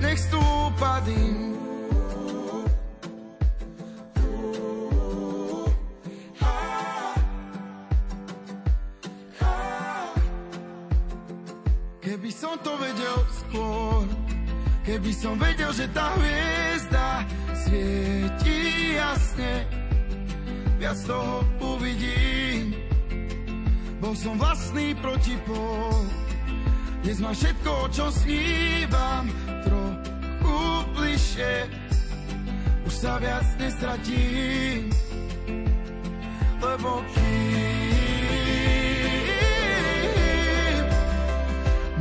nech 0.00 0.18
stúpa 0.18 1.04
dým. 1.04 1.52
Keby 12.00 12.30
som 12.34 12.58
to 12.66 12.74
vedel 12.74 13.18
skôr, 13.30 14.02
keby 14.82 15.12
som 15.14 15.38
vedel, 15.38 15.70
že 15.70 15.86
tá 15.94 16.10
hviezda 16.18 17.22
svieti 17.54 18.98
jasne, 18.98 19.62
viac 20.82 20.98
toho 21.06 21.46
uvidím. 21.62 22.74
Bol 24.02 24.16
som 24.18 24.34
vlastný 24.40 24.96
protipol, 24.98 26.02
dnes 27.06 27.22
mám 27.22 27.36
všetko, 27.36 27.94
čo 27.94 28.10
snívam, 28.10 29.30
bližšie, 31.30 31.70
už 32.86 32.94
sa 32.94 33.18
viac 33.22 33.46
nestratím, 33.62 34.90
lebo 36.58 37.06
kým 37.14 37.30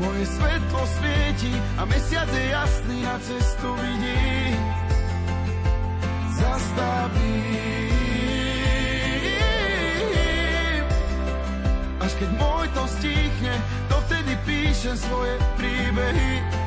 moje 0.02 0.26
svetlo 0.26 0.82
svieti 0.98 1.54
a 1.78 1.86
mesiac 1.86 2.26
je 2.34 2.50
jasný 2.50 2.98
na 3.06 3.20
cestu 3.22 3.70
vidím 3.78 4.58
zastavím. 6.40 7.60
Až 12.00 12.12
keď 12.16 12.30
môj 12.40 12.66
to 12.72 12.84
stichne, 12.98 13.54
to 13.92 13.96
vtedy 14.08 14.34
píšem 14.48 14.96
svoje 14.98 15.36
príbehy. 15.60 16.59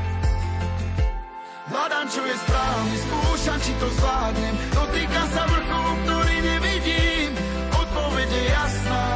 Hľadám, 1.72 2.06
čo 2.12 2.20
je 2.20 2.36
správne, 2.36 2.94
skúšam, 3.00 3.58
či 3.64 3.72
to 3.80 3.88
zvládnem. 3.96 4.54
Dotýkam 4.76 5.28
sa 5.32 5.42
vrcholu, 5.48 5.92
ktorý 6.04 6.36
nevidím. 6.44 7.30
Odpoveď 7.72 8.28
je 8.28 8.44
jasná, 8.52 9.08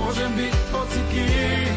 môžem 0.00 0.30
byť 0.32 0.54
pocitým. 0.72 1.72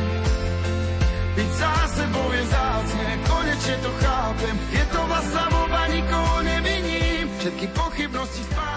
Byť 1.35 1.49
za 1.59 1.73
sebou 1.91 2.27
je 2.31 2.43
zácne, 2.47 3.07
konečne 3.27 3.75
to 3.83 3.91
chápem. 3.99 4.55
Je 4.71 4.83
to 4.95 5.01
vás 5.11 5.25
samova, 5.35 5.81
nikoho 5.91 6.35
neviním. 6.47 7.27
Všetky 7.43 7.67
pochybnosti 7.75 8.47
spávam. 8.47 8.74